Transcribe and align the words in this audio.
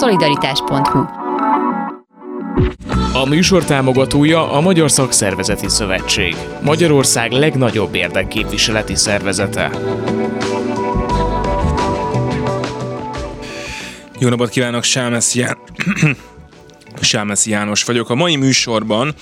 Szolidaritás.hu 0.00 0.98
A 3.12 3.24
műsor 3.28 3.64
támogatója 3.64 4.52
a 4.52 4.60
Magyar 4.60 4.90
Szakszervezeti 4.90 5.68
Szövetség, 5.68 6.36
Magyarország 6.62 7.30
legnagyobb 7.30 7.94
érdekképviseleti 7.94 8.94
szervezete. 8.94 9.70
Jó 14.18 14.28
napot 14.28 14.48
kívánok, 14.48 14.82
Sámesz 14.82 15.34
Ján... 15.34 15.58
Sámeszi 17.00 17.50
János 17.50 17.84
vagyok. 17.84 18.10
A 18.10 18.14
mai 18.14 18.36
műsorban 18.36 19.14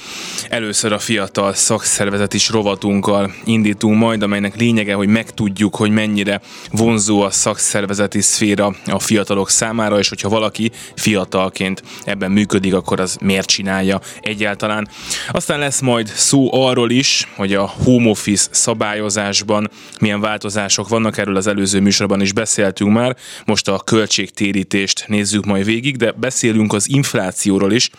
először 0.49 0.93
a 0.93 0.99
fiatal 0.99 1.55
szakszervezeti 1.55 2.39
rovatunkkal 2.51 3.33
indítunk 3.45 3.99
majd, 3.99 4.23
amelynek 4.23 4.57
lényege, 4.57 4.95
hogy 4.95 5.09
megtudjuk, 5.09 5.77
hogy 5.77 5.91
mennyire 5.91 6.41
vonzó 6.71 7.21
a 7.23 7.31
szakszervezeti 7.31 8.21
szféra 8.21 8.75
a 8.87 8.99
fiatalok 8.99 9.51
számára, 9.51 9.99
és 9.99 10.09
hogyha 10.09 10.29
valaki 10.29 10.71
fiatalként 10.97 11.83
ebben 12.05 12.31
működik, 12.31 12.75
akkor 12.75 13.01
az 13.01 13.17
miért 13.21 13.49
csinálja 13.49 14.01
egyáltalán. 14.21 14.89
Aztán 15.31 15.59
lesz 15.59 15.81
majd 15.81 16.07
szó 16.07 16.55
arról 16.55 16.91
is, 16.91 17.29
hogy 17.37 17.55
a 17.55 17.73
home 17.85 18.09
office 18.09 18.49
szabályozásban 18.51 19.71
milyen 20.01 20.21
változások 20.21 20.89
vannak, 20.89 21.19
erről 21.19 21.37
az 21.37 21.47
előző 21.47 21.81
műsorban 21.81 22.21
is 22.21 22.33
beszéltünk 22.33 22.93
már, 22.93 23.17
most 23.45 23.69
a 23.69 23.79
költségtérítést 23.79 25.05
nézzük 25.07 25.45
majd 25.45 25.65
végig, 25.65 25.97
de 25.97 26.13
beszélünk 26.13 26.73
az 26.73 26.89
inflációról 26.89 27.68
is, 27.73 27.91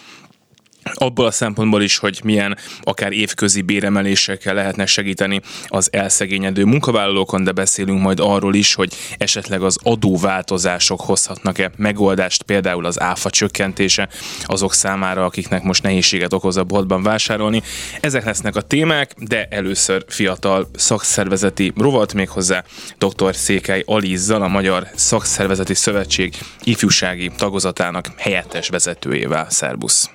abból 0.94 1.26
a 1.26 1.32
szempontból 1.32 1.82
is, 1.82 1.98
hogy 1.98 2.20
milyen 2.24 2.58
akár 2.82 3.12
évközi 3.12 3.62
béremelésekkel 3.62 4.54
lehetne 4.54 4.86
segíteni 4.86 5.42
az 5.68 5.90
elszegényedő 5.92 6.64
munkavállalókon, 6.64 7.44
de 7.44 7.52
beszélünk 7.52 8.02
majd 8.02 8.20
arról 8.20 8.56
is, 8.56 8.74
hogy 8.74 8.94
esetleg 9.18 9.62
az 9.62 9.78
adóváltozások 9.84 11.02
hozhatnak-e 11.02 11.72
megoldást, 11.78 12.44
például 12.44 12.86
az 12.86 13.02
áfa 13.02 13.30
csökkentése 13.30 14.10
azok 14.44 14.74
számára, 14.74 15.26
akiknek 15.26 15.64
most 15.64 15.84
nehézséget 15.84 16.34
okoz 16.34 16.58
a 16.58 16.64
boltban 16.64 17.04
vásárolni. 17.04 17.62
Ezek 18.00 18.26
lesznek 18.26 18.56
a 18.56 18.62
témák, 18.62 19.14
de 19.18 19.48
először 19.50 20.06
fiatal 20.08 20.70
szakszervezeti 20.76 21.74
rovat, 21.76 22.14
méghozzá 22.14 22.64
dr. 22.98 23.36
Székely 23.36 23.84
Alizzal, 23.86 24.42
a 24.42 24.48
Magyar 24.48 24.88
Szakszervezeti 24.96 25.74
Szövetség 25.74 26.34
ifjúsági 26.64 27.32
tagozatának 27.38 28.06
helyettes 28.18 28.70
vezetőjével. 28.70 29.50
Szerbusz! 29.50 30.10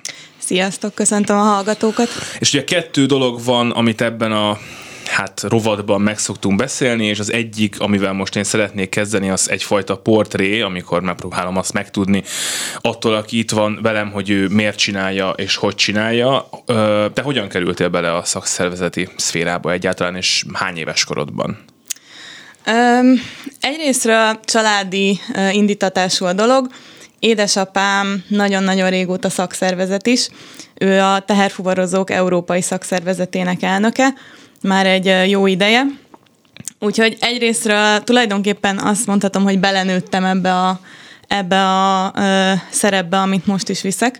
Sziasztok, 0.45 0.93
köszöntöm 0.93 1.37
a 1.37 1.41
hallgatókat. 1.41 2.09
És 2.39 2.53
ugye 2.53 2.63
kettő 2.63 3.05
dolog 3.05 3.43
van, 3.43 3.71
amit 3.71 4.01
ebben 4.01 4.31
a 4.31 4.57
hát 5.05 5.43
rovatban 5.47 6.01
meg 6.01 6.19
szoktunk 6.19 6.57
beszélni, 6.57 7.05
és 7.05 7.19
az 7.19 7.31
egyik, 7.31 7.79
amivel 7.79 8.13
most 8.13 8.35
én 8.35 8.43
szeretnék 8.43 8.89
kezdeni, 8.89 9.29
az 9.29 9.49
egyfajta 9.49 9.97
portré, 9.97 10.61
amikor 10.61 11.01
megpróbálom 11.01 11.57
azt 11.57 11.73
megtudni 11.73 12.23
attól, 12.81 13.13
aki 13.13 13.37
itt 13.37 13.51
van 13.51 13.79
velem, 13.81 14.11
hogy 14.11 14.29
ő 14.29 14.47
miért 14.47 14.77
csinálja 14.77 15.29
és 15.29 15.55
hogy 15.55 15.75
csinálja. 15.75 16.49
Te 17.13 17.21
hogyan 17.21 17.47
kerültél 17.47 17.89
bele 17.89 18.15
a 18.15 18.23
szakszervezeti 18.23 19.09
szférába 19.15 19.71
egyáltalán, 19.71 20.15
és 20.15 20.45
hány 20.53 20.77
éves 20.77 21.03
korodban? 21.03 21.57
Um, 22.67 23.21
egyrésztről 23.59 24.39
családi 24.43 25.19
uh, 25.33 25.55
indítatású 25.55 26.25
a 26.25 26.33
dolog, 26.33 26.67
Édesapám 27.19 28.23
nagyon-nagyon 28.27 28.89
régóta 28.89 29.29
szakszervezet 29.29 30.07
is. 30.07 30.29
Ő 30.73 30.99
a 30.99 31.19
teherfuvarozók 31.19 32.11
Európai 32.11 32.61
Szakszervezetének 32.61 33.61
elnöke, 33.63 34.13
már 34.61 34.85
egy 34.85 35.29
jó 35.29 35.47
ideje. 35.47 35.83
Úgyhogy 36.79 37.17
egyrésztről 37.19 38.03
tulajdonképpen 38.03 38.79
azt 38.79 39.07
mondhatom, 39.07 39.43
hogy 39.43 39.59
belenőttem 39.59 40.25
ebbe 40.25 40.53
a, 40.53 40.79
ebbe 41.27 41.65
a 41.65 42.13
ö, 42.15 42.51
szerepbe, 42.69 43.17
amit 43.17 43.45
most 43.45 43.69
is 43.69 43.81
viszek. 43.81 44.19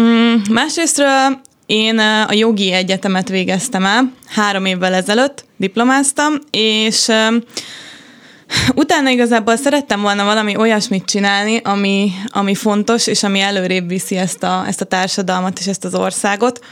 Mm, 0.00 0.34
másrésztről 0.50 1.40
én 1.66 1.98
a 1.98 2.32
jogi 2.32 2.72
egyetemet 2.72 3.28
végeztem 3.28 3.84
el, 3.84 4.12
három 4.26 4.64
évvel 4.64 4.94
ezelőtt 4.94 5.44
diplomáztam, 5.56 6.34
és 6.50 7.08
Utána 8.74 9.10
igazából 9.10 9.56
szerettem 9.56 10.00
volna 10.00 10.24
valami 10.24 10.56
olyasmit 10.56 11.04
csinálni, 11.04 11.60
ami, 11.64 12.12
ami 12.26 12.54
fontos, 12.54 13.06
és 13.06 13.22
ami 13.22 13.40
előrébb 13.40 13.88
viszi 13.88 14.16
ezt 14.16 14.42
a, 14.42 14.64
ezt 14.66 14.80
a 14.80 14.84
társadalmat 14.84 15.58
és 15.58 15.66
ezt 15.66 15.84
az 15.84 15.94
országot. 15.94 16.64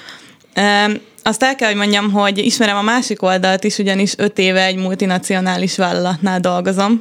Azt 1.23 1.43
el 1.43 1.55
kell, 1.55 1.69
hogy 1.69 1.77
mondjam, 1.77 2.13
hogy 2.13 2.39
ismerem 2.39 2.77
a 2.77 2.83
másik 2.83 3.23
oldalt 3.23 3.65
is, 3.65 3.79
ugyanis 3.79 4.15
öt 4.17 4.39
éve 4.39 4.65
egy 4.65 4.77
multinacionális 4.77 5.77
vállalatnál 5.77 6.41
dolgozom 6.41 7.01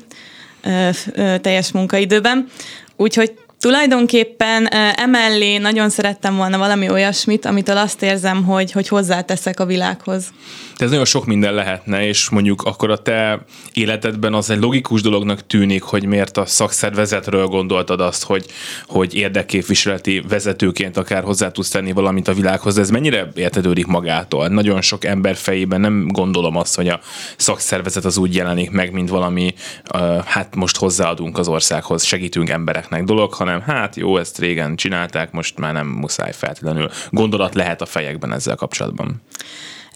teljes 1.41 1.71
munkaidőben. 1.71 2.47
Úgyhogy 2.95 3.33
Tulajdonképpen 3.59 4.67
emellé 4.95 5.57
nagyon 5.57 5.89
szerettem 5.89 6.35
volna 6.35 6.57
valami 6.57 6.89
olyasmit, 6.89 7.45
amitől 7.45 7.77
azt 7.77 8.01
érzem, 8.01 8.43
hogy, 8.43 8.71
hogy 8.71 8.87
hozzáteszek 8.87 9.59
a 9.59 9.65
világhoz. 9.65 10.31
De 10.77 10.83
ez 10.83 10.89
nagyon 10.89 11.05
sok 11.05 11.25
minden 11.25 11.53
lehetne, 11.53 12.07
és 12.07 12.29
mondjuk 12.29 12.61
akkor 12.61 12.91
a 12.91 12.97
te 12.97 13.45
életedben 13.73 14.33
az 14.33 14.49
egy 14.49 14.59
logikus 14.59 15.01
dolognak 15.01 15.47
tűnik, 15.47 15.81
hogy 15.81 16.05
miért 16.05 16.37
a 16.37 16.45
szakszervezetről 16.45 17.45
gondoltad 17.45 18.01
azt, 18.01 18.23
hogy, 18.23 18.45
hogy 18.87 19.15
érdekképviseleti 19.15 20.23
vezetőként 20.27 20.97
akár 20.97 21.23
hozzá 21.23 21.51
tudsz 21.51 21.69
tenni 21.69 21.91
valamit 21.91 22.27
a 22.27 22.33
világhoz, 22.33 22.75
de 22.75 22.81
ez 22.81 22.89
mennyire 22.89 23.31
értetődik 23.35 23.85
magától? 23.85 24.47
Nagyon 24.47 24.81
sok 24.81 25.05
ember 25.05 25.35
fejében 25.35 25.81
nem 25.81 26.07
gondolom 26.07 26.55
azt, 26.55 26.75
hogy 26.75 26.87
a 26.87 26.99
szakszervezet 27.37 28.05
az 28.05 28.17
úgy 28.17 28.35
jelenik 28.35 28.71
meg, 28.71 28.91
mint 28.91 29.09
valami, 29.09 29.53
uh, 29.93 30.23
hát 30.23 30.55
most 30.55 30.77
hozzáadunk 30.77 31.37
az 31.37 31.47
országhoz, 31.47 32.03
segítünk 32.03 32.49
embereknek 32.49 33.03
dolog, 33.03 33.33
hanem 33.47 33.61
hát 33.61 33.95
jó, 33.95 34.17
ezt 34.17 34.39
régen 34.39 34.75
csinálták, 34.75 35.31
most 35.31 35.57
már 35.57 35.73
nem 35.73 35.87
muszáj 35.87 36.31
feltétlenül. 36.31 36.89
Gondolat 37.09 37.55
lehet 37.55 37.81
a 37.81 37.85
fejekben 37.85 38.33
ezzel 38.33 38.55
kapcsolatban. 38.55 39.21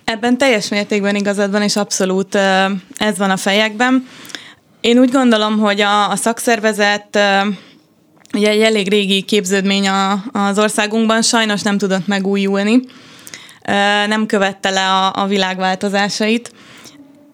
Ebben 0.03 0.37
teljes 0.37 0.69
mértékben 0.69 1.15
igazad 1.15 1.51
van, 1.51 1.61
és 1.61 1.75
abszolút 1.75 2.35
ez 2.95 3.17
van 3.17 3.29
a 3.29 3.37
fejekben. 3.37 4.07
Én 4.81 4.99
úgy 4.99 5.11
gondolom, 5.11 5.59
hogy 5.59 5.81
a, 5.81 6.09
a 6.09 6.15
szakszervezet 6.15 7.19
ugye 8.33 8.49
egy 8.49 8.61
elég 8.61 8.89
régi 8.89 9.21
képződmény 9.21 9.87
a, 9.87 10.23
az 10.31 10.59
országunkban, 10.59 11.21
sajnos 11.21 11.61
nem 11.61 11.77
tudott 11.77 12.07
megújulni, 12.07 12.79
nem 14.07 14.25
követte 14.25 14.69
le 14.69 14.89
a, 14.89 15.13
a 15.15 15.27
világváltozásait 15.27 16.51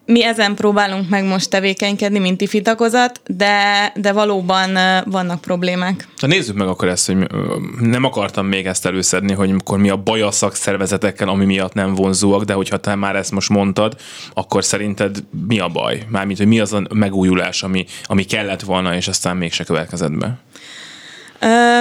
mi 0.08 0.24
ezen 0.24 0.54
próbálunk 0.54 1.08
meg 1.08 1.24
most 1.24 1.50
tevékenykedni, 1.50 2.18
mint 2.18 2.40
ifi 2.40 2.62
tagozat, 2.62 3.20
de, 3.26 3.92
de 3.94 4.12
valóban 4.12 4.78
vannak 5.04 5.40
problémák. 5.40 6.08
Na 6.20 6.26
nézzük 6.26 6.56
meg 6.56 6.68
akkor 6.68 6.88
ezt, 6.88 7.06
hogy 7.06 7.16
nem 7.80 8.04
akartam 8.04 8.46
még 8.46 8.66
ezt 8.66 8.86
előszedni, 8.86 9.32
hogy 9.32 9.50
akkor 9.50 9.78
mi 9.78 9.88
a 9.88 9.96
baj 9.96 10.20
a 10.20 10.30
szakszervezetekkel, 10.30 11.28
ami 11.28 11.44
miatt 11.44 11.74
nem 11.74 11.94
vonzóak, 11.94 12.44
de 12.44 12.52
hogyha 12.52 12.76
te 12.76 12.94
már 12.94 13.16
ezt 13.16 13.30
most 13.30 13.48
mondtad, 13.48 13.96
akkor 14.34 14.64
szerinted 14.64 15.16
mi 15.48 15.58
a 15.58 15.68
baj? 15.68 16.02
Mármint, 16.08 16.38
hogy 16.38 16.46
mi 16.46 16.60
az 16.60 16.72
a 16.72 16.82
megújulás, 16.94 17.62
ami, 17.62 17.86
ami 18.04 18.24
kellett 18.24 18.62
volna, 18.62 18.94
és 18.94 19.08
aztán 19.08 19.36
mégse 19.36 19.64
következett 19.64 20.18
be? 20.18 20.38
Ö, 21.40 21.80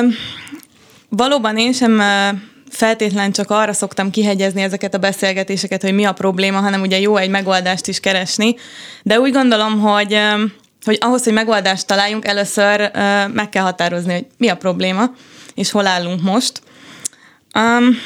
valóban 1.09 1.57
én 1.57 1.73
sem 1.73 2.01
feltétlen 2.69 3.31
csak 3.31 3.51
arra 3.51 3.73
szoktam 3.73 4.09
kihegyezni 4.09 4.61
ezeket 4.61 4.93
a 4.93 4.97
beszélgetéseket, 4.97 5.81
hogy 5.81 5.93
mi 5.93 6.05
a 6.05 6.13
probléma, 6.13 6.59
hanem 6.59 6.81
ugye 6.81 6.99
jó 6.99 7.17
egy 7.17 7.29
megoldást 7.29 7.87
is 7.87 7.99
keresni. 7.99 8.55
De 9.03 9.19
úgy 9.19 9.31
gondolom, 9.31 9.79
hogy 9.79 10.19
hogy 10.85 10.97
ahhoz, 11.01 11.23
hogy 11.23 11.33
megoldást 11.33 11.87
találjunk, 11.87 12.27
először 12.27 12.91
meg 13.33 13.49
kell 13.49 13.63
határozni, 13.63 14.13
hogy 14.13 14.25
mi 14.37 14.47
a 14.47 14.57
probléma, 14.57 15.11
és 15.55 15.71
hol 15.71 15.87
állunk 15.87 16.21
most. 16.21 16.61
Um, 17.55 17.97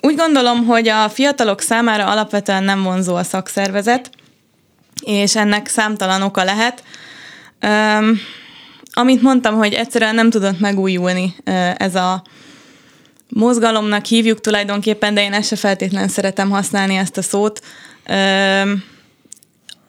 úgy 0.00 0.16
gondolom, 0.16 0.66
hogy 0.66 0.88
a 0.88 1.08
fiatalok 1.08 1.60
számára 1.60 2.06
alapvetően 2.06 2.64
nem 2.64 2.82
vonzó 2.82 3.14
a 3.14 3.22
szakszervezet, 3.22 4.10
és 5.04 5.36
ennek 5.36 5.68
számtalan 5.68 6.22
oka 6.22 6.44
lehet. 6.44 6.82
Um, 7.62 8.20
amit 8.92 9.22
mondtam, 9.22 9.54
hogy 9.54 9.72
egyszerűen 9.72 10.14
nem 10.14 10.30
tudott 10.30 10.60
megújulni 10.60 11.34
ez 11.76 11.94
a 11.94 12.22
mozgalomnak 13.28 14.04
hívjuk 14.04 14.40
tulajdonképpen, 14.40 15.14
de 15.14 15.22
én 15.22 15.32
ezt 15.32 15.48
se 15.48 15.56
feltétlenül 15.56 16.08
szeretem 16.08 16.50
használni 16.50 16.96
ezt 16.96 17.16
a 17.16 17.22
szót. 17.22 17.60
Ö, 18.06 18.72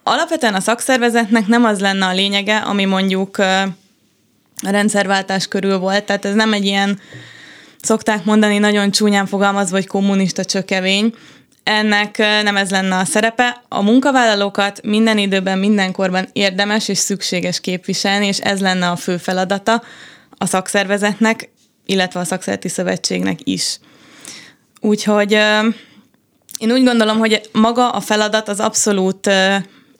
alapvetően 0.03 0.53
a 0.53 0.59
szakszervezetnek 0.59 1.47
nem 1.47 1.63
az 1.63 1.79
lenne 1.79 2.05
a 2.05 2.13
lényege, 2.13 2.57
ami 2.57 2.85
mondjuk 2.85 3.37
a 4.61 4.69
rendszerváltás 4.69 5.47
körül 5.47 5.77
volt, 5.77 6.03
tehát 6.03 6.25
ez 6.25 6.33
nem 6.33 6.53
egy 6.53 6.65
ilyen, 6.65 6.99
szokták 7.81 8.23
mondani 8.23 8.57
nagyon 8.57 8.91
csúnyán 8.91 9.25
fogalmazva, 9.25 9.75
hogy 9.75 9.87
kommunista 9.87 10.45
csökevény, 10.45 11.13
ennek 11.63 12.17
nem 12.17 12.57
ez 12.57 12.69
lenne 12.69 12.97
a 12.97 13.05
szerepe. 13.05 13.63
A 13.67 13.81
munkavállalókat 13.81 14.81
minden 14.83 15.17
időben, 15.17 15.57
mindenkorban 15.57 16.27
érdemes 16.33 16.87
és 16.87 16.97
szükséges 16.97 17.59
képviselni, 17.59 18.27
és 18.27 18.39
ez 18.39 18.59
lenne 18.59 18.89
a 18.89 18.95
fő 18.95 19.17
feladata 19.17 19.83
a 20.37 20.45
szakszervezetnek, 20.45 21.49
illetve 21.89 22.19
a 22.19 22.23
szakszereti 22.23 22.67
szövetségnek 22.67 23.39
is. 23.43 23.79
Úgyhogy 24.79 25.31
én 26.57 26.71
úgy 26.71 26.83
gondolom, 26.83 27.17
hogy 27.17 27.49
maga 27.51 27.89
a 27.89 27.99
feladat 27.99 28.47
az 28.47 28.59
abszolút 28.59 29.29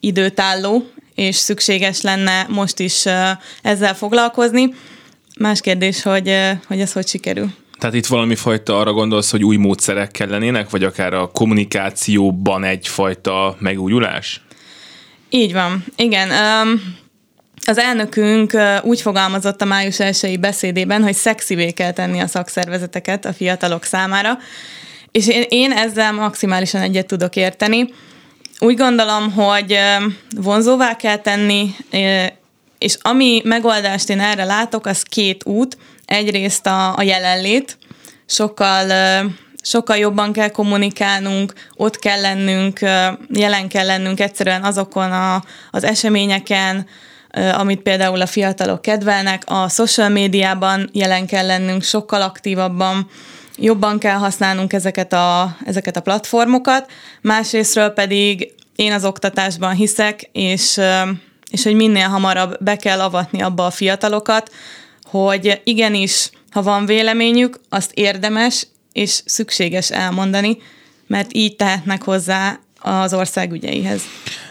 időtálló, 0.00 0.90
és 1.14 1.36
szükséges 1.36 2.00
lenne 2.00 2.46
most 2.48 2.78
is 2.78 3.04
ezzel 3.62 3.94
foglalkozni. 3.94 4.74
Más 5.38 5.60
kérdés, 5.60 6.02
hogy, 6.02 6.36
hogy 6.66 6.80
ez 6.80 6.92
hogy 6.92 7.08
sikerül. 7.08 7.50
Tehát 7.78 7.96
itt 7.96 8.06
valami 8.06 8.34
fajta 8.34 8.78
arra 8.78 8.92
gondolsz, 8.92 9.30
hogy 9.30 9.44
új 9.44 9.56
módszerek 9.56 10.10
kellenének, 10.10 10.70
vagy 10.70 10.84
akár 10.84 11.14
a 11.14 11.30
kommunikációban 11.30 12.64
egyfajta 12.64 13.56
megújulás? 13.58 14.40
Így 15.30 15.52
van, 15.52 15.84
igen. 15.96 16.28
Um, 16.30 16.98
az 17.66 17.78
elnökünk 17.78 18.56
úgy 18.82 19.00
fogalmazott 19.00 19.62
a 19.62 19.64
május 19.64 20.00
1 20.00 20.40
beszédében, 20.40 21.02
hogy 21.02 21.14
szexivé 21.14 21.70
kell 21.70 21.92
tenni 21.92 22.20
a 22.20 22.26
szakszervezeteket 22.26 23.24
a 23.24 23.32
fiatalok 23.32 23.84
számára, 23.84 24.38
és 25.10 25.28
én, 25.28 25.44
én 25.48 25.72
ezzel 25.72 26.12
maximálisan 26.12 26.80
egyet 26.80 27.06
tudok 27.06 27.36
érteni. 27.36 27.94
Úgy 28.58 28.76
gondolom, 28.76 29.32
hogy 29.32 29.78
vonzóvá 30.36 30.96
kell 30.96 31.16
tenni, 31.16 31.74
és 32.78 32.96
ami 33.02 33.40
megoldást 33.44 34.10
én 34.10 34.20
erre 34.20 34.44
látok, 34.44 34.86
az 34.86 35.02
két 35.02 35.46
út. 35.46 35.78
Egyrészt 36.04 36.66
a, 36.66 36.96
a 36.96 37.02
jelenlét, 37.02 37.78
sokkal 38.26 38.92
sokkal 39.62 39.96
jobban 39.96 40.32
kell 40.32 40.48
kommunikálnunk, 40.48 41.52
ott 41.76 41.98
kell 41.98 42.20
lennünk, 42.20 42.78
jelen 43.28 43.68
kell 43.68 43.86
lennünk 43.86 44.20
egyszerűen 44.20 44.64
azokon 44.64 45.12
a, 45.12 45.44
az 45.70 45.84
eseményeken, 45.84 46.86
amit 47.52 47.80
például 47.80 48.20
a 48.20 48.26
fiatalok 48.26 48.82
kedvelnek, 48.82 49.42
a 49.46 49.68
social 49.68 50.08
médiában 50.08 50.90
jelen 50.92 51.26
kell 51.26 51.46
lennünk 51.46 51.82
sokkal 51.82 52.22
aktívabban, 52.22 53.10
jobban 53.56 53.98
kell 53.98 54.16
használnunk 54.16 54.72
ezeket 54.72 55.12
a, 55.12 55.56
ezeket 55.64 55.96
a 55.96 56.00
platformokat, 56.00 56.90
másrésztről 57.20 57.90
pedig 57.90 58.54
én 58.76 58.92
az 58.92 59.04
oktatásban 59.04 59.74
hiszek, 59.74 60.28
és, 60.32 60.80
és 61.50 61.62
hogy 61.62 61.74
minél 61.74 62.08
hamarabb 62.08 62.56
be 62.60 62.76
kell 62.76 63.00
avatni 63.00 63.42
abba 63.42 63.66
a 63.66 63.70
fiatalokat, 63.70 64.50
hogy 65.10 65.60
igenis, 65.64 66.30
ha 66.50 66.62
van 66.62 66.86
véleményük, 66.86 67.60
azt 67.68 67.92
érdemes 67.94 68.66
és 68.92 69.20
szükséges 69.24 69.90
elmondani, 69.90 70.58
mert 71.06 71.34
így 71.34 71.56
tehetnek 71.56 72.02
hozzá 72.02 72.58
az 72.80 73.14
ország 73.14 73.52
ügyeihez. 73.52 74.02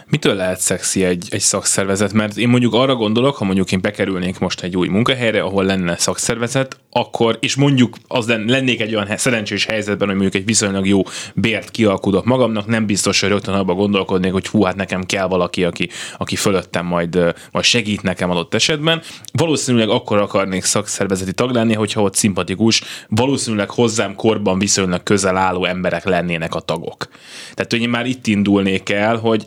Mitől 0.10 0.36
lehet 0.36 0.60
szexi 0.60 1.04
egy, 1.04 1.28
egy 1.30 1.40
szakszervezet? 1.40 2.14
Mert 2.14 2.38
én 2.38 2.50
mondjuk 2.50 2.74
arra 2.74 2.96
gondolok, 2.96 3.36
ha 3.36 3.46
mondjuk 3.46 3.72
én 3.72 3.82
bekerülnék 3.82 4.40
most 4.40 4.62
egy 4.62 4.78
új 4.78 4.88
munkahelyre, 4.88 5.42
ahol 5.42 5.64
lenne 5.64 5.98
szakszervezet, 5.98 6.80
akkor, 6.92 7.38
és 7.42 7.56
mondjuk 7.56 7.98
az 8.08 8.28
lennék 8.28 8.82
egy 8.82 8.96
olyan 8.96 9.18
szerencsés 9.18 9.66
helyzetben, 9.66 10.08
hogy 10.08 10.18
mondjuk 10.18 10.42
egy 10.42 10.46
viszonylag 10.46 10.88
jó 10.88 11.02
bért 11.36 11.72
kialkudok 11.72 12.26
magamnak, 12.26 12.66
nem 12.66 12.86
biztos, 12.86 13.20
hogy 13.20 13.30
rögtön 13.30 13.54
abba 13.54 13.74
gondolkodnék, 13.74 14.32
hogy 14.32 14.48
hú, 14.48 14.64
hát 14.64 14.76
nekem 14.76 15.04
kell 15.04 15.28
valaki, 15.28 15.64
aki, 15.64 15.90
aki 16.18 16.36
fölöttem 16.36 16.86
majd, 16.86 17.36
majd 17.52 17.66
segít 17.66 18.02
nekem 18.02 18.30
adott 18.30 18.54
esetben. 18.54 19.02
Valószínűleg 19.32 19.90
akkor 19.90 20.18
akarnék 20.18 20.64
szakszervezeti 20.64 21.34
tag 21.34 21.52
lenni, 21.52 21.74
hogyha 21.74 22.02
ott 22.02 22.16
szimpatikus, 22.16 22.82
valószínűleg 23.08 23.70
hozzám 23.70 24.16
korban 24.16 24.60
viszonylag 24.60 25.04
közel 25.04 25.38
álló 25.38 25.66
emberek 25.66 26.06
lennének 26.06 26.56
a 26.56 26.60
tagok. 26.60 27.08
Tehát, 27.54 27.72
hogy 27.72 27.82
én 27.82 27.90
már 27.90 28.06
itt 28.06 28.28
indulnék 28.28 28.90
el, 28.90 29.18
hogy 29.18 29.46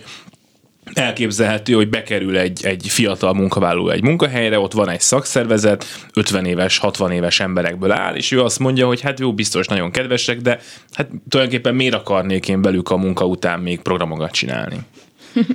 elképzelhető, 0.94 1.72
hogy 1.72 1.88
bekerül 1.88 2.36
egy, 2.36 2.64
egy 2.64 2.86
fiatal 2.88 3.34
munkavállaló 3.34 3.88
egy 3.88 4.02
munkahelyre, 4.02 4.58
ott 4.58 4.72
van 4.72 4.88
egy 4.88 5.00
szakszervezet, 5.00 5.84
50 6.14 6.44
éves, 6.44 6.78
60 6.78 7.12
éves 7.12 7.40
emberekből 7.40 7.90
áll, 7.90 8.14
és 8.14 8.32
ő 8.32 8.42
azt 8.42 8.58
mondja, 8.58 8.86
hogy 8.86 9.00
hát 9.00 9.20
jó, 9.20 9.34
biztos 9.34 9.66
nagyon 9.66 9.90
kedvesek, 9.90 10.40
de 10.40 10.58
hát 10.92 11.08
tulajdonképpen 11.28 11.74
miért 11.74 11.94
akarnék 11.94 12.48
én 12.48 12.62
belük 12.62 12.90
a 12.90 12.96
munka 12.96 13.26
után 13.26 13.60
még 13.60 13.80
programokat 13.80 14.30
csinálni? 14.30 14.76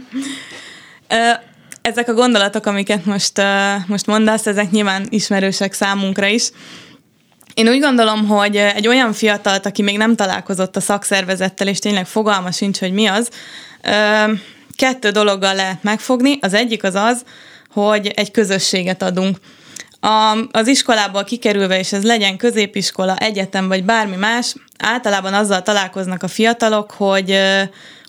ezek 1.82 2.10
a 2.10 2.14
gondolatok, 2.14 2.66
amiket 2.66 3.06
most, 3.06 3.42
most 3.88 4.06
mondasz, 4.06 4.48
ezek 4.48 4.72
nyilván 4.72 5.06
ismerősek 5.10 5.74
számunkra 5.74 6.26
is. 6.26 6.50
Én 7.54 7.68
úgy 7.68 7.80
gondolom, 7.80 8.28
hogy 8.28 8.56
egy 8.56 8.88
olyan 8.88 9.14
fiatalt, 9.14 9.66
aki 9.66 9.82
még 9.82 9.98
nem 9.98 10.16
találkozott 10.16 10.76
a 10.76 10.80
szakszervezettel, 10.80 11.68
és 11.68 11.80
tényleg 11.80 12.06
fogalma 12.06 12.52
sincs, 12.52 12.80
hogy 12.80 12.92
mi 12.92 13.06
az, 13.06 13.30
kettő 14.78 15.10
dologgal 15.10 15.56
lehet 15.56 15.84
megfogni. 15.84 16.38
Az 16.42 16.54
egyik 16.54 16.84
az 16.84 16.96
az, 16.96 17.24
hogy 17.70 18.08
egy 18.08 18.32
közösséget 18.32 19.02
adunk. 19.02 19.38
A, 20.00 20.38
az 20.52 20.68
iskolából 20.68 21.24
kikerülve, 21.24 21.80
és 21.80 21.94
ez 21.94 22.04
legyen 22.04 22.38
középiskola, 22.38 23.16
egyetem 23.18 23.68
vagy 23.68 23.84
bármi 23.84 24.16
más, 24.16 24.56
általában 24.78 25.34
azzal 25.34 25.62
találkoznak 25.62 26.24
a 26.24 26.28
fiatalok, 26.28 26.92
hogy, 26.92 27.40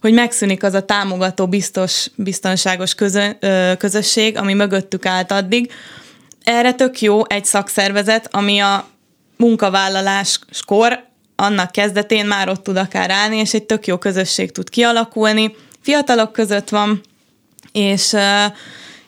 hogy 0.00 0.12
megszűnik 0.12 0.62
az 0.62 0.74
a 0.74 0.84
támogató, 0.84 1.46
biztos, 1.46 2.06
biztonságos 2.14 2.94
közö, 2.94 3.28
közösség, 3.78 4.36
ami 4.36 4.54
mögöttük 4.54 5.06
állt 5.06 5.32
addig. 5.32 5.72
Erre 6.42 6.72
tök 6.72 7.00
jó 7.00 7.26
egy 7.26 7.44
szakszervezet, 7.44 8.28
ami 8.34 8.58
a 8.58 8.86
munkavállaláskor, 9.36 11.06
annak 11.36 11.70
kezdetén 11.70 12.26
már 12.26 12.48
ott 12.48 12.62
tud 12.62 12.76
akár 12.76 13.10
állni, 13.10 13.36
és 13.36 13.54
egy 13.54 13.64
tök 13.64 13.86
jó 13.86 13.98
közösség 13.98 14.52
tud 14.52 14.68
kialakulni, 14.68 15.54
fiatalok 15.88 16.32
között 16.32 16.68
van, 16.68 17.00
és, 17.72 18.16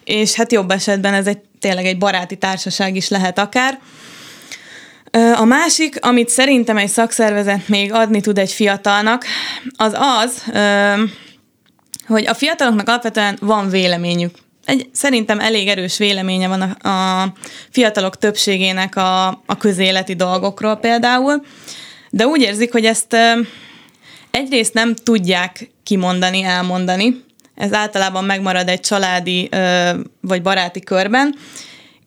és 0.04 0.34
hát 0.34 0.52
jobb 0.52 0.70
esetben 0.70 1.14
ez 1.14 1.26
egy 1.26 1.38
tényleg 1.58 1.86
egy 1.86 1.98
baráti 1.98 2.36
társaság 2.36 2.96
is 2.96 3.08
lehet 3.08 3.38
akár. 3.38 3.78
A 5.36 5.44
másik, 5.44 6.04
amit 6.04 6.28
szerintem 6.28 6.76
egy 6.76 6.88
szakszervezet 6.88 7.68
még 7.68 7.92
adni 7.92 8.20
tud 8.20 8.38
egy 8.38 8.52
fiatalnak, 8.52 9.24
az 9.76 9.96
az, 9.98 10.44
hogy 12.06 12.26
a 12.26 12.34
fiataloknak 12.34 12.88
alapvetően 12.88 13.38
van 13.40 13.68
véleményük. 13.68 14.34
Egy, 14.64 14.88
szerintem 14.92 15.40
elég 15.40 15.68
erős 15.68 15.98
véleménye 15.98 16.48
van 16.48 16.60
a, 16.60 16.88
a 16.88 17.32
fiatalok 17.70 18.16
többségének 18.16 18.96
a, 18.96 19.26
a 19.28 19.56
közéleti 19.58 20.14
dolgokról 20.14 20.76
például, 20.76 21.44
de 22.10 22.26
úgy 22.26 22.40
érzik, 22.40 22.72
hogy 22.72 22.84
ezt 22.84 23.16
egyrészt 24.30 24.74
nem 24.74 24.94
tudják 24.94 25.70
kimondani, 25.82 26.42
elmondani. 26.42 27.24
Ez 27.54 27.72
általában 27.72 28.24
megmarad 28.24 28.68
egy 28.68 28.80
családi 28.80 29.48
vagy 30.20 30.42
baráti 30.42 30.80
körben, 30.80 31.34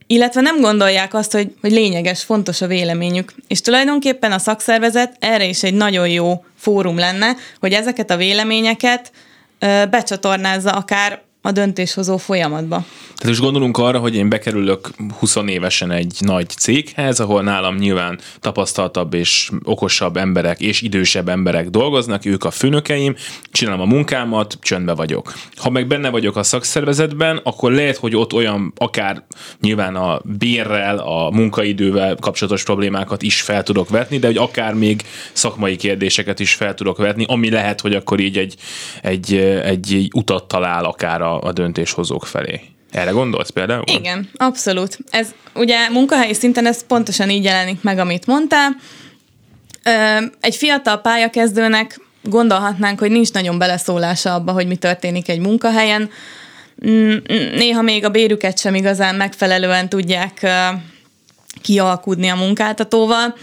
illetve 0.08 0.42
nem 0.42 0.62
gondolják 0.62 1.14
azt, 1.14 1.32
hogy, 1.32 1.56
hogy 1.62 1.72
lényeges, 1.72 2.24
fontos 2.24 2.62
a 2.62 2.68
véleményük. 2.68 3.34
És 3.48 3.62
tulajdonképpen 3.62 4.32
a 4.32 4.38
szakszervezet 4.38 5.16
erre 5.20 5.46
is 5.46 5.64
egy 5.64 5.74
nagyon 5.74 6.08
jó 6.08 6.46
fórum 6.58 6.98
lenne, 6.98 7.36
hogy 7.60 7.74
ezeket 7.74 8.12
a 8.12 8.18
véleményeket 8.18 9.12
ö, 9.60 9.84
becsatornázza 9.90 10.72
akár 10.72 11.22
a 11.42 11.52
döntéshozó 11.52 12.18
folyamatba. 12.18 12.86
Tehát 13.24 13.38
is 13.38 13.44
gondolunk 13.44 13.78
arra, 13.78 14.00
hogy 14.00 14.16
én 14.16 14.30
bekerülök 14.30 14.90
20 15.20 15.36
évesen 15.46 15.92
egy 15.92 16.16
nagy 16.20 16.50
céghez, 16.50 17.20
ahol 17.20 17.44
nálam 17.44 17.76
nyilván 17.76 18.20
tapasztaltabb 18.40 19.14
és 19.14 19.50
okosabb 19.64 20.18
emberek 20.18 20.62
és 20.62 20.82
idősebb 20.82 21.30
emberek 21.30 21.70
dolgoznak, 21.70 22.26
ők 22.26 22.44
a 22.44 22.52
főnökeim, 22.52 23.16
csinálom 23.52 23.82
a 23.82 23.86
munkámat, 23.86 24.58
csöndbe 24.62 24.94
vagyok. 24.94 25.34
Ha 25.56 25.70
meg 25.70 25.88
benne 25.88 26.10
vagyok 26.10 26.36
a 26.36 26.44
szakszervezetben, 26.44 27.40
akkor 27.44 27.72
lehet, 27.72 27.98
hogy 27.98 28.16
ott 28.16 28.34
olyan 28.34 28.74
akár 28.78 29.24
nyilván 29.62 29.96
a 29.96 30.22
bérrel, 30.24 30.98
a 30.98 31.30
munkaidővel 31.30 32.16
kapcsolatos 32.16 32.64
problémákat 32.64 33.22
is 33.22 33.42
fel 33.42 33.64
tudok 33.64 33.90
vetni, 33.90 34.18
de 34.18 34.28
hogy 34.28 34.38
akár 34.38 34.74
még 34.74 35.02
szakmai 35.34 35.76
kérdéseket 35.76 36.40
is 36.40 36.54
fel 36.54 36.74
tudok 36.74 36.98
vetni, 36.98 37.26
ami 37.28 37.50
lehet, 37.50 37.82
hogy 37.82 37.96
akkor 37.96 38.20
így 38.20 38.38
egy, 38.38 38.56
egy, 39.02 39.34
egy 39.64 40.08
utat 40.14 40.48
talál 40.48 40.86
akár 40.86 41.22
a, 41.22 41.42
a 41.42 41.52
döntéshozók 41.52 42.26
felé. 42.26 42.73
Erre 42.94 43.12
gondolsz 43.12 43.50
például? 43.50 43.84
Igen, 43.86 44.30
abszolút. 44.36 44.98
Ez 45.10 45.34
ugye 45.54 45.90
munkahelyi 45.90 46.34
szinten 46.34 46.66
ez 46.66 46.86
pontosan 46.86 47.30
így 47.30 47.44
jelenik 47.44 47.82
meg, 47.82 47.98
amit 47.98 48.26
mondtál. 48.26 48.76
Egy 50.40 50.56
fiatal 50.56 51.02
pályakezdőnek 51.02 52.00
gondolhatnánk, 52.24 53.00
hogy 53.00 53.12
nincs 53.12 53.32
nagyon 53.32 53.58
beleszólása 53.58 54.34
abba, 54.34 54.52
hogy 54.52 54.68
mi 54.68 54.76
történik 54.76 55.30
egy 55.30 55.40
munkahelyen. 55.40 56.10
Mm, 56.88 57.16
néha 57.56 57.82
még 57.82 58.06
a 58.06 58.10
bérüket 58.10 58.60
sem 58.60 58.76
igazán 58.76 59.16
megfelelően 59.16 59.90
tudják 59.90 60.48
kialkudni 61.62 62.28
a 62.28 62.36
munkáltatóval. 62.36 63.36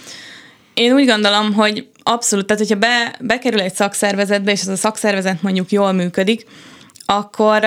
Én 0.75 0.92
úgy 0.92 1.07
gondolom, 1.07 1.52
hogy 1.52 1.88
abszolút, 2.02 2.47
tehát 2.47 2.62
hogyha 2.62 2.78
be, 2.78 3.14
bekerül 3.21 3.61
egy 3.61 3.75
szakszervezetbe, 3.75 4.52
és 4.52 4.61
ez 4.61 4.69
a 4.69 4.76
szakszervezet 4.76 5.42
mondjuk 5.42 5.71
jól 5.71 5.92
működik, 5.92 6.47
akkor 7.04 7.64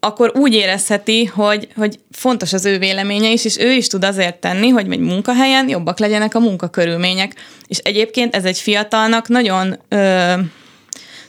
akkor 0.00 0.32
úgy 0.34 0.54
érezheti, 0.54 1.24
hogy, 1.24 1.68
hogy 1.76 1.98
fontos 2.10 2.52
az 2.52 2.64
ő 2.64 2.78
véleménye 2.78 3.30
is, 3.30 3.44
és 3.44 3.58
ő 3.58 3.72
is 3.72 3.86
tud 3.86 4.04
azért 4.04 4.36
tenni, 4.36 4.68
hogy 4.68 4.92
egy 4.92 4.98
munkahelyen 4.98 5.68
jobbak 5.68 5.98
legyenek 5.98 6.34
a 6.34 6.40
munkakörülmények. 6.40 7.34
És 7.66 7.78
egyébként 7.78 8.34
ez 8.34 8.44
egy 8.44 8.58
fiatalnak 8.58 9.28
nagyon, 9.28 9.78
ö, 9.88 10.34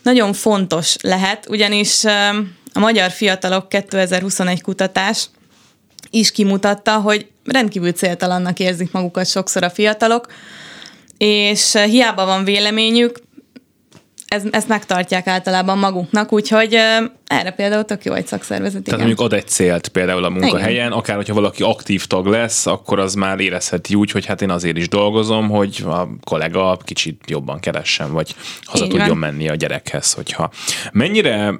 nagyon 0.01 0.33
fontos 0.33 0.95
lehet, 1.01 1.49
ugyanis 1.49 2.03
ö, 2.03 2.09
a 2.73 2.79
Magyar 2.79 3.11
Fiatalok 3.11 3.69
2021 3.69 4.61
kutatás 4.61 5.29
is 6.09 6.31
kimutatta, 6.31 6.99
hogy 6.99 7.27
rendkívül 7.45 7.91
céltalannak 7.91 8.59
érzik 8.59 8.91
magukat 8.91 9.27
sokszor 9.27 9.63
a 9.63 9.69
fiatalok, 9.69 10.27
és 11.17 11.73
hiába 11.73 12.25
van 12.25 12.43
véleményük, 12.43 13.19
ez, 14.27 14.43
ezt 14.51 14.67
megtartják 14.67 15.27
általában 15.27 15.77
maguknak, 15.77 16.33
úgyhogy 16.33 16.77
Erre 17.31 17.51
például 17.51 17.83
tök 17.83 18.05
jó 18.05 18.13
egy 18.13 18.27
szakszervezet, 18.27 18.83
Tehát 18.83 18.99
mondjuk 18.99 19.19
ad 19.19 19.33
egy 19.33 19.47
célt 19.47 19.87
például 19.87 20.23
a 20.23 20.29
munkahelyen, 20.29 20.71
igen. 20.71 20.91
akár 20.91 21.15
hogyha 21.15 21.33
valaki 21.33 21.63
aktív 21.63 22.05
tag 22.05 22.25
lesz, 22.25 22.65
akkor 22.65 22.99
az 22.99 23.13
már 23.13 23.39
érezheti 23.39 23.95
úgy, 23.95 24.11
hogy 24.11 24.25
hát 24.25 24.41
én 24.41 24.49
azért 24.49 24.77
is 24.77 24.89
dolgozom, 24.89 25.49
hogy 25.49 25.83
a 25.85 26.07
kollega 26.23 26.77
kicsit 26.83 27.23
jobban 27.27 27.59
keressen, 27.59 28.11
vagy 28.11 28.35
haza 28.63 28.83
Így 28.83 28.89
tudjon 28.89 29.17
menni 29.17 29.49
a 29.49 29.55
gyerekhez, 29.55 30.13
hogyha. 30.13 30.51
Mennyire 30.91 31.59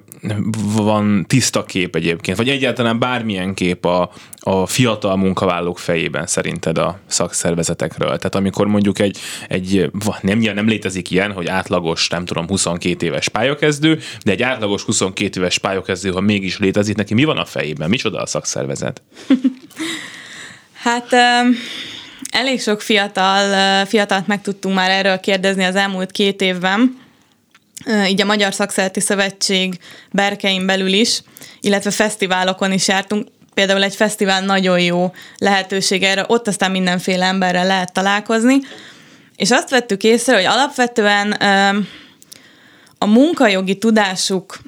van 0.75 1.25
tiszta 1.27 1.65
kép 1.65 1.95
egyébként, 1.95 2.37
vagy 2.37 2.49
egyáltalán 2.49 2.99
bármilyen 2.99 3.53
kép 3.53 3.85
a, 3.85 4.11
a 4.39 4.65
fiatal 4.65 5.15
munkavállalók 5.15 5.79
fejében 5.79 6.27
szerinted 6.27 6.77
a 6.77 6.99
szakszervezetekről? 7.05 8.07
Tehát 8.07 8.35
amikor 8.35 8.67
mondjuk 8.67 8.99
egy, 8.99 9.17
egy 9.47 9.91
nem, 10.21 10.39
nem 10.39 10.67
létezik 10.67 11.11
ilyen, 11.11 11.31
hogy 11.31 11.47
átlagos, 11.47 12.09
nem 12.09 12.25
tudom, 12.25 12.47
22 12.47 13.05
éves 13.05 13.29
pályakezdő, 13.29 13.99
de 14.23 14.31
egy 14.31 14.41
átlagos 14.41 14.83
22 14.83 15.39
éves 15.39 15.59
pályakezdő, 15.61 16.11
ha 16.11 16.21
mégis 16.21 16.59
létezik, 16.59 16.95
neki 16.95 17.13
mi 17.13 17.23
van 17.23 17.37
a 17.37 17.45
fejében? 17.45 17.89
Micsoda 17.89 18.21
a 18.21 18.25
szakszervezet? 18.25 19.01
hát 20.83 21.07
um, 21.11 21.55
elég 22.31 22.61
sok 22.61 22.81
fiatal, 22.81 23.85
fiatalt 23.85 24.27
meg 24.27 24.41
tudtunk 24.41 24.75
már 24.75 24.89
erről 24.89 25.19
kérdezni 25.19 25.63
az 25.63 25.75
elmúlt 25.75 26.11
két 26.11 26.41
évben, 26.41 26.99
így 28.07 28.21
a 28.21 28.25
Magyar 28.25 28.53
Szakszereti 28.53 28.99
Szövetség 28.99 29.79
berkein 30.11 30.65
belül 30.65 30.93
is, 30.93 31.21
illetve 31.59 31.91
fesztiválokon 31.91 32.71
is 32.71 32.87
jártunk. 32.87 33.27
Például 33.53 33.83
egy 33.83 33.95
fesztivál 33.95 34.41
nagyon 34.41 34.79
jó 34.79 35.11
lehetőség 35.37 36.03
erre, 36.03 36.25
ott 36.27 36.47
aztán 36.47 36.71
mindenféle 36.71 37.25
emberrel 37.25 37.65
lehet 37.65 37.93
találkozni. 37.93 38.57
És 39.35 39.51
azt 39.51 39.69
vettük 39.69 40.03
észre, 40.03 40.35
hogy 40.35 40.45
alapvetően 40.45 41.31
a 42.97 43.05
munkajogi 43.05 43.77
tudásuk 43.77 44.59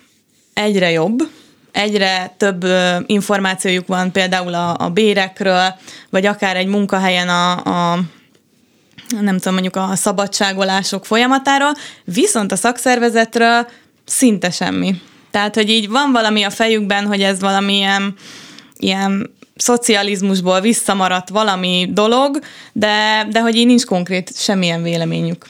egyre 0.53 0.91
jobb, 0.91 1.29
egyre 1.71 2.33
több 2.37 2.65
információjuk 3.05 3.87
van 3.87 4.11
például 4.11 4.53
a, 4.53 4.75
a 4.79 4.89
bérekről, 4.89 5.73
vagy 6.09 6.25
akár 6.25 6.55
egy 6.55 6.67
munkahelyen 6.67 7.29
a, 7.29 7.51
a 7.51 7.99
nem 9.21 9.37
tudom, 9.37 9.53
mondjuk 9.53 9.75
a 9.75 9.95
szabadságolások 9.95 11.05
folyamatáról, 11.05 11.71
viszont 12.03 12.51
a 12.51 12.55
szakszervezetről 12.55 13.67
szinte 14.05 14.49
semmi. 14.49 14.95
Tehát, 15.31 15.55
hogy 15.55 15.69
így 15.69 15.89
van 15.89 16.11
valami 16.11 16.43
a 16.43 16.49
fejükben, 16.49 17.05
hogy 17.05 17.21
ez 17.21 17.39
valamilyen 17.39 18.15
ilyen 18.77 19.33
szocializmusból 19.55 20.61
visszamaradt 20.61 21.29
valami 21.29 21.87
dolog, 21.91 22.39
de, 22.71 23.27
de 23.29 23.39
hogy 23.41 23.55
így 23.55 23.65
nincs 23.65 23.85
konkrét 23.85 24.31
semmilyen 24.35 24.83
véleményük. 24.83 25.45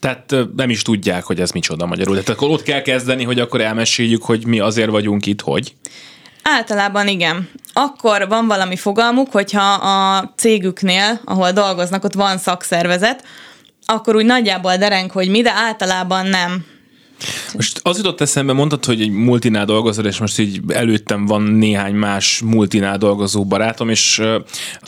Tehát 0.00 0.34
nem 0.56 0.70
is 0.70 0.82
tudják, 0.82 1.24
hogy 1.24 1.40
ez 1.40 1.50
micsoda 1.50 1.86
magyarul. 1.86 2.14
Tehát 2.14 2.28
akkor 2.28 2.50
ott 2.50 2.62
kell 2.62 2.82
kezdeni, 2.82 3.24
hogy 3.24 3.40
akkor 3.40 3.60
elmeséljük, 3.60 4.22
hogy 4.22 4.46
mi 4.46 4.60
azért 4.60 4.90
vagyunk 4.90 5.26
itt, 5.26 5.40
hogy? 5.40 5.74
Általában 6.42 7.08
igen. 7.08 7.48
Akkor 7.72 8.28
van 8.28 8.46
valami 8.46 8.76
fogalmuk, 8.76 9.32
hogyha 9.32 9.72
a 9.72 10.32
cégüknél, 10.36 11.20
ahol 11.24 11.52
dolgoznak, 11.52 12.04
ott 12.04 12.14
van 12.14 12.38
szakszervezet, 12.38 13.24
akkor 13.86 14.16
úgy 14.16 14.24
nagyjából 14.24 14.76
dereng, 14.76 15.10
hogy 15.10 15.28
mi, 15.28 15.42
de 15.42 15.52
általában 15.52 16.26
nem. 16.26 16.64
Most 17.54 17.80
az 17.82 17.96
jutott 17.96 18.20
eszembe, 18.20 18.52
mondtad, 18.52 18.84
hogy 18.84 19.00
egy 19.00 19.10
multinál 19.10 19.64
dolgozol, 19.64 20.04
és 20.04 20.18
most 20.18 20.38
így 20.38 20.60
előttem 20.68 21.26
van 21.26 21.42
néhány 21.42 21.94
más 21.94 22.40
multinál 22.44 22.98
dolgozó 22.98 23.44
barátom, 23.44 23.88
és 23.88 24.22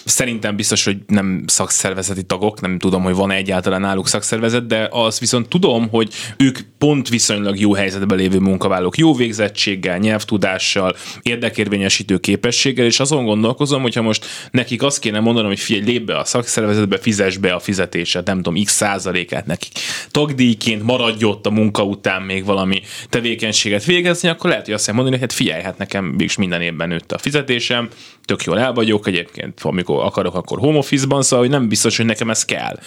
szerintem 0.05 0.57
biztos, 0.57 0.85
hogy 0.85 0.97
nem 1.07 1.43
szakszervezeti 1.47 2.23
tagok, 2.23 2.61
nem 2.61 2.79
tudom, 2.79 3.03
hogy 3.03 3.15
van 3.15 3.31
egyáltalán 3.31 3.81
náluk 3.81 4.09
szakszervezet, 4.09 4.67
de 4.67 4.89
az 4.91 5.19
viszont 5.19 5.49
tudom, 5.49 5.89
hogy 5.89 6.13
ők 6.37 6.59
pont 6.79 7.09
viszonylag 7.09 7.59
jó 7.59 7.75
helyzetben 7.75 8.19
lévő 8.19 8.39
munkavállalók, 8.39 8.99
jó 8.99 9.15
végzettséggel, 9.15 9.99
nyelvtudással, 9.99 10.97
érdekérvényesítő 11.23 12.19
képességgel, 12.19 12.87
és 12.87 13.01
azon 13.01 13.25
gondolkozom, 13.25 13.83
hogyha 13.83 14.03
most 14.03 14.27
nekik 14.51 14.83
azt 14.83 14.99
kéne 14.99 15.21
mondanom, 15.21 15.49
hogy 15.49 15.61
figyelj, 15.61 15.85
lép 15.85 16.05
be 16.05 16.19
a 16.19 16.25
szakszervezetbe, 16.25 16.99
fizes 16.99 17.37
be 17.37 17.53
a 17.53 17.59
fizetésed, 17.59 18.27
nem 18.27 18.43
tudom, 18.43 18.65
x 18.65 18.73
százalékát 18.73 19.47
nekik. 19.47 19.73
Tagdíjként 20.11 20.83
maradj 20.83 21.25
ott 21.25 21.47
a 21.47 21.51
munka 21.51 21.83
után, 21.83 22.18
után 22.19 22.27
még 22.27 22.45
valami 22.45 22.83
tevékenységet 23.09 23.85
végezni, 23.85 24.29
akkor 24.29 24.51
lehet, 24.51 24.65
hogy 24.65 24.75
azt 24.75 24.87
mondani, 24.87 25.11
hogy 25.11 25.21
hát 25.21 25.33
figyelj, 25.33 25.63
hát 25.63 25.79
nekem 25.79 26.15
is 26.19 26.37
minden 26.37 26.61
évben 26.61 26.89
nőtt 26.89 27.13
a 27.13 27.19
fizetésem, 27.19 27.89
tök 28.25 28.45
jól 28.45 28.59
el 28.59 28.73
vagyok, 28.73 29.07
egyébként 29.07 29.61
amikor 29.63 30.05
akarok, 30.05 30.35
akkor 30.35 30.59
home 30.59 30.79
office-ban, 30.79 31.23
szóval 31.23 31.47
hogy 31.47 31.55
nem 31.55 31.69
biztos, 31.69 31.97
hogy 31.97 32.07
nekem 32.07 32.31
ez 32.31 32.45
kell. 32.45 32.79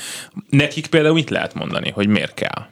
Nekik 0.49 0.87
például 0.87 1.13
mit 1.13 1.29
lehet 1.29 1.53
mondani, 1.53 1.89
hogy 1.89 2.07
miért 2.07 2.33
kell? 2.33 2.67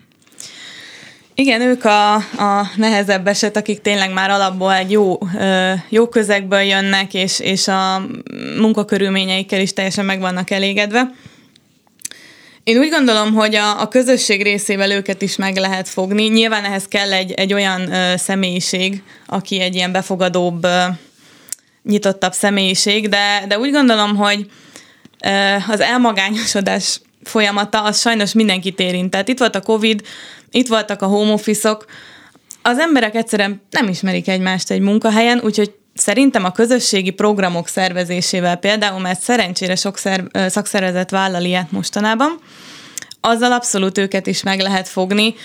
Igen, 1.33 1.61
ők 1.61 1.85
a, 1.85 2.15
a 2.15 2.69
nehezebb 2.75 3.27
eset, 3.27 3.57
akik 3.57 3.81
tényleg 3.81 4.13
már 4.13 4.29
alapból 4.29 4.73
egy 4.73 4.91
jó, 4.91 5.17
jó 5.89 6.07
közegből 6.07 6.61
jönnek, 6.61 7.13
és, 7.13 7.39
és 7.39 7.67
a 7.67 8.05
munkakörülményeikkel 8.57 9.59
is 9.61 9.73
teljesen 9.73 10.05
meg 10.05 10.19
vannak 10.19 10.49
elégedve. 10.49 11.11
Én 12.69 12.77
úgy 12.77 12.89
gondolom, 12.89 13.33
hogy 13.33 13.55
a, 13.55 13.81
a 13.81 13.88
közösség 13.88 14.43
részével 14.43 14.91
őket 14.91 15.21
is 15.21 15.35
meg 15.35 15.55
lehet 15.55 15.89
fogni. 15.89 16.23
Nyilván 16.23 16.63
ehhez 16.63 16.88
kell 16.88 17.13
egy, 17.13 17.31
egy 17.31 17.53
olyan 17.53 17.93
ö, 17.93 18.17
személyiség, 18.17 19.03
aki 19.25 19.59
egy 19.59 19.75
ilyen 19.75 19.91
befogadóbb, 19.91 20.63
ö, 20.63 20.83
nyitottabb 21.83 22.33
személyiség, 22.33 23.07
de, 23.07 23.45
de 23.47 23.59
úgy 23.59 23.71
gondolom, 23.71 24.15
hogy 24.15 24.45
ö, 25.25 25.55
az 25.67 25.79
elmagányosodás 25.79 27.01
folyamata 27.23 27.83
az 27.83 27.99
sajnos 27.99 28.33
mindenkit 28.33 28.79
érint. 28.79 29.09
Tehát 29.09 29.27
itt 29.27 29.39
volt 29.39 29.55
a 29.55 29.61
Covid, 29.61 30.01
itt 30.51 30.67
voltak 30.67 31.01
a 31.01 31.07
home 31.07 31.31
office-ok, 31.31 31.85
az 32.61 32.77
emberek 32.77 33.15
egyszerűen 33.15 33.61
nem 33.69 33.88
ismerik 33.88 34.27
egymást 34.27 34.71
egy 34.71 34.81
munkahelyen, 34.81 35.39
úgyhogy 35.43 35.73
Szerintem 36.00 36.44
a 36.44 36.51
közösségi 36.51 37.10
programok 37.10 37.68
szervezésével 37.68 38.56
például, 38.56 39.00
mert 39.00 39.22
szerencsére 39.22 39.75
sok 39.75 39.98
szer, 39.98 40.24
szakszervezet 40.48 41.10
vállal 41.10 41.44
ilyet 41.44 41.72
mostanában, 41.72 42.39
azzal 43.22 43.51
abszolút 43.51 43.98
őket 43.98 44.27
is 44.27 44.44
meg 44.44 44.60
lehet 44.60 44.88
fogni, 44.88 45.36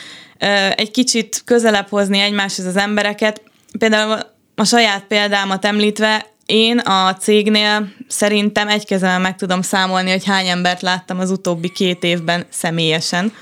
egy 0.75 0.91
kicsit 0.91 1.43
közelebb 1.45 1.89
hozni 1.89 2.19
egymáshoz 2.19 2.67
az 2.67 2.77
embereket. 2.77 3.43
Például 3.79 4.19
a 4.55 4.65
saját 4.65 5.05
példámat 5.09 5.65
említve, 5.65 6.27
én 6.47 6.79
a 6.79 7.15
cégnél 7.15 7.93
szerintem 8.09 8.69
egy 8.69 8.87
kezemmel 8.87 9.19
meg 9.19 9.37
tudom 9.37 9.63
számolni, 9.63 10.11
hogy 10.11 10.25
hány 10.25 10.47
embert 10.47 10.83
láttam 10.83 11.19
az 11.19 11.31
utóbbi 11.31 11.73
két 11.73 12.05
évben 12.05 12.47
személyesen. 12.51 13.33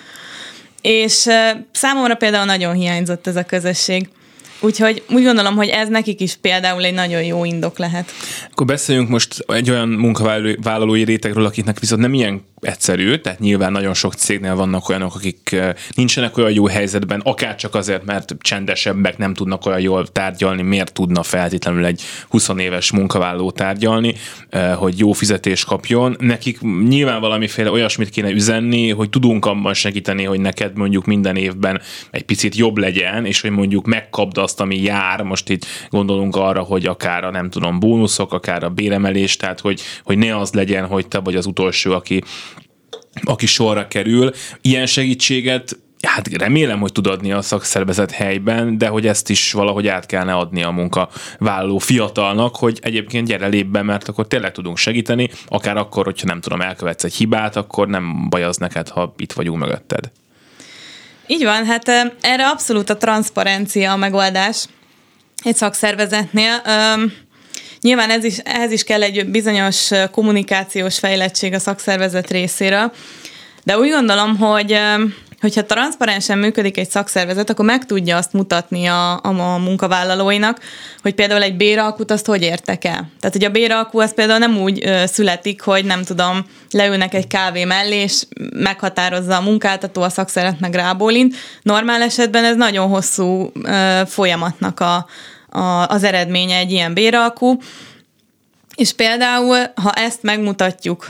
És 0.81 1.29
számomra 1.73 2.15
például 2.15 2.45
nagyon 2.45 2.75
hiányzott 2.75 3.27
ez 3.27 3.37
a 3.37 3.43
közösség. 3.43 4.09
Úgyhogy 4.65 5.03
úgy 5.11 5.25
gondolom, 5.25 5.55
hogy 5.55 5.69
ez 5.69 5.89
nekik 5.89 6.21
is 6.21 6.37
például 6.37 6.85
egy 6.85 6.95
nagyon 6.95 7.23
jó 7.23 7.45
indok 7.45 7.79
lehet. 7.79 8.11
Akkor 8.51 8.67
beszéljünk 8.67 9.09
most 9.09 9.45
egy 9.47 9.71
olyan 9.71 9.89
munkavállalói 9.89 11.05
rétegről, 11.05 11.45
akiknek 11.45 11.81
viszont 11.81 12.01
nem 12.01 12.15
ilyen 12.15 12.43
egyszerű, 12.61 13.17
tehát 13.17 13.39
nyilván 13.39 13.73
nagyon 13.73 13.95
sok 13.95 14.15
cégnél 14.15 14.55
vannak 14.55 14.89
olyanok, 14.89 15.15
akik 15.15 15.57
nincsenek 15.95 16.37
olyan 16.37 16.53
jó 16.53 16.67
helyzetben, 16.67 17.21
akár 17.21 17.57
csak 17.57 17.75
azért, 17.75 18.05
mert 18.05 18.35
csendesebbek, 18.41 19.19
nem 19.19 19.35
tudnak 19.35 19.67
olyan 19.67 19.81
jól 19.81 20.07
tárgyalni, 20.07 20.63
miért 20.63 20.93
tudna 20.93 21.23
feltétlenül 21.23 21.85
egy 21.85 22.03
20 22.29 22.49
éves 22.57 22.91
munkavállaló 22.91 23.51
tárgyalni, 23.51 24.15
hogy 24.77 24.99
jó 24.99 25.13
fizetést 25.13 25.65
kapjon. 25.65 26.17
Nekik 26.19 26.61
nyilván 26.89 27.21
valamiféle 27.21 27.71
olyasmit 27.71 28.11
kéne 28.11 28.31
üzenni, 28.31 28.91
hogy 28.91 29.11
tudunk 29.11 29.47
abban 29.47 29.75
segíteni, 29.75 30.25
hogy 30.25 30.41
neked 30.41 30.77
mondjuk 30.77 31.05
minden 31.05 31.37
évben 31.37 31.81
egy 32.11 32.23
picit 32.25 32.57
jobb 32.57 32.77
legyen, 32.77 33.27
és 33.27 33.41
hogy 33.41 33.51
mondjuk 33.51 33.87
megkapd 33.87 34.39
azt, 34.39 34.52
ami 34.61 34.83
jár, 34.83 35.23
most 35.23 35.49
itt 35.51 35.67
gondolunk 35.91 36.37
arra, 36.37 36.63
hogy 36.63 36.87
akár 36.87 37.25
a 37.25 37.31
nem 37.31 37.51
tudom, 37.51 37.79
bónuszok, 37.79 38.33
akár 38.33 38.65
a 38.65 38.69
béremelés, 38.69 39.37
tehát 39.37 39.61
hogy, 39.61 39.81
hogy 40.05 40.19
ne 40.19 40.37
az 40.37 40.53
legyen, 40.53 40.87
hogy 40.87 41.09
te 41.09 41.19
vagy 41.19 41.37
az 41.37 41.47
utolsó, 41.47 41.93
aki 41.93 42.23
aki 43.25 43.47
sorra 43.47 43.89
kerül. 43.89 44.31
Ilyen 44.61 44.87
segítséget 44.87 45.79
hát 46.07 46.29
remélem, 46.29 46.81
hogy 46.81 46.93
tud 46.93 47.07
adni 47.07 47.33
a 47.33 47.43
szakszervezet 47.43 48.11
helyben, 48.11 48.79
de 48.79 48.89
hogy 48.89 49.07
ezt 49.07 49.31
is 49.31 49.53
valahogy 49.53 49.87
át 49.87 50.07
kellene 50.07 50.35
adni 50.35 50.63
a 50.63 50.71
munkavállaló 50.71 51.79
fiatalnak, 51.79 52.57
hogy 52.57 52.79
egyébként 52.83 53.27
gyere 53.27 53.47
lép 53.47 53.67
be, 53.67 53.83
mert 53.83 54.09
akkor 54.09 54.27
tényleg 54.27 54.53
tudunk 54.53 54.77
segíteni, 54.77 55.31
akár 55.47 55.77
akkor, 55.77 56.05
hogyha 56.05 56.27
nem 56.27 56.41
tudom, 56.41 56.61
elkövetsz 56.61 57.05
egy 57.05 57.15
hibát, 57.15 57.57
akkor 57.57 57.89
nem 57.89 58.29
baj 58.29 58.45
az 58.45 58.57
neked, 58.57 58.89
ha 58.89 59.15
itt 59.17 59.33
vagyunk 59.33 59.59
mögötted. 59.59 60.11
Így 61.33 61.45
van, 61.45 61.67
hát 61.67 61.89
erre 62.21 62.49
abszolút 62.49 62.91
a 62.91 62.97
transzparencia 62.97 63.93
a 63.93 63.97
megoldás 63.97 64.65
egy 65.45 65.57
szakszervezetnél. 65.57 66.63
Nyilván 67.81 68.11
ez 68.11 68.25
is, 68.25 68.39
ehhez 68.39 68.73
is 68.73 68.85
kell 68.85 69.03
egy 69.03 69.27
bizonyos 69.27 69.91
kommunikációs 70.11 70.99
fejlettség 70.99 71.55
a 71.55 71.59
szakszervezet 71.59 72.31
részéről, 72.31 72.93
de 73.65 73.79
úgy 73.79 73.91
gondolom, 73.91 74.37
hogy 74.37 74.79
hogyha 75.43 75.67
transzparensen 75.67 76.39
működik 76.39 76.79
egy 76.79 76.91
szakszervezet, 76.91 77.51
akkor 77.51 77.65
meg 77.65 77.87
tudja 77.87 78.17
azt 78.17 78.33
mutatni 78.33 78.87
a, 78.87 79.13
a, 79.13 79.55
a 79.55 79.59
munkavállalóinak, 79.59 80.61
hogy 81.03 81.15
például 81.15 81.43
egy 81.43 81.57
béralkut 81.57 82.11
azt 82.11 82.27
hogy 82.27 82.43
értek 82.43 82.85
el. 82.85 83.11
Tehát, 83.21 83.37
hogy 83.37 83.45
a 83.45 83.51
béralkú 83.51 84.01
az 84.01 84.15
például 84.15 84.39
nem 84.39 84.59
úgy 84.59 84.87
ö, 84.87 85.03
születik, 85.07 85.61
hogy 85.61 85.85
nem 85.85 86.03
tudom, 86.03 86.47
leülnek 86.71 87.15
egy 87.15 87.27
kávé 87.27 87.65
mellé, 87.65 87.97
és 87.97 88.23
meghatározza 88.55 89.37
a 89.37 89.41
munkáltató, 89.41 90.03
a 90.03 90.09
szakszervezet 90.09 90.61
meg 90.61 90.75
rábólint. 90.75 91.35
Normál 91.63 92.03
esetben 92.03 92.45
ez 92.45 92.57
nagyon 92.57 92.89
hosszú 92.89 93.51
ö, 93.63 94.01
folyamatnak 94.07 94.81
a, 94.81 95.07
a, 95.49 95.87
az 95.89 96.05
eredménye 96.05 96.57
egy 96.57 96.71
ilyen 96.71 96.95
béralkú. 96.95 97.59
És 98.75 98.93
például, 98.93 99.59
ha 99.75 99.93
ezt 99.93 100.23
megmutatjuk 100.23 101.07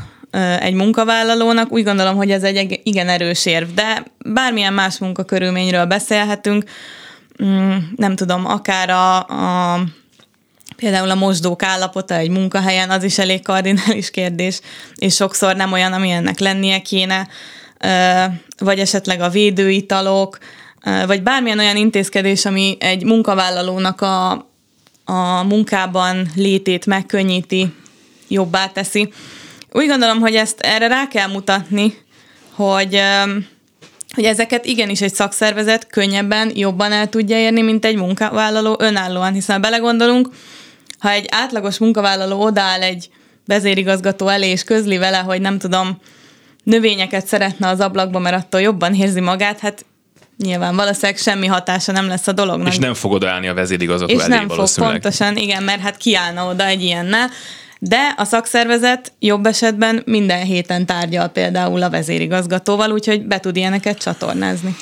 egy 0.60 0.74
munkavállalónak, 0.74 1.72
úgy 1.72 1.84
gondolom, 1.84 2.16
hogy 2.16 2.30
ez 2.30 2.42
egy 2.42 2.80
igen 2.82 3.08
erős 3.08 3.46
érv, 3.46 3.68
de 3.68 4.04
bármilyen 4.18 4.72
más 4.72 4.98
munkakörülményről 4.98 5.84
beszélhetünk, 5.84 6.64
mm, 7.44 7.76
nem 7.96 8.16
tudom, 8.16 8.46
akár 8.46 8.90
a, 8.90 9.16
a 9.16 9.80
például 10.76 11.10
a 11.10 11.14
mosdók 11.14 11.62
állapota 11.62 12.14
egy 12.14 12.30
munkahelyen, 12.30 12.90
az 12.90 13.02
is 13.02 13.18
elég 13.18 13.42
kardinális 13.42 14.10
kérdés, 14.10 14.60
és 14.96 15.14
sokszor 15.14 15.56
nem 15.56 15.72
olyan, 15.72 15.92
ami 15.92 16.10
ennek 16.10 16.38
lennie 16.38 16.78
kéne, 16.78 17.28
vagy 18.58 18.78
esetleg 18.78 19.20
a 19.20 19.28
védőitalok, 19.28 20.38
vagy 21.06 21.22
bármilyen 21.22 21.58
olyan 21.58 21.76
intézkedés, 21.76 22.44
ami 22.44 22.76
egy 22.80 23.04
munkavállalónak 23.04 24.00
a, 24.00 24.30
a 25.04 25.42
munkában 25.42 26.30
létét 26.34 26.86
megkönnyíti, 26.86 27.72
jobbá 28.28 28.66
teszi. 28.66 29.12
Úgy 29.72 29.86
gondolom, 29.86 30.20
hogy 30.20 30.34
ezt 30.34 30.60
erre 30.60 30.86
rá 30.86 31.08
kell 31.08 31.28
mutatni, 31.28 31.98
hogy, 32.54 33.00
hogy 34.14 34.24
ezeket 34.24 34.64
igenis 34.64 35.00
egy 35.00 35.14
szakszervezet 35.14 35.86
könnyebben, 35.86 36.50
jobban 36.54 36.92
el 36.92 37.08
tudja 37.08 37.38
érni, 37.38 37.62
mint 37.62 37.84
egy 37.84 37.96
munkavállaló 37.96 38.76
önállóan, 38.78 39.32
hiszen 39.32 39.60
belegondolunk, 39.60 40.28
ha 40.98 41.10
egy 41.10 41.26
átlagos 41.30 41.78
munkavállaló 41.78 42.42
odáll 42.42 42.82
egy 42.82 43.08
vezérigazgató 43.46 44.28
elé, 44.28 44.48
és 44.48 44.64
közli 44.64 44.98
vele, 44.98 45.18
hogy 45.18 45.40
nem 45.40 45.58
tudom, 45.58 46.00
növényeket 46.64 47.26
szeretne 47.26 47.68
az 47.68 47.80
ablakba, 47.80 48.18
mert 48.18 48.36
attól 48.36 48.60
jobban 48.60 48.94
érzi 48.94 49.20
magát, 49.20 49.60
hát 49.60 49.84
nyilván 50.38 50.76
valószínűleg 50.76 51.16
semmi 51.16 51.46
hatása 51.46 51.92
nem 51.92 52.06
lesz 52.06 52.26
a 52.26 52.32
dolognak. 52.32 52.72
És 52.72 52.78
nem 52.78 52.94
fog 52.94 53.12
odaállni 53.12 53.48
a 53.48 53.54
vezérigazgató 53.54 54.12
És 54.12 54.22
elé 54.22 54.34
nem 54.34 54.48
fog, 54.48 54.68
pontosan, 54.74 55.36
igen, 55.36 55.62
mert 55.62 55.80
hát 55.80 55.96
kiállna 55.96 56.48
oda 56.48 56.66
egy 56.66 56.82
ilyennel. 56.82 57.30
De 57.84 58.14
a 58.16 58.24
szakszervezet 58.24 59.12
jobb 59.18 59.46
esetben 59.46 60.02
minden 60.06 60.44
héten 60.44 60.86
tárgyal 60.86 61.28
például 61.28 61.82
a 61.82 61.90
vezérigazgatóval, 61.90 62.90
úgyhogy 62.90 63.26
be 63.26 63.40
tud 63.40 63.56
ilyeneket 63.56 63.98
csatornázni. 63.98 64.76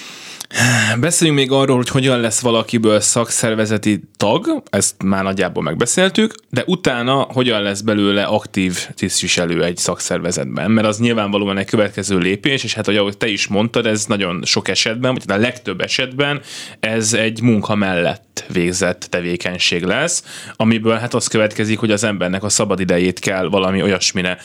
Beszéljünk 1.01 1.39
még 1.39 1.51
arról, 1.51 1.77
hogy 1.77 1.89
hogyan 1.89 2.21
lesz 2.21 2.41
valakiből 2.41 3.01
szakszervezeti 3.01 4.01
tag, 4.17 4.63
ezt 4.71 5.03
már 5.03 5.23
nagyjából 5.23 5.63
megbeszéltük, 5.63 6.35
de 6.51 6.63
utána 6.67 7.15
hogyan 7.15 7.63
lesz 7.63 7.81
belőle 7.81 8.23
aktív 8.23 8.87
tisztviselő 8.95 9.65
egy 9.65 9.77
szakszervezetben, 9.77 10.71
mert 10.71 10.87
az 10.87 10.99
nyilvánvalóan 10.99 11.59
egy 11.59 11.67
következő 11.67 12.19
lépés, 12.19 12.65
és 12.65 12.75
hát 12.75 12.89
ahogy 12.89 13.17
te 13.17 13.27
is 13.27 13.47
mondtad, 13.47 13.87
ez 13.87 14.05
nagyon 14.05 14.43
sok 14.45 14.69
esetben, 14.69 15.15
vagy 15.15 15.37
a 15.37 15.41
legtöbb 15.41 15.81
esetben 15.81 16.41
ez 16.81 17.13
egy 17.13 17.41
munka 17.43 17.75
mellett 17.75 18.45
végzett 18.53 19.07
tevékenység 19.11 19.83
lesz, 19.83 20.25
amiből 20.57 20.97
hát 20.97 21.15
az 21.15 21.27
következik, 21.27 21.79
hogy 21.79 21.91
az 21.91 22.05
embernek 22.05 22.43
a 22.43 22.49
szabadidejét 22.49 23.19
kell 23.19 23.49
valami 23.49 23.83
olyasmire 23.83 24.39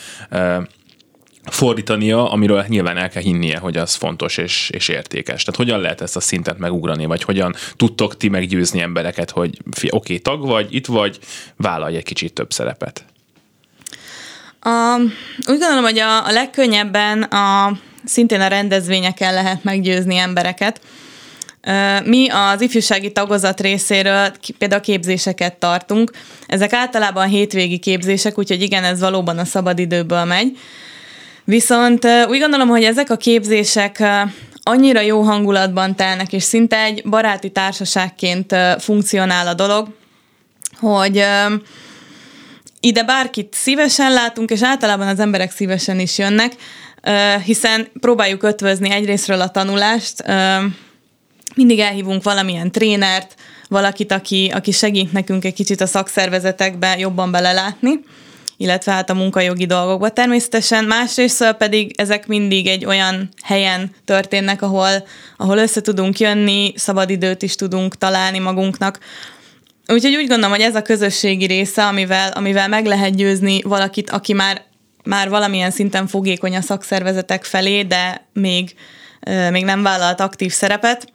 fordítania, 1.46 2.30
amiről 2.30 2.64
nyilván 2.68 2.96
el 2.96 3.08
kell 3.08 3.22
hinnie, 3.22 3.58
hogy 3.58 3.76
az 3.76 3.94
fontos 3.94 4.36
és, 4.36 4.70
és 4.70 4.88
értékes. 4.88 5.42
Tehát 5.42 5.60
hogyan 5.60 5.80
lehet 5.80 6.00
ezt 6.00 6.16
a 6.16 6.20
szintet 6.20 6.58
megugrani, 6.58 7.06
vagy 7.06 7.22
hogyan 7.22 7.54
tudtok 7.76 8.16
ti 8.16 8.28
meggyőzni 8.28 8.80
embereket, 8.80 9.30
hogy 9.30 9.58
oké, 9.66 9.88
okay, 9.90 10.18
tag 10.18 10.46
vagy, 10.46 10.74
itt 10.74 10.86
vagy, 10.86 11.18
vállalj 11.56 11.96
egy 11.96 12.04
kicsit 12.04 12.32
több 12.32 12.52
szerepet? 12.52 13.04
A, 14.60 14.96
úgy 15.48 15.58
gondolom, 15.58 15.84
hogy 15.84 15.98
a, 15.98 16.26
a 16.26 16.32
legkönnyebben 16.32 17.22
a, 17.22 17.78
szintén 18.04 18.40
a 18.40 18.46
rendezvényeken 18.46 19.34
lehet 19.34 19.64
meggyőzni 19.64 20.16
embereket. 20.16 20.80
Mi 22.04 22.28
az 22.28 22.60
ifjúsági 22.60 23.12
tagozat 23.12 23.60
részéről 23.60 24.32
például 24.58 24.80
képzéseket 24.80 25.54
tartunk. 25.54 26.10
Ezek 26.46 26.72
általában 26.72 27.28
hétvégi 27.28 27.78
képzések, 27.78 28.38
úgyhogy 28.38 28.62
igen, 28.62 28.84
ez 28.84 29.00
valóban 29.00 29.38
a 29.38 29.44
szabadidőből 29.44 30.24
megy. 30.24 30.58
Viszont 31.48 32.06
úgy 32.28 32.38
gondolom, 32.38 32.68
hogy 32.68 32.84
ezek 32.84 33.10
a 33.10 33.16
képzések 33.16 34.02
annyira 34.62 35.00
jó 35.00 35.20
hangulatban 35.22 35.96
telnek, 35.96 36.32
és 36.32 36.42
szinte 36.42 36.82
egy 36.82 37.02
baráti 37.04 37.50
társaságként 37.50 38.54
funkcionál 38.78 39.46
a 39.46 39.54
dolog, 39.54 39.88
hogy 40.80 41.24
ide 42.80 43.02
bárkit 43.02 43.54
szívesen 43.54 44.12
látunk, 44.12 44.50
és 44.50 44.62
általában 44.62 45.08
az 45.08 45.18
emberek 45.18 45.50
szívesen 45.50 46.00
is 46.00 46.18
jönnek, 46.18 46.52
hiszen 47.44 47.88
próbáljuk 48.00 48.42
ötvözni 48.42 48.90
egyrésztről 48.90 49.40
a 49.40 49.50
tanulást, 49.50 50.24
mindig 51.54 51.78
elhívunk 51.78 52.22
valamilyen 52.22 52.72
trénert, 52.72 53.34
valakit, 53.68 54.12
aki, 54.12 54.50
aki 54.54 54.70
segít 54.70 55.12
nekünk 55.12 55.44
egy 55.44 55.54
kicsit 55.54 55.80
a 55.80 55.86
szakszervezetekbe 55.86 56.98
jobban 56.98 57.30
belelátni, 57.30 58.00
illetve 58.56 58.92
hát 58.92 59.10
a 59.10 59.14
munkajogi 59.14 59.66
dolgokba. 59.66 60.08
Természetesen 60.08 60.84
másrészt 60.84 61.54
pedig 61.58 61.94
ezek 61.96 62.26
mindig 62.26 62.66
egy 62.66 62.84
olyan 62.84 63.28
helyen 63.42 63.90
történnek, 64.04 64.62
ahol, 64.62 65.06
ahol 65.36 65.58
össze 65.58 65.80
tudunk 65.80 66.18
jönni, 66.18 66.72
szabadidőt 66.76 67.42
is 67.42 67.54
tudunk 67.54 67.98
találni 67.98 68.38
magunknak. 68.38 68.98
Úgyhogy 69.86 70.16
úgy 70.16 70.26
gondolom, 70.26 70.50
hogy 70.50 70.60
ez 70.60 70.74
a 70.74 70.82
közösségi 70.82 71.46
része, 71.46 71.86
amivel, 71.86 72.32
amivel 72.32 72.68
meg 72.68 72.86
lehet 72.86 73.16
győzni 73.16 73.62
valakit, 73.62 74.10
aki 74.10 74.32
már, 74.32 74.62
már 75.04 75.28
valamilyen 75.28 75.70
szinten 75.70 76.06
fogékony 76.06 76.56
a 76.56 76.60
szakszervezetek 76.60 77.44
felé, 77.44 77.82
de 77.82 78.26
még, 78.32 78.74
még 79.50 79.64
nem 79.64 79.82
vállalt 79.82 80.20
aktív 80.20 80.52
szerepet. 80.52 81.12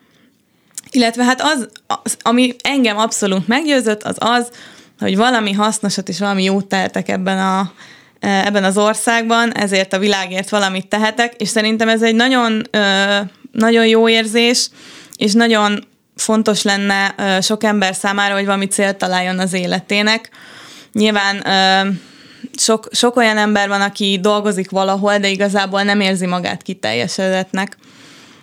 Illetve 0.91 1.23
hát 1.23 1.41
az, 1.41 1.69
az, 1.87 2.17
ami 2.21 2.55
engem 2.63 2.97
abszolút 2.97 3.47
meggyőzött, 3.47 4.03
az 4.03 4.15
az, 4.19 4.49
hogy 5.01 5.15
valami 5.15 5.51
hasznosat 5.51 6.09
és 6.09 6.19
valami 6.19 6.43
jót 6.43 6.65
tehetek 6.65 7.09
ebben 7.09 7.39
a, 7.39 7.71
e, 8.19 8.45
ebben 8.45 8.63
az 8.63 8.77
országban, 8.77 9.53
ezért 9.53 9.93
a 9.93 9.99
világért 9.99 10.49
valamit 10.49 10.87
tehetek, 10.87 11.33
és 11.37 11.49
szerintem 11.49 11.89
ez 11.89 12.01
egy 12.01 12.15
nagyon, 12.15 12.61
nagyon 13.51 13.87
jó 13.87 14.09
érzés, 14.09 14.69
és 15.15 15.33
nagyon 15.33 15.87
fontos 16.15 16.61
lenne 16.61 17.15
sok 17.41 17.63
ember 17.63 17.95
számára, 17.95 18.33
hogy 18.33 18.45
valami 18.45 18.67
célt 18.67 18.97
találjon 18.97 19.39
az 19.39 19.53
életének. 19.53 20.29
Nyilván 20.93 21.43
sok, 22.55 22.87
sok 22.91 23.15
olyan 23.15 23.37
ember 23.37 23.67
van, 23.67 23.81
aki 23.81 24.19
dolgozik 24.21 24.69
valahol, 24.69 25.17
de 25.17 25.27
igazából 25.27 25.83
nem 25.83 25.99
érzi 25.99 26.25
magát 26.25 26.61
kiteljesedetnek. 26.61 27.77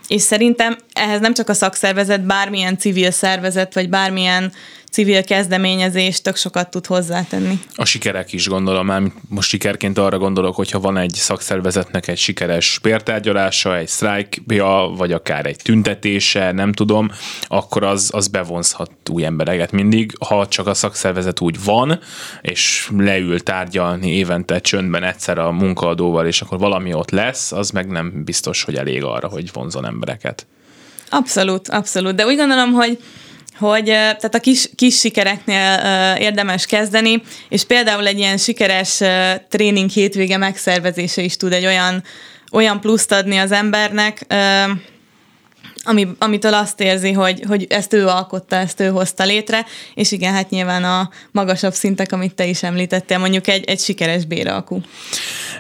És 0.09 0.23
szerintem 0.23 0.77
ehhez 0.93 1.21
nem 1.21 1.35
csak 1.35 1.49
a 1.49 1.55
szakszervezet, 1.55 2.27
bármilyen 2.27 2.79
civil 2.79 3.11
szervezet, 3.11 3.75
vagy 3.75 3.89
bármilyen 3.89 4.53
civil 4.91 5.25
kezdeményezés 5.25 6.21
tök 6.21 6.37
sokat 6.37 6.71
tud 6.71 6.87
hozzátenni. 6.87 7.59
A 7.75 7.85
sikerek 7.85 8.33
is 8.33 8.49
gondolom, 8.49 8.87
már 8.87 9.03
most 9.29 9.49
sikerként 9.49 9.99
arra 9.99 10.19
gondolok, 10.19 10.55
hogyha 10.55 10.81
van 10.81 10.97
egy 10.97 11.15
szakszervezetnek 11.15 12.09
egy 12.09 12.19
sikeres 12.19 12.79
bértárgyalása, 12.83 13.77
egy 13.77 13.89
sztrájkja, 13.89 14.93
vagy 14.97 15.13
akár 15.13 15.47
egy 15.47 15.57
tüntetése, 15.63 16.53
nem 16.53 16.73
tudom, 16.73 17.11
akkor 17.43 17.83
az, 17.83 18.11
az 18.13 18.29
bevonzhat 18.29 18.91
új 19.11 19.25
embereket 19.25 19.73
mindig. 19.73 20.13
Ha 20.27 20.49
csak 20.49 20.67
a 20.67 20.75
szakszervezet 20.75 21.41
úgy 21.41 21.65
van, 21.65 22.01
és 22.41 22.91
leül 22.97 23.41
tárgyalni 23.41 24.11
évente 24.11 24.61
csöndben 24.61 25.03
egyszer 25.03 25.39
a 25.39 25.51
munkaadóval, 25.51 26.27
és 26.27 26.41
akkor 26.41 26.59
valami 26.59 26.93
ott 26.93 27.11
lesz, 27.11 27.53
az 27.53 27.71
meg 27.71 27.87
nem 27.89 28.23
biztos, 28.25 28.63
hogy 28.63 28.77
elég 28.77 29.05
arra, 29.05 29.29
hogy 29.29 29.51
vonzon 29.53 29.87
embereket. 29.87 30.47
Abszolút, 31.11 31.69
abszolút. 31.69 32.15
De 32.15 32.27
úgy 32.27 32.37
gondolom, 32.37 32.73
hogy 32.73 32.99
hogy 33.59 33.85
tehát 33.85 34.35
a 34.35 34.41
kis, 34.41 34.71
kis 34.75 34.99
sikereknél 34.99 35.81
érdemes 36.19 36.67
kezdeni, 36.67 37.23
és 37.49 37.65
például 37.65 38.07
egy 38.07 38.19
ilyen 38.19 38.37
sikeres 38.37 39.01
tréning 39.49 39.91
hétvége 39.91 40.37
megszervezése 40.37 41.23
is 41.23 41.37
tud 41.37 41.53
egy 41.53 41.67
olyan, 41.67 42.03
olyan 42.53 42.81
pluszt 42.81 43.13
adni 43.13 43.37
az 43.37 43.53
embernek, 43.53 44.27
ami, 45.89 46.09
amitől 46.19 46.55
azt 46.55 46.81
érzi, 46.81 47.13
hogy, 47.13 47.43
hogy 47.49 47.67
ezt 47.69 47.93
ő 47.93 48.07
alkotta, 48.07 48.57
ezt 48.57 48.81
ő 48.81 48.89
hozta 48.89 49.25
létre, 49.25 49.67
és 49.95 50.13
igen, 50.13 50.33
hát 50.33 50.51
nyilván 50.51 50.85
a 50.85 51.11
magasabb 51.31 51.73
szintek, 51.73 52.13
amit 52.13 52.35
te 52.35 52.47
is 52.47 52.63
említettél, 52.63 53.19
mondjuk 53.19 53.49
egy, 53.49 53.65
egy 53.65 53.81
sikeres 53.81 54.25
béralkú. 54.25 54.81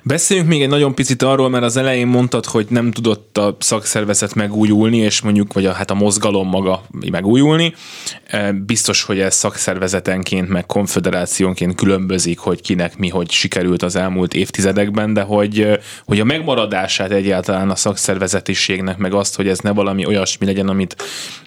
Beszéljünk 0.02 0.48
még 0.48 0.62
egy 0.62 0.68
nagyon 0.68 0.94
picit 0.94 1.22
arról, 1.22 1.48
mert 1.48 1.64
az 1.64 1.76
elején 1.76 2.06
mondtad, 2.06 2.44
hogy 2.44 2.66
nem 2.68 2.90
tudott 2.90 3.38
a 3.38 3.56
szakszervezet 3.58 4.34
megújulni, 4.34 4.96
és 4.96 5.20
mondjuk, 5.20 5.52
vagy 5.52 5.66
a, 5.66 5.72
hát 5.72 5.90
a 5.90 5.94
mozgalom 5.94 6.48
maga 6.48 6.82
megújulni. 7.10 7.74
E, 8.26 8.52
biztos, 8.52 9.02
hogy 9.02 9.20
ez 9.20 9.34
szakszervezetenként, 9.34 10.48
meg 10.48 10.66
konfederációnként 10.66 11.74
különbözik, 11.74 12.38
hogy 12.38 12.60
kinek 12.60 12.96
mi, 12.96 13.08
hogy 13.08 13.30
sikerült 13.30 13.82
az 13.82 13.96
elmúlt 13.96 14.34
évtizedekben, 14.34 15.12
de 15.12 15.20
hogy, 15.20 15.68
hogy 16.06 16.20
a 16.20 16.24
megmaradását 16.24 17.10
egyáltalán 17.10 17.70
a 17.70 17.76
szakszervezetiségnek, 17.76 18.96
meg 18.96 19.14
azt, 19.14 19.36
hogy 19.36 19.48
ez 19.48 19.58
ne 19.58 19.70
valami 19.70 20.04
olyasmi 20.18 20.46
legyen, 20.46 20.68
amit 20.68 20.96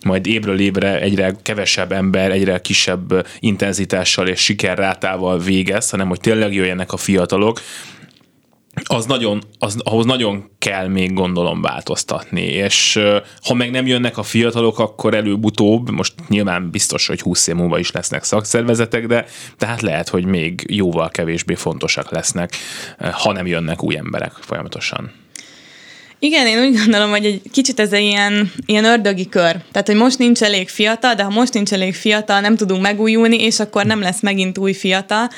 majd 0.05 0.27
évről 0.27 0.59
évre 0.59 0.99
egyre 0.99 1.35
kevesebb 1.41 1.91
ember, 1.91 2.31
egyre 2.31 2.61
kisebb 2.61 3.27
intenzitással 3.39 4.27
és 4.27 4.39
sikerrátával 4.39 5.39
végez, 5.39 5.89
hanem 5.89 6.07
hogy 6.07 6.19
tényleg 6.19 6.53
jöjjenek 6.53 6.93
a 6.93 6.97
fiatalok, 6.97 7.59
az 8.83 9.05
nagyon, 9.05 9.41
az, 9.59 9.77
ahhoz 9.83 10.05
nagyon 10.05 10.49
kell 10.57 10.87
még 10.87 11.13
gondolom 11.13 11.61
változtatni, 11.61 12.41
és 12.41 12.99
ha 13.41 13.53
meg 13.53 13.71
nem 13.71 13.87
jönnek 13.87 14.17
a 14.17 14.23
fiatalok, 14.23 14.79
akkor 14.79 15.13
előbb-utóbb, 15.13 15.89
most 15.89 16.13
nyilván 16.27 16.69
biztos, 16.69 17.07
hogy 17.07 17.21
20 17.21 17.47
év 17.47 17.55
múlva 17.55 17.79
is 17.79 17.91
lesznek 17.91 18.23
szakszervezetek, 18.23 19.07
de 19.07 19.25
tehát 19.57 19.81
lehet, 19.81 20.09
hogy 20.09 20.25
még 20.25 20.65
jóval 20.67 21.09
kevésbé 21.09 21.55
fontosak 21.55 22.11
lesznek, 22.11 22.57
ha 23.11 23.31
nem 23.31 23.47
jönnek 23.47 23.83
új 23.83 23.97
emberek 23.97 24.31
folyamatosan. 24.31 25.20
Igen, 26.23 26.47
én 26.47 26.59
úgy 26.59 26.77
gondolom, 26.77 27.09
hogy 27.09 27.25
egy 27.25 27.41
kicsit 27.51 27.79
ez 27.79 27.93
egy 27.93 28.03
ilyen, 28.03 28.51
ilyen 28.65 28.83
ördögi 28.83 29.29
kör. 29.29 29.55
Tehát, 29.71 29.87
hogy 29.87 29.95
most 29.95 30.17
nincs 30.17 30.41
elég 30.41 30.69
fiatal, 30.69 31.13
de 31.13 31.23
ha 31.23 31.29
most 31.29 31.53
nincs 31.53 31.73
elég 31.73 31.95
fiatal, 31.95 32.39
nem 32.39 32.55
tudunk 32.55 32.81
megújulni, 32.81 33.43
és 33.43 33.59
akkor 33.59 33.85
nem 33.85 34.01
lesz 34.01 34.21
megint 34.21 34.57
új 34.57 34.73
fiatal. 34.73 35.29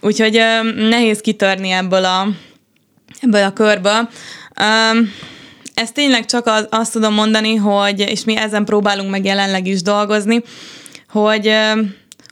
Úgyhogy 0.00 0.40
nehéz 0.88 1.20
kitörni 1.20 1.70
ebből 1.70 2.04
a, 2.04 2.28
ebből 3.20 3.42
a 3.42 3.52
körből. 3.52 4.08
Um, 4.60 5.12
ezt 5.74 5.94
tényleg 5.94 6.24
csak 6.24 6.46
az, 6.46 6.66
azt 6.70 6.92
tudom 6.92 7.14
mondani, 7.14 7.54
hogy, 7.54 8.00
és 8.00 8.24
mi 8.24 8.36
ezen 8.36 8.64
próbálunk 8.64 9.10
meg 9.10 9.24
jelenleg 9.24 9.66
is 9.66 9.82
dolgozni, 9.82 10.42
hogy, 11.08 11.52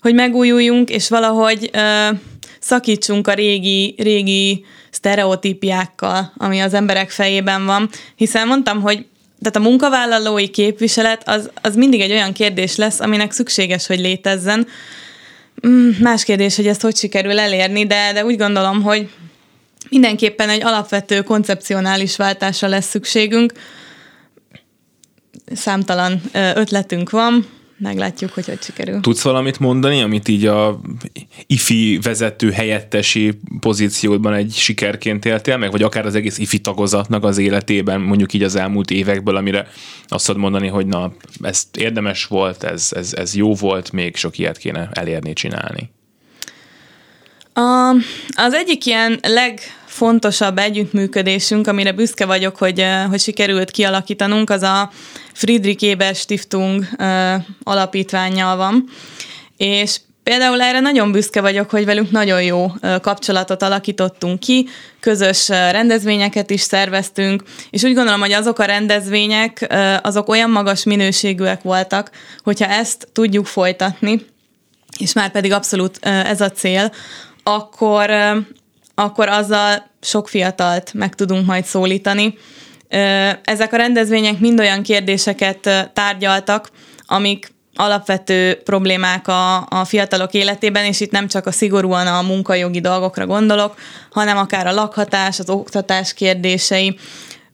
hogy 0.01 0.15
megújuljunk, 0.15 0.91
és 0.91 1.09
valahogy 1.09 1.71
uh, 1.75 2.19
szakítsunk 2.65 3.29
a 3.29 3.35
régi, 3.35 3.95
régi 3.99 4.65
sztereotípiákkal, 4.91 6.33
ami 6.37 6.61
az 6.61 6.75
emberek 6.75 7.11
fejében 7.11 7.65
van. 7.65 7.91
Hiszen 8.17 8.47
mondtam, 8.47 8.81
hogy 8.81 9.07
tehát 9.41 9.57
a 9.57 9.71
munkavállalói 9.71 10.49
képviselet 10.49 11.29
az, 11.29 11.51
az 11.63 11.77
mindig 11.77 12.01
egy 12.01 12.11
olyan 12.11 12.33
kérdés 12.33 12.77
lesz, 12.77 13.01
aminek 13.01 13.33
szükséges, 13.33 13.87
hogy 13.87 13.99
létezzen. 13.99 14.67
Mm, 15.67 15.91
más 16.01 16.25
kérdés, 16.25 16.57
hogy 16.57 16.67
ezt 16.67 16.81
hogy 16.81 16.97
sikerül 16.97 17.39
elérni, 17.39 17.87
de, 17.87 18.13
de 18.13 18.25
úgy 18.25 18.37
gondolom, 18.37 18.83
hogy 18.83 19.09
mindenképpen 19.91 20.49
egy 20.49 20.65
alapvető 20.65 21.23
koncepcionális 21.23 22.17
váltásra 22.17 22.69
lesz 22.69 22.89
szükségünk. 22.89 23.53
Számtalan 25.55 26.23
ötletünk 26.33 27.11
van, 27.11 27.47
meglátjuk, 27.79 28.33
hogy 28.33 28.47
hogy 28.47 28.63
sikerül. 28.63 29.01
Tudsz 29.01 29.23
valamit 29.23 29.59
mondani, 29.59 30.03
amit 30.03 30.29
így 30.29 30.47
a 30.47 30.81
IFI 31.47 31.99
vezető 32.03 32.51
helyettesi 32.51 33.39
pozíciódban 33.61 34.35
egy 34.35 34.53
sikerként 34.53 35.25
éltél 35.25 35.57
meg, 35.57 35.71
vagy 35.71 35.83
akár 35.83 36.07
az 36.07 36.15
egész 36.15 36.39
IFI 36.39 36.59
tagozatnak 36.59 37.25
az 37.25 37.39
életében, 37.39 38.01
mondjuk 38.01 38.33
így 38.33 38.43
az 38.43 38.57
elmúlt 38.57 38.91
évekből, 38.91 39.37
amire 39.37 39.69
azt 40.09 40.27
tudod 40.27 40.41
mondani, 40.41 40.69
hogy 40.69 40.87
na, 40.87 41.13
ez 41.41 41.63
érdemes 41.79 42.25
volt, 42.25 42.63
ez, 42.63 42.89
ez, 42.91 43.13
ez 43.13 43.35
jó 43.35 43.55
volt, 43.55 43.93
még 43.93 44.17
sok 44.17 44.39
ilyet 44.39 44.59
kéne 44.59 44.89
elérni, 44.93 45.33
csinálni. 45.33 45.91
A, 47.55 47.91
az 48.35 48.53
egyik 48.53 48.87
ilyen 48.87 49.19
legfontosabb 49.95 50.59
együttműködésünk, 50.59 51.67
amire 51.67 51.93
büszke 51.93 52.27
vagyok, 52.27 52.57
hogy, 52.57 52.87
hogy 53.09 53.21
sikerült 53.21 53.71
kialakítanunk, 53.71 54.51
az 54.51 54.63
a 54.63 54.91
Friedrich 55.33 55.91
Eber 55.91 56.15
Stiftung 56.15 56.87
alapítványjal 57.63 58.57
van. 58.57 58.89
És 59.57 60.01
Például 60.23 60.61
erre 60.61 60.81
nagyon 60.81 61.13
büszke 61.13 61.41
vagyok, 61.41 61.71
hogy 61.71 61.85
velünk 61.85 62.11
nagyon 62.11 62.43
jó 62.43 62.73
kapcsolatot 63.01 63.63
alakítottunk 63.63 64.41
ki, 64.41 64.69
közös 65.01 65.49
rendezvényeket 65.49 66.51
is 66.51 66.61
szerveztünk, 66.61 67.43
és 67.71 67.83
úgy 67.83 67.95
gondolom, 67.95 68.21
hogy 68.21 68.33
azok 68.33 68.59
a 68.59 68.65
rendezvények, 68.65 69.75
azok 70.03 70.29
olyan 70.29 70.51
magas 70.51 70.85
minőségűek 70.85 71.63
voltak, 71.63 72.11
hogyha 72.43 72.67
ezt 72.67 73.09
tudjuk 73.13 73.47
folytatni, 73.47 74.27
és 74.99 75.13
már 75.13 75.31
pedig 75.31 75.53
abszolút 75.53 75.99
ez 76.03 76.41
a 76.41 76.51
cél, 76.51 76.93
akkor, 77.43 78.11
akkor 78.95 79.29
azzal 79.29 79.87
sok 80.01 80.29
fiatalt 80.29 80.93
meg 80.95 81.15
tudunk 81.15 81.47
majd 81.47 81.65
szólítani. 81.65 82.39
Ezek 83.45 83.73
a 83.73 83.77
rendezvények 83.77 84.39
mind 84.39 84.61
olyan 84.61 84.83
kérdéseket 84.83 85.91
tárgyaltak, 85.93 86.71
amik 87.07 87.53
alapvető 87.75 88.55
problémák 88.65 89.29
a, 89.29 89.57
a 89.57 89.85
fiatalok 89.85 90.33
életében, 90.33 90.85
és 90.85 91.01
itt 91.01 91.11
nem 91.11 91.27
csak 91.29 91.47
a 91.47 91.53
szigorúan 91.53 92.07
a 92.07 92.23
munkajogi 92.23 92.81
dolgokra 92.81 93.27
gondolok, 93.27 93.75
hanem 94.11 94.37
akár 94.37 94.67
a 94.67 94.73
lakhatás, 94.73 95.39
az 95.39 95.49
oktatás 95.49 96.15
kérdései. 96.15 96.99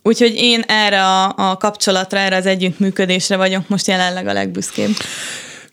Úgyhogy 0.03 0.35
én 0.35 0.65
erre 0.67 1.05
a, 1.05 1.35
a 1.37 1.57
kapcsolatra, 1.57 2.19
erre 2.19 2.37
az 2.37 2.47
együttműködésre 2.47 3.37
vagyok 3.37 3.69
most 3.69 3.87
jelenleg 3.87 4.27
a 4.27 4.33
legbüszkébb. 4.33 4.91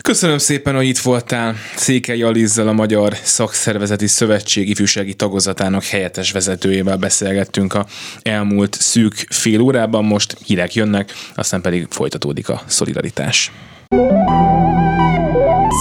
Köszönöm 0.07 0.37
szépen, 0.37 0.75
hogy 0.75 0.85
itt 0.85 0.97
voltál. 0.97 1.55
Székely 1.75 2.21
Alizzal, 2.21 2.67
a 2.67 2.71
Magyar 2.71 3.13
Szakszervezeti 3.23 4.07
Szövetség 4.07 4.69
ifjúsági 4.69 5.13
tagozatának 5.13 5.83
helyettes 5.83 6.31
vezetőjével 6.31 6.97
beszélgettünk 6.97 7.73
a 7.73 7.85
elmúlt 8.21 8.77
szűk 8.79 9.13
fél 9.29 9.59
órában. 9.59 10.05
Most 10.05 10.37
hírek 10.45 10.73
jönnek, 10.75 11.13
aztán 11.35 11.61
pedig 11.61 11.87
folytatódik 11.89 12.49
a 12.49 12.61
szolidaritás. 12.65 13.51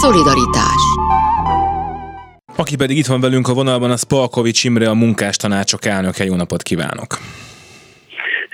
Szolidaritás 0.01 0.81
aki 2.55 2.75
pedig 2.75 2.97
itt 2.97 3.05
van 3.05 3.21
velünk 3.21 3.47
a 3.47 3.53
vonalban, 3.53 3.91
az 3.91 4.03
Palkovics 4.03 4.63
Imre, 4.63 4.89
a 4.89 4.93
munkástanácsok 4.93 5.85
elnöke. 5.85 6.25
Jó 6.25 6.35
napot 6.35 6.63
kívánok! 6.63 7.19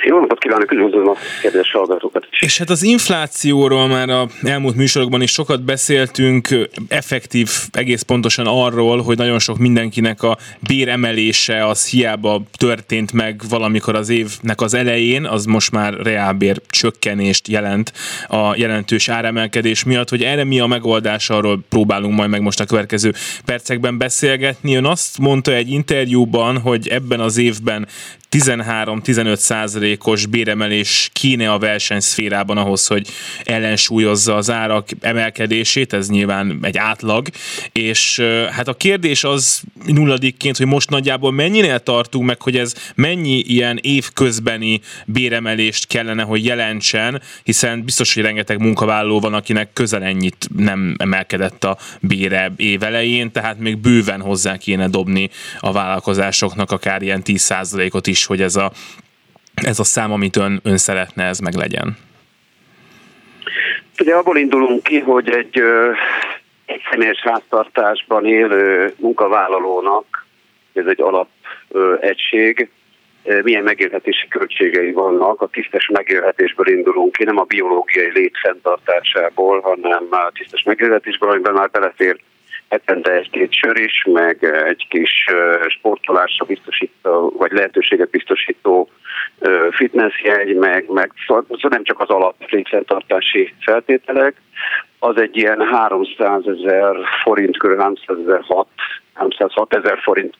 Jó 0.05 0.19
napot 0.19 0.39
kívánok, 0.39 0.71
üdvözlöm 0.71 1.09
a 1.09 1.15
kedves 1.41 1.71
hallgatókat. 1.71 2.27
És 2.39 2.57
hát 2.57 2.69
az 2.69 2.83
inflációról 2.83 3.87
már 3.87 4.09
a 4.09 4.27
elmúlt 4.41 4.75
műsorokban 4.75 5.21
is 5.21 5.31
sokat 5.31 5.63
beszéltünk, 5.63 6.47
effektív 6.87 7.49
egész 7.71 8.01
pontosan 8.01 8.45
arról, 8.47 9.01
hogy 9.01 9.17
nagyon 9.17 9.39
sok 9.39 9.57
mindenkinek 9.57 10.23
a 10.23 10.37
béremelése 10.67 11.67
az 11.67 11.89
hiába 11.89 12.41
történt 12.57 13.11
meg 13.11 13.41
valamikor 13.49 13.95
az 13.95 14.09
évnek 14.09 14.61
az 14.61 14.73
elején, 14.73 15.25
az 15.25 15.45
most 15.45 15.71
már 15.71 15.93
reálbér 15.93 16.61
csökkenést 16.69 17.47
jelent 17.47 17.93
a 18.27 18.55
jelentős 18.55 19.09
áremelkedés 19.09 19.83
miatt, 19.83 20.09
hogy 20.09 20.23
erre 20.23 20.43
mi 20.43 20.59
a 20.59 20.65
megoldás, 20.65 21.29
arról 21.29 21.59
próbálunk 21.69 22.15
majd 22.15 22.29
meg 22.29 22.41
most 22.41 22.59
a 22.59 22.65
következő 22.65 23.13
percekben 23.45 23.97
beszélgetni. 23.97 24.75
Ön 24.75 24.85
azt 24.85 25.17
mondta 25.19 25.53
egy 25.53 25.71
interjúban, 25.71 26.57
hogy 26.57 26.87
ebben 26.87 27.19
az 27.19 27.37
évben 27.37 27.87
13-15 28.33 29.35
százalékos 29.93 30.25
béremelés 30.25 31.09
kéne 31.13 31.51
a 31.51 31.57
versenyszférában 31.57 32.57
ahhoz, 32.57 32.87
hogy 32.87 33.07
ellensúlyozza 33.43 34.35
az 34.35 34.49
árak 34.49 34.89
emelkedését, 35.01 35.93
ez 35.93 36.09
nyilván 36.09 36.59
egy 36.61 36.77
átlag, 36.77 37.27
és 37.71 38.19
hát 38.51 38.67
a 38.67 38.73
kérdés 38.73 39.23
az 39.23 39.61
nulladikként, 39.85 40.57
hogy 40.57 40.65
most 40.65 40.89
nagyjából 40.89 41.31
mennyinél 41.31 41.79
tartunk 41.79 42.25
meg, 42.25 42.41
hogy 42.41 42.57
ez 42.57 42.73
mennyi 42.95 43.39
ilyen 43.39 43.79
évközbeni 43.81 44.81
béremelést 45.05 45.87
kellene, 45.87 46.23
hogy 46.23 46.45
jelentsen, 46.45 47.21
hiszen 47.43 47.83
biztos, 47.83 48.13
hogy 48.13 48.23
rengeteg 48.23 48.59
munkavállaló 48.59 49.19
van, 49.19 49.33
akinek 49.33 49.73
közel 49.73 50.03
ennyit 50.03 50.47
nem 50.55 50.95
emelkedett 50.97 51.63
a 51.63 51.77
bére 51.99 52.53
évelején, 52.57 53.31
tehát 53.31 53.59
még 53.59 53.77
bőven 53.77 54.21
hozzá 54.21 54.57
kéne 54.57 54.87
dobni 54.87 55.29
a 55.59 55.71
vállalkozásoknak 55.71 56.71
akár 56.71 57.01
ilyen 57.01 57.21
10%-ot 57.25 58.07
is 58.07 58.25
hogy 58.25 58.41
ez 58.41 58.55
a, 58.55 58.71
ez 59.53 59.79
a 59.79 59.83
szám, 59.83 60.11
amit 60.11 60.35
ön, 60.35 60.59
ön 60.63 60.77
szeretne, 60.77 61.23
ez 61.23 61.39
meg 61.39 61.53
legyen? 61.53 61.97
Ugye 63.99 64.15
abból 64.15 64.37
indulunk 64.37 64.83
ki, 64.83 64.99
hogy 64.99 65.29
egy, 65.29 65.61
egy 66.65 66.81
személyes 66.91 67.21
háztartásban 67.21 68.25
élő 68.25 68.93
munkavállalónak, 68.97 70.25
ez 70.73 70.85
egy 70.85 71.01
alap 71.01 71.27
egység, 71.99 72.69
milyen 73.43 73.63
megélhetési 73.63 74.27
költségei 74.27 74.91
vannak. 74.91 75.41
A 75.41 75.47
tisztes 75.47 75.87
megélhetésből 75.87 76.67
indulunk 76.67 77.11
ki, 77.11 77.23
nem 77.23 77.37
a 77.37 77.43
biológiai 77.43 78.11
lét 78.11 78.37
fenntartásából, 78.41 79.59
hanem 79.61 80.07
a 80.09 80.31
tisztes 80.33 80.63
megélhetésből, 80.63 81.29
amiben 81.29 81.53
már 81.53 81.69
belefér 81.69 82.19
hetente 82.69 83.11
egy-két 83.11 83.53
sör 83.53 83.77
is, 83.77 84.05
meg 84.13 84.43
egy 84.67 84.87
kis 84.89 85.25
sportolásra 85.67 86.45
biztosító, 86.45 87.33
vagy 87.37 87.51
lehetőséget 87.51 88.09
biztosító 88.09 88.89
fitnessjegy, 89.71 90.55
meg, 90.55 90.89
meg 90.89 91.11
szóval 91.27 91.45
nem 91.69 91.83
csak 91.83 91.99
az 91.99 92.09
alap 92.09 92.35
létfenntartási 92.49 93.53
feltételek, 93.59 94.41
az 94.99 95.17
egy 95.17 95.37
ilyen 95.37 95.61
300 95.61 96.47
ezer 96.47 96.95
forint, 97.23 97.57
kb. 97.57 97.79
300 97.79 98.17
ezer 98.19 98.43
306 99.13 99.73
ezer 99.75 99.99
forint 100.01 100.35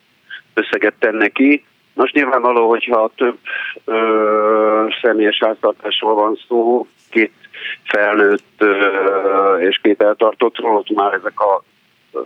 összeget 0.54 0.94
tenne 1.00 1.28
ki, 1.28 1.64
Most 1.94 2.14
nyilvánvaló, 2.14 2.70
hogyha 2.70 3.12
több 3.16 3.38
ö, 3.86 4.88
személyes 5.02 5.40
háztartásról 5.46 6.14
van 6.14 6.40
szó, 6.48 6.88
két 7.10 7.34
felnőtt 7.84 8.54
ö, 8.58 9.58
és 9.60 9.80
két 9.82 10.02
eltartottról, 10.02 10.76
ott 10.76 10.90
már 10.90 11.14
ezek 11.14 11.40
a 11.40 11.64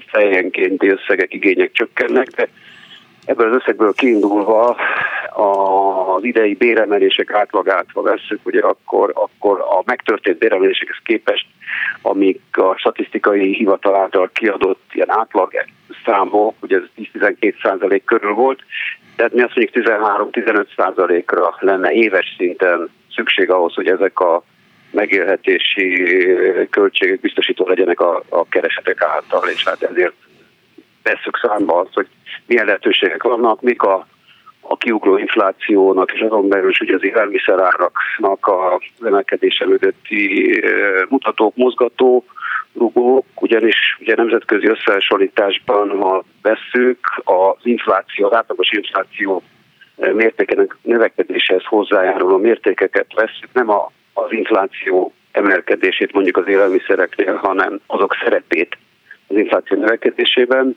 fejenkénti 0.08 0.90
összegek, 0.90 1.34
igények 1.34 1.72
csökkennek, 1.72 2.28
de 2.28 2.50
ebből 3.28 3.50
az 3.50 3.56
összegből 3.62 3.94
kiindulva 3.94 4.78
az 6.16 6.24
idei 6.24 6.54
béremelések 6.54 7.34
átlagát, 7.34 7.86
ha 7.94 8.02
veszük, 8.02 8.40
ugye 8.44 8.62
akkor, 8.62 9.12
akkor 9.16 9.60
a 9.60 9.82
megtörtént 9.86 10.38
béremelésekhez 10.38 10.98
képest, 11.04 11.46
amik 12.02 12.42
a 12.52 12.78
statisztikai 12.78 13.54
hivatal 13.54 13.96
által 13.96 14.30
kiadott 14.34 14.82
ilyen 14.92 15.12
átlag 15.12 15.52
számok, 16.06 16.56
ugye 16.62 16.78
ez 16.78 17.06
10-12 17.14 17.54
százalék 17.62 18.04
körül 18.04 18.34
volt, 18.34 18.60
tehát 19.16 19.34
mi 19.34 19.42
azt 19.42 19.56
mondjuk 19.56 19.86
13-15 19.86 20.66
százalékra 20.76 21.56
lenne 21.60 21.92
éves 21.92 22.36
szinten 22.38 22.90
szükség 23.16 23.50
ahhoz, 23.50 23.74
hogy 23.74 23.88
ezek 23.88 24.20
a 24.20 24.44
megélhetési 24.92 26.06
költségek 26.70 27.20
biztosító 27.20 27.68
legyenek 27.68 28.00
a, 28.00 28.24
a 28.30 28.48
keresetek 28.50 29.02
által, 29.04 29.50
és 29.50 29.64
hát 29.64 29.82
ezért 29.84 30.14
veszük 31.08 31.38
számba 31.42 31.80
azt, 31.80 31.94
hogy 31.94 32.08
milyen 32.46 32.66
lehetőségek 32.66 33.24
vannak, 33.24 33.62
mik 33.62 33.82
a, 33.82 34.08
a 34.62 34.78
kiugró 34.78 35.18
inflációnak, 35.18 36.12
és 36.12 36.20
azon 36.20 36.48
belül 36.48 36.70
is 36.70 36.80
az 36.80 37.04
élelmiszeráraknak 37.04 38.48
a 38.48 38.80
emelkedése 39.06 39.66
mögötti 39.66 40.62
mutatók, 41.10 41.56
mozgató 41.56 42.24
rugók, 42.78 43.26
ugyanis 43.36 43.98
ugye 44.00 44.16
nemzetközi 44.16 44.68
összehasonlításban, 44.68 45.90
ha 45.90 46.24
vesszük, 46.42 47.00
az 47.24 47.62
infláció, 47.64 48.26
az 48.26 48.34
átlagos 48.34 48.72
infláció 48.72 49.44
mértékenek 49.96 50.78
növekedéséhez 50.82 51.64
hozzájáruló 51.66 52.38
mértékeket 52.38 53.14
vesszük, 53.14 53.50
nem 53.54 53.70
a, 53.70 53.92
az 54.14 54.32
infláció 54.32 55.14
emelkedését 55.32 56.14
mondjuk 56.14 56.38
az 56.38 56.48
élelmiszereknél, 56.48 57.36
hanem 57.36 57.80
azok 57.88 58.16
szerepét 58.24 58.78
az 59.28 59.38
infláció 59.38 59.78
növekedésében. 59.78 60.76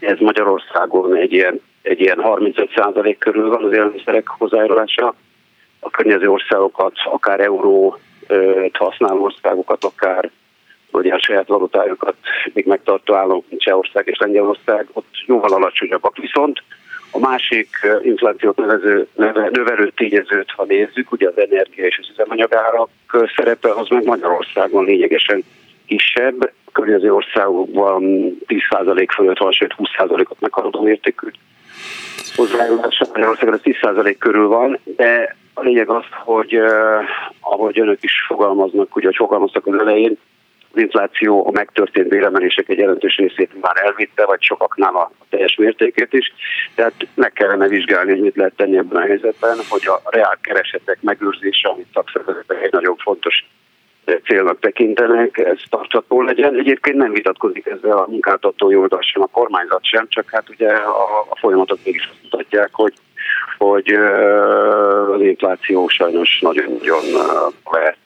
Ez 0.00 0.18
Magyarországon 0.18 1.16
egy 1.16 1.32
ilyen, 1.32 1.60
egy 1.82 2.00
ilyen 2.00 2.18
35% 2.22 3.16
körül 3.18 3.48
van 3.48 3.64
az 3.64 3.72
élelmiszerek 3.72 4.28
hozzájárulása. 4.28 5.14
A 5.80 5.90
környező 5.90 6.30
országokat, 6.30 6.92
akár 7.04 7.40
euró 7.40 7.98
használó 8.72 9.22
országokat, 9.22 9.84
akár 9.84 10.30
vagy 10.90 11.08
a 11.08 11.18
saját 11.18 11.48
valutájukat 11.48 12.14
még 12.52 12.66
megtartó 12.66 13.14
államok, 13.14 13.44
mint 13.48 13.62
Csehország 13.62 14.06
és 14.06 14.18
Lengyelország, 14.18 14.86
ott 14.92 15.14
jóval 15.26 15.52
alacsonyabbak. 15.52 16.16
Viszont 16.16 16.62
a 17.10 17.18
másik 17.18 17.68
inflációt 18.02 18.56
nevező, 18.56 19.06
neve, 19.16 19.48
növelő 19.52 19.90
tényezőt, 19.96 20.50
ha 20.50 20.64
nézzük, 20.64 21.12
ugye 21.12 21.28
az 21.28 21.38
energia 21.38 21.86
és 21.86 21.98
az 22.02 22.08
üzemanyagárak 22.10 22.88
szerepe, 23.36 23.70
az 23.70 23.88
meg 23.88 24.04
Magyarországon 24.04 24.84
lényegesen 24.84 25.44
kisebb. 25.90 26.52
Környező 26.72 27.14
országokban 27.14 28.02
10% 28.46 29.06
fölött 29.14 29.38
van, 29.38 29.52
sőt 29.52 29.74
20%-ot 29.78 30.40
meghaladó 30.40 30.82
mértékű 30.82 31.28
hozzájárulása. 32.36 33.06
Magyarországon 33.12 33.54
ez 33.54 33.60
10% 33.62 34.16
körül 34.18 34.48
van, 34.48 34.78
de 34.96 35.36
a 35.54 35.62
lényeg 35.62 35.88
az, 35.88 36.04
hogy 36.24 36.56
uh, 36.56 36.68
ahogy 37.40 37.80
önök 37.80 38.02
is 38.02 38.12
fogalmaznak, 38.26 38.96
ugye, 38.96 39.06
hogy 39.06 39.16
fogalmaztak 39.16 39.66
az 39.66 39.80
elején, 39.80 40.16
az 40.72 40.80
infláció 40.80 41.46
a 41.46 41.50
megtörtént 41.50 42.08
béremelések 42.08 42.68
egy 42.68 42.78
jelentős 42.78 43.16
részét 43.16 43.60
már 43.60 43.76
elvitte, 43.84 44.24
vagy 44.24 44.42
sokaknál 44.42 44.94
a 44.94 45.10
teljes 45.30 45.56
mértékét 45.56 46.12
is. 46.12 46.32
Tehát 46.74 47.06
meg 47.14 47.32
kellene 47.32 47.68
vizsgálni, 47.68 48.10
hogy 48.10 48.20
mit 48.20 48.36
lehet 48.36 48.56
tenni 48.56 48.76
ebben 48.76 49.02
a 49.02 49.06
helyzetben, 49.06 49.56
hogy 49.68 49.86
a 49.86 50.00
reál 50.10 50.38
keresetek 50.40 50.98
megőrzése, 51.00 51.68
amit 51.68 51.86
szakszervezetek 51.94 52.62
egy 52.62 52.72
nagyon 52.72 52.96
fontos 52.96 53.44
célnak 54.24 54.58
tekintenek, 54.60 55.38
ez 55.38 55.58
tartható 55.70 56.22
legyen. 56.22 56.58
Egyébként 56.58 56.96
nem 56.96 57.12
vitatkozik 57.12 57.66
ezzel 57.66 57.98
a 57.98 58.06
munkáltató 58.08 58.66
oldal 58.66 59.02
sem, 59.02 59.22
a 59.22 59.26
kormányzat 59.26 59.84
sem, 59.84 60.06
csak 60.08 60.30
hát 60.30 60.48
ugye 60.48 60.68
a, 60.72 61.26
a 61.28 61.36
folyamatok 61.40 61.78
mégis 61.84 62.08
azt 62.10 62.22
mutatják, 62.22 62.68
hogy 62.72 62.92
hogy 63.58 63.92
az 65.14 65.20
infláció 65.20 65.88
sajnos 65.88 66.38
nagyon-nagyon 66.40 67.02
lehet 67.70 67.96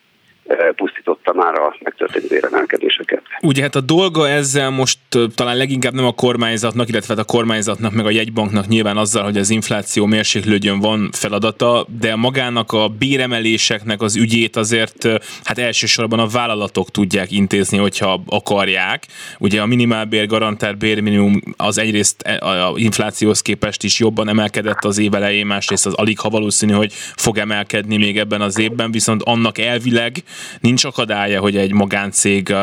pusztította 0.75 1.33
már 1.33 1.53
a 1.53 1.75
megtörtént 1.83 2.27
béremelkedéseket. 2.27 3.21
Ugye 3.41 3.61
hát 3.61 3.75
a 3.75 3.81
dolga 3.81 4.29
ezzel 4.29 4.69
most 4.69 4.99
talán 5.35 5.57
leginkább 5.57 5.93
nem 5.93 6.05
a 6.05 6.11
kormányzatnak, 6.11 6.89
illetve 6.89 7.15
hát 7.15 7.23
a 7.23 7.31
kormányzatnak 7.31 7.93
meg 7.93 8.05
a 8.05 8.09
jegybanknak 8.09 8.67
nyilván 8.67 8.97
azzal, 8.97 9.23
hogy 9.23 9.37
az 9.37 9.49
infláció 9.49 10.05
mérséklődjön 10.05 10.79
van 10.79 11.09
feladata, 11.11 11.85
de 11.99 12.15
magának 12.15 12.71
a 12.71 12.87
béremeléseknek 12.87 14.01
az 14.01 14.15
ügyét 14.15 14.55
azért 14.55 15.07
hát 15.43 15.57
elsősorban 15.57 16.19
a 16.19 16.27
vállalatok 16.27 16.91
tudják 16.91 17.31
intézni, 17.31 17.77
hogyha 17.77 18.23
akarják. 18.27 19.05
Ugye 19.39 19.61
a 19.61 19.65
minimálbér 19.65 20.27
garantált 20.27 20.77
bérminimum 20.77 21.41
az 21.57 21.77
egyrészt 21.77 22.21
e, 22.21 22.37
a 22.47 22.73
inflációhoz 22.75 23.41
képest 23.41 23.83
is 23.83 23.99
jobban 23.99 24.27
emelkedett 24.27 24.83
az 24.83 24.97
év 24.97 25.13
elején, 25.13 25.45
másrészt 25.45 25.85
az 25.85 25.93
alig 25.93 26.19
ha 26.19 26.29
valószínű, 26.29 26.73
hogy 26.73 26.93
fog 26.93 27.37
emelkedni 27.37 27.97
még 27.97 28.17
ebben 28.17 28.41
az 28.41 28.59
évben, 28.59 28.91
viszont 28.91 29.21
annak 29.23 29.57
elvileg 29.57 30.23
nincs 30.59 30.83
akadálya, 30.83 31.39
hogy 31.39 31.57
egy 31.57 31.73
magáncég 31.73 32.53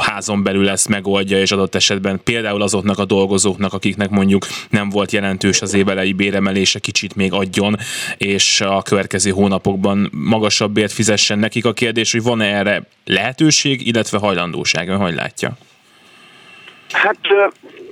házon 0.00 0.42
belül 0.42 0.68
ezt 0.68 0.88
megoldja, 0.88 1.38
és 1.38 1.52
adott 1.52 1.74
esetben 1.74 2.20
például 2.24 2.62
azoknak 2.62 2.98
a 2.98 3.04
dolgozóknak, 3.04 3.72
akiknek 3.72 4.10
mondjuk 4.10 4.46
nem 4.70 4.88
volt 4.88 5.12
jelentős 5.12 5.62
az 5.62 5.74
évelei 5.74 6.12
béremelése, 6.12 6.78
kicsit 6.78 7.16
még 7.16 7.32
adjon, 7.32 7.76
és 8.18 8.60
a 8.60 8.82
következő 8.82 9.30
hónapokban 9.30 10.10
magasabb 10.12 10.72
bért 10.72 10.92
fizessen 10.92 11.38
nekik. 11.38 11.64
A 11.64 11.72
kérdés, 11.72 12.12
hogy 12.12 12.22
van-e 12.22 12.56
erre 12.56 12.82
lehetőség, 13.04 13.86
illetve 13.86 14.18
hajlandóság, 14.18 14.88
ön 14.88 14.96
hogy 14.96 15.14
látja? 15.14 15.50
Hát 16.92 17.18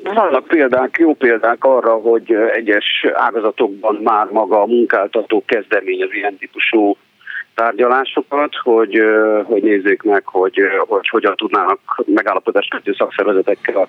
vannak 0.02 0.46
példák, 0.46 0.96
jó 0.98 1.14
példák 1.14 1.64
arra, 1.64 1.94
hogy 1.94 2.34
egyes 2.54 3.06
ágazatokban 3.12 4.00
már 4.02 4.26
maga 4.26 4.62
a 4.62 4.66
munkáltató 4.66 5.44
kezdemény 5.46 6.02
az 6.02 6.12
ilyen 6.12 6.36
típusú 6.36 6.96
tárgyalásokat, 7.54 8.54
hogy, 8.62 9.02
hogy 9.44 9.62
nézzék 9.62 10.02
meg, 10.02 10.22
hogy, 10.26 10.60
hogy 10.78 11.08
hogyan 11.08 11.36
tudnának 11.36 12.02
megállapodást 12.06 12.70
kötni 12.70 12.94
szakszervezetekkel 12.96 13.76
a 13.76 13.88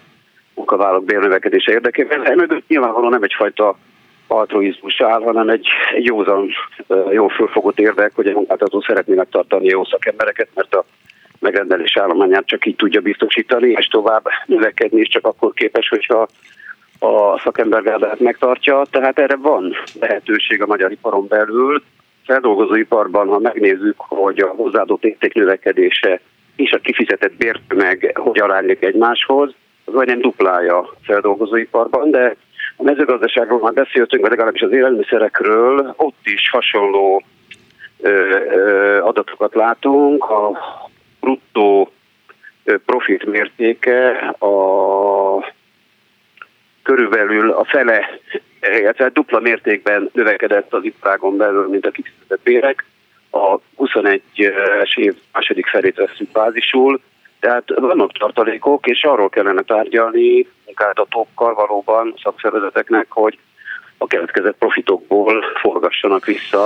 munkavállalók 0.54 1.06
bérnövekedése 1.06 1.72
érdekében. 1.72 2.26
Emögött 2.26 2.68
nyilvánvalóan 2.68 3.12
nem 3.12 3.24
egyfajta 3.24 3.76
altruizmus 4.28 5.02
áll, 5.02 5.22
hanem 5.22 5.50
egy, 5.50 5.68
egy 5.96 6.06
józan, 6.06 6.50
jó 7.12 7.28
fölfogott 7.28 7.80
érdek, 7.80 8.12
hogy 8.16 8.28
a 8.28 8.34
munkáltató 8.34 8.82
szeretné 8.82 9.16
megtartani 9.16 9.66
jó 9.66 9.86
szakembereket, 9.86 10.48
mert 10.56 10.76
a 10.76 10.86
megrendelés 11.40 11.98
állományát 11.98 12.46
csak 12.46 12.66
így 12.66 12.76
tudja 12.76 13.02
biztosítani, 13.02 13.70
és 13.70 13.86
tovább 13.86 14.24
növekedni 14.46 15.00
is 15.00 15.08
csak 15.08 15.28
akkor 15.28 15.54
képes, 15.54 15.90
hogyha 15.90 16.28
a 17.00 17.40
szakembergárdát 17.40 18.20
megtartja. 18.20 18.84
Tehát 18.90 19.20
erre 19.20 19.36
van 19.36 19.74
lehetőség 20.00 20.62
a 20.62 20.66
magyar 20.66 20.92
iparon 20.92 21.28
belül, 21.28 21.84
feldolgozóiparban, 22.26 23.28
ha 23.28 23.40
megnézzük, 23.40 23.96
hogy 23.98 24.40
a 24.40 24.48
hozzáadott 24.48 25.04
érték 25.04 25.34
növekedése 25.34 26.20
és 26.56 26.72
a 26.72 26.80
kifizetett 26.80 27.36
bértömeg 27.36 28.12
hogy 28.20 28.40
aránylik 28.40 28.84
egymáshoz, 28.84 29.54
az 29.86 29.94
majdnem 29.94 30.20
duplája 30.20 30.78
a 30.78 30.94
feldolgozóiparban, 31.04 32.12
de 32.12 32.36
a 32.78 32.84
mezőgazdaságról 32.84 33.60
már 33.60 33.74
beszéltünk, 33.74 34.22
vagy 34.22 34.32
legalábbis 34.32 34.62
az 34.62 34.72
élelmiszerekről, 34.72 35.94
ott 35.98 36.20
is 36.24 36.50
hasonló 36.50 37.24
ö, 38.00 38.10
ö, 38.10 39.02
adatokat 39.02 39.56
látunk. 39.56 40.24
A 40.24 40.60
bruttó 41.20 41.92
profit 42.86 43.26
mértéke 43.26 44.10
a 44.40 45.54
körülbelül 46.84 47.52
a 47.52 47.64
fele 47.64 48.20
illetve 48.72 49.10
dupla 49.10 49.40
mértékben 49.40 50.10
növekedett 50.14 50.74
az 50.74 50.84
iparágon 50.84 51.38
belül, 51.38 51.68
mint 51.68 51.86
a 51.86 51.92
kifizetett 51.92 52.42
bérek. 52.44 52.86
A 53.32 53.60
21-es 53.78 54.98
év 54.98 55.16
második 55.34 55.68
felét 55.68 55.96
veszünk 55.96 56.32
bázisul, 56.32 57.02
tehát 57.40 57.64
vannak 57.76 58.12
tartalékok, 58.12 58.88
és 58.88 59.04
arról 59.04 59.30
kellene 59.30 59.62
tárgyalni 59.62 60.48
munkáltatókkal 60.66 61.54
valóban 61.54 62.14
szakszervezeteknek, 62.24 63.06
hogy 63.10 63.38
a 63.98 64.08
keletkezett 64.08 64.58
profitokból 64.58 65.44
forgassanak 65.62 66.26
vissza 66.26 66.64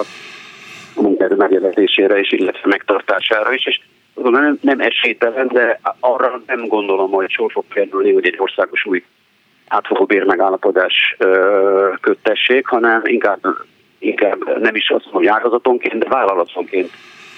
a 0.96 1.02
munkaerő 1.02 1.36
megjelenítésére 1.36 2.20
és 2.20 2.32
illetve 2.32 2.68
megtartására 2.68 3.54
is, 3.54 3.66
és 3.66 3.80
nem, 4.14 4.58
nem 4.62 4.80
esélytelen, 4.80 5.48
de 5.48 5.80
arra 6.00 6.42
nem 6.46 6.68
gondolom, 6.68 7.12
hogy 7.12 7.30
sor 7.30 7.52
fog 7.52 7.64
kerülni, 7.68 8.14
hogy 8.14 8.26
egy 8.26 8.36
országos 8.38 8.86
új 8.86 9.04
átfogó 9.67 10.06
bérmegállapodás 10.06 11.17
köttessék, 12.01 12.67
hanem 12.67 13.01
inkább, 13.03 13.39
inkább 13.99 14.60
nem 14.60 14.75
is 14.75 14.89
azt 14.89 15.03
mondom, 15.03 15.21
hogy 15.21 15.41
ágazatonként, 15.41 16.03
de 16.03 16.10
vállalatonként 16.10 16.89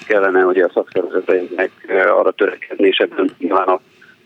kellene 0.07 0.41
hogy 0.41 0.59
a 0.59 0.69
szakszervezeteinknek 0.73 1.71
arra 2.07 2.31
törekedni, 2.31 2.87
és 2.87 2.97
ebben 2.97 3.29
nyilván 3.37 3.67
a 3.67 3.79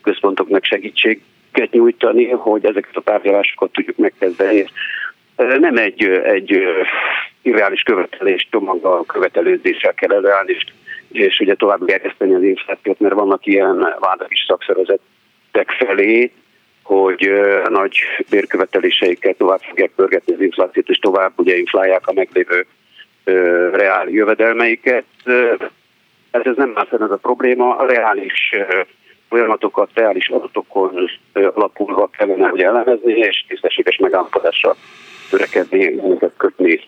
központoknak 0.04 0.64
segítséget 0.64 1.72
nyújtani, 1.72 2.30
hogy 2.30 2.66
ezeket 2.66 2.96
a 2.96 3.02
tárgyalásokat 3.02 3.72
tudjuk 3.72 3.98
megkezdeni. 3.98 4.66
nem 5.36 5.78
egy, 5.78 6.04
egy 6.04 6.64
irreális 7.42 7.82
követelés 7.82 8.48
csomaggal, 8.52 9.06
követelőzéssel 9.06 9.94
kell 9.94 10.12
előállni, 10.12 10.52
és, 10.52 10.66
és 11.12 11.40
ugye 11.40 11.56
tovább 11.56 11.86
gerjeszteni 11.86 12.34
az 12.34 12.44
inflációt, 12.44 13.00
mert 13.00 13.14
vannak 13.14 13.46
ilyen 13.46 13.96
vádak 14.00 14.32
is 14.32 14.46
szakszervezetek 14.48 15.72
felé, 15.78 16.32
hogy 16.84 17.32
nagy 17.70 17.98
bérköveteléseiket 18.30 19.38
tovább 19.38 19.60
fogják 19.62 19.92
pörgetni 19.96 20.34
az 20.34 20.42
inflációt, 20.42 20.90
és 20.90 20.98
tovább 20.98 21.32
ugye 21.36 21.58
inflálják 21.58 22.08
a 22.08 22.14
meglévő 22.14 22.66
reál 23.74 24.08
jövedelmeiket. 24.10 25.04
Ez, 26.32 26.42
ez 26.44 26.56
nem 26.56 26.70
más 26.70 26.90
ez 26.90 27.00
a 27.02 27.18
probléma. 27.22 27.76
A 27.76 27.86
reális 27.86 28.56
folyamatokat, 29.30 29.90
reális 29.94 30.30
adatokon 30.30 31.10
alapulva 31.34 32.10
kellene 32.18 32.48
hogy 32.48 32.62
elemezni, 32.62 33.14
és 33.14 33.46
tisztességes 33.48 33.98
megállapodásra 33.98 34.76
törekedni, 35.30 35.86
ezeket 35.86 36.34
kötni 36.38 36.82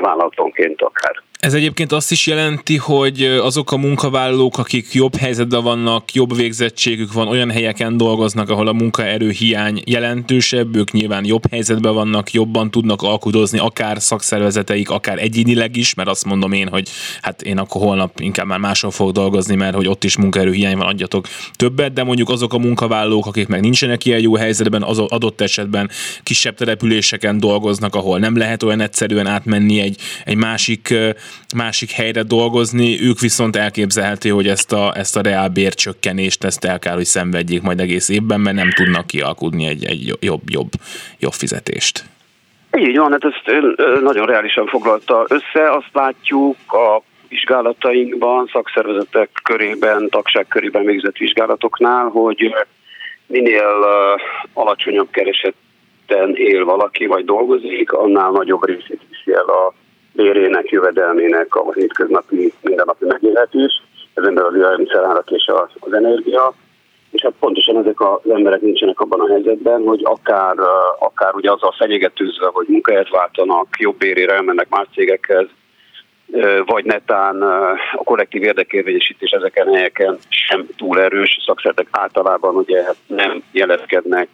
vállalatonként 0.00 0.82
akár. 0.82 1.22
Ez 1.42 1.54
egyébként 1.54 1.92
azt 1.92 2.10
is 2.10 2.26
jelenti, 2.26 2.76
hogy 2.76 3.22
azok 3.22 3.72
a 3.72 3.76
munkavállalók, 3.76 4.58
akik 4.58 4.92
jobb 4.92 5.16
helyzetben 5.16 5.62
vannak, 5.62 6.14
jobb 6.14 6.36
végzettségük 6.36 7.12
van, 7.12 7.28
olyan 7.28 7.50
helyeken 7.50 7.96
dolgoznak, 7.96 8.50
ahol 8.50 8.68
a 8.68 8.72
munkaerő 8.72 9.30
hiány 9.30 9.82
jelentősebb, 9.86 10.76
ők 10.76 10.90
nyilván 10.90 11.24
jobb 11.24 11.50
helyzetben 11.50 11.94
vannak, 11.94 12.32
jobban 12.32 12.70
tudnak 12.70 13.02
alkudozni, 13.02 13.58
akár 13.58 14.00
szakszervezeteik, 14.00 14.90
akár 14.90 15.18
egyénileg 15.18 15.76
is, 15.76 15.94
mert 15.94 16.08
azt 16.08 16.24
mondom 16.24 16.52
én, 16.52 16.68
hogy 16.68 16.88
hát 17.22 17.42
én 17.42 17.58
akkor 17.58 17.82
holnap 17.82 18.20
inkább 18.20 18.46
már 18.46 18.58
máshol 18.58 18.90
fogok 18.90 19.12
dolgozni, 19.12 19.54
mert 19.54 19.74
hogy 19.74 19.88
ott 19.88 20.04
is 20.04 20.16
munkaerő 20.16 20.52
hiány 20.52 20.76
van, 20.76 20.86
adjatok 20.86 21.28
többet, 21.56 21.92
de 21.92 22.02
mondjuk 22.02 22.28
azok 22.28 22.54
a 22.54 22.58
munkavállalók, 22.58 23.26
akik 23.26 23.48
meg 23.48 23.60
nincsenek 23.60 24.04
ilyen 24.04 24.20
jó 24.20 24.36
helyzetben, 24.36 24.82
az 24.82 24.98
adott 24.98 25.40
esetben 25.40 25.90
kisebb 26.22 26.54
településeken 26.54 27.38
dolgoznak, 27.38 27.94
ahol 27.94 28.18
nem 28.18 28.36
lehet 28.36 28.62
olyan 28.62 28.80
egyszerűen 28.80 29.26
átmenni 29.26 29.80
egy, 29.80 29.96
egy 30.24 30.36
másik 30.36 30.94
másik 31.56 31.90
helyre 31.90 32.22
dolgozni, 32.22 33.02
ők 33.02 33.20
viszont 33.20 33.56
elképzelhető, 33.56 34.30
hogy 34.30 34.48
ezt 34.48 34.72
a, 34.72 34.92
ezt 34.96 35.16
a 35.16 35.20
reál 35.22 35.48
bércsökkenést 35.48 36.44
ezt 36.44 36.64
el 36.64 36.78
kell, 36.78 36.94
hogy 36.94 37.04
szenvedjék 37.04 37.62
majd 37.62 37.80
egész 37.80 38.08
évben, 38.08 38.40
mert 38.40 38.56
nem 38.56 38.70
tudnak 38.74 39.06
kialkudni 39.06 39.66
egy, 39.66 39.84
egy 39.84 40.16
jobb, 40.20 40.50
jobb, 40.50 40.70
jobb 41.18 41.32
fizetést. 41.32 42.04
Így 42.78 42.96
van, 42.96 43.10
hát 43.10 43.24
ezt 43.24 43.72
nagyon 44.02 44.26
reálisan 44.26 44.66
foglalta 44.66 45.26
össze. 45.28 45.70
Azt 45.70 45.90
látjuk 45.92 46.56
a 46.68 47.02
vizsgálatainkban, 47.28 48.48
szakszervezetek 48.52 49.30
körében, 49.42 50.08
tagság 50.08 50.46
körében 50.48 50.84
végzett 50.84 51.16
vizsgálatoknál, 51.16 52.08
hogy 52.08 52.54
minél 53.26 53.86
alacsonyabb 54.52 55.10
keresetten 55.10 56.34
él 56.34 56.64
valaki, 56.64 57.06
vagy 57.06 57.24
dolgozik, 57.24 57.92
annál 57.92 58.30
nagyobb 58.30 58.64
részét 58.64 59.00
viszi 59.10 59.32
el 59.32 59.44
a 59.44 59.74
bérének, 60.12 60.70
jövedelmének 60.70 61.54
a 61.54 61.72
hétköznapi, 61.72 62.52
mindennapi 62.60 63.04
megélhetés, 63.04 63.82
ezen 64.14 64.34
belül 64.34 64.48
az 64.48 64.56
élelmiszerárak 64.56 65.30
és 65.30 65.50
az 65.78 65.92
energia, 65.92 66.54
és 67.10 67.22
hát 67.22 67.32
pontosan 67.38 67.76
ezek 67.76 68.00
az 68.00 68.30
emberek 68.30 68.60
nincsenek 68.60 69.00
abban 69.00 69.20
a 69.20 69.28
helyzetben, 69.28 69.82
hogy 69.82 70.00
akár, 70.04 70.56
akár 70.98 71.34
ugye 71.34 71.50
azzal 71.50 71.74
fenyegetőzve, 71.78 72.46
hogy 72.52 72.66
munkahelyet 72.68 73.10
váltanak, 73.10 73.66
jobb 73.78 73.96
bérére 73.96 74.34
elmennek 74.34 74.68
más 74.68 74.86
cégekhez, 74.94 75.46
vagy 76.64 76.84
netán 76.84 77.42
a 77.92 78.04
kollektív 78.04 78.42
érdekérvényesítés 78.42 79.30
ezeken 79.30 79.68
a 79.68 79.74
helyeken 79.74 80.18
sem 80.28 80.66
túl 80.76 81.00
erős, 81.00 81.38
szakszertek 81.46 81.86
általában 81.90 82.56
ugye 82.56 82.82
hát 82.82 82.96
nem 83.06 83.42
jelezkednek 83.52 84.28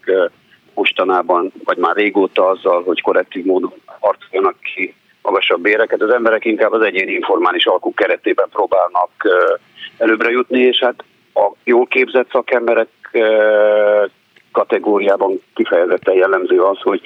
mostanában, 0.75 1.53
vagy 1.65 1.77
már 1.77 1.97
régóta 1.97 2.49
azzal, 2.49 2.83
hogy 2.83 3.01
kollektív 3.01 3.45
módon 3.45 3.73
harcoljanak 4.01 4.57
ki 4.61 4.95
magasabb 5.23 5.61
béreket. 5.61 6.03
Az 6.03 6.11
emberek 6.11 6.45
inkább 6.45 6.73
az 6.73 6.83
egyéni 6.83 7.13
informális 7.13 7.67
alkuk 7.67 7.95
keretében 7.95 8.49
próbálnak 8.53 9.11
előbbre 9.99 10.31
jutni, 10.31 10.61
és 10.61 10.79
hát 10.79 11.05
a 11.35 11.53
jól 11.65 11.87
képzett 11.87 12.31
szakemberek 12.31 12.89
kategóriában 14.53 15.43
kifejezetten 15.55 16.15
jellemző 16.15 16.61
az, 16.61 16.79
hogy, 16.81 17.01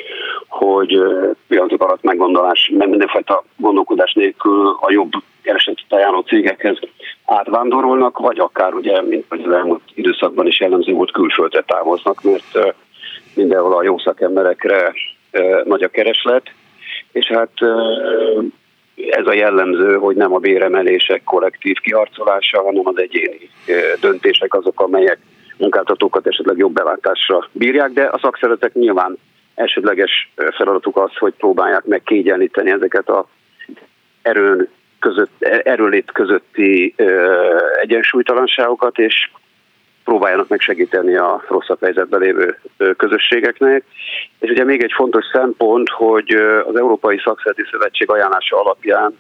hogy 0.48 1.03
pillanatok 1.48 1.83
alatt 1.83 2.03
meggondolás, 2.03 2.70
nem 2.77 2.88
mindenfajta 2.88 3.44
gondolkodás 3.57 4.12
nélkül 4.12 4.77
a 4.81 4.92
jobb 4.92 5.11
keresetet 5.42 5.85
ajánló 5.88 6.20
cégekhez 6.20 6.79
átvándorolnak, 7.25 8.18
vagy 8.18 8.38
akár 8.38 8.75
ugye, 8.75 9.03
mint 9.03 9.25
az 9.29 9.53
elmúlt 9.53 9.83
időszakban 9.94 10.46
is 10.46 10.61
jellemző 10.61 10.92
volt, 10.92 11.12
külföldre 11.12 11.62
távoznak, 11.66 12.22
mert 12.22 12.75
mindenhol 13.35 13.77
a 13.77 13.83
jó 13.83 13.98
szakemberekre 13.98 14.92
nagy 15.64 15.83
a 15.83 15.88
kereslet, 15.88 16.53
és 17.12 17.27
hát 17.27 17.51
ez 19.11 19.27
a 19.27 19.33
jellemző, 19.33 19.96
hogy 19.96 20.16
nem 20.16 20.35
a 20.35 20.38
béremelések 20.38 21.25
kollektív 21.25 21.77
kiharcolása, 21.77 22.62
hanem 22.62 22.87
az 22.87 22.98
egyéni 22.98 23.51
döntések 24.01 24.55
azok, 24.55 24.81
amelyek 24.81 25.18
munkáltatókat 25.57 26.27
esetleg 26.27 26.57
jobb 26.57 26.72
belátásra 26.72 27.48
bírják, 27.53 27.90
de 27.90 28.05
a 28.05 28.18
szakszervezetek 28.18 28.72
nyilván 28.75 29.18
elsődleges 29.55 30.33
feladatuk 30.57 30.96
az, 30.96 31.16
hogy 31.16 31.33
próbálják 31.33 31.85
meg 31.85 32.03
kiegyenlíteni 32.03 32.70
ezeket 32.70 33.09
a 33.09 33.29
erőn 34.22 34.68
között, 34.98 35.42
erőlét 35.64 36.12
közötti 36.12 36.94
egyensúlytalanságokat, 37.81 38.98
és 38.98 39.31
próbáljanak 40.05 40.49
meg 40.49 40.61
segíteni 40.61 41.17
a 41.17 41.45
rosszabb 41.49 41.81
helyzetben 41.81 42.21
lévő 42.21 42.59
közösségeknek. 42.97 43.85
És 44.38 44.51
ugye 44.51 44.65
még 44.65 44.83
egy 44.83 44.93
fontos 44.95 45.25
szempont, 45.33 45.88
hogy 45.88 46.33
az 46.67 46.77
Európai 46.77 47.21
Szakszereti 47.25 47.62
Szövetség 47.71 48.11
ajánlása 48.11 48.61
alapján 48.61 49.19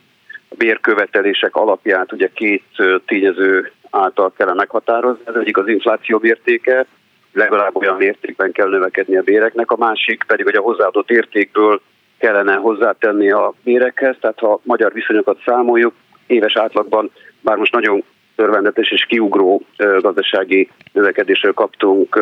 a 0.48 0.54
bérkövetelések 0.58 1.56
alapját 1.56 2.12
ugye 2.12 2.28
két 2.34 2.64
tényező 3.06 3.72
által 3.90 4.32
kell 4.36 4.54
meghatározni. 4.54 5.22
Ez 5.26 5.34
egyik 5.34 5.56
az 5.56 5.68
infláció 5.68 6.18
mértéke, 6.22 6.86
legalább 7.32 7.76
olyan 7.76 7.96
mértékben 7.96 8.52
kell 8.52 8.68
növekedni 8.68 9.16
a 9.16 9.22
béreknek, 9.22 9.70
a 9.70 9.76
másik 9.76 10.24
pedig, 10.26 10.44
hogy 10.44 10.56
a 10.56 10.60
hozzáadott 10.60 11.10
értékből 11.10 11.80
kellene 12.18 12.54
hozzátenni 12.54 13.30
a 13.30 13.52
bérekhez, 13.64 14.16
tehát 14.20 14.38
ha 14.38 14.60
magyar 14.62 14.92
viszonyokat 14.92 15.42
számoljuk, 15.44 15.94
éves 16.26 16.56
átlagban, 16.56 17.10
bár 17.40 17.56
most 17.56 17.72
nagyon 17.72 18.04
örvendetes 18.36 18.90
és 18.90 19.04
kiugró 19.04 19.62
gazdasági 20.00 20.68
növekedésről 20.92 21.52
kaptunk 21.52 22.18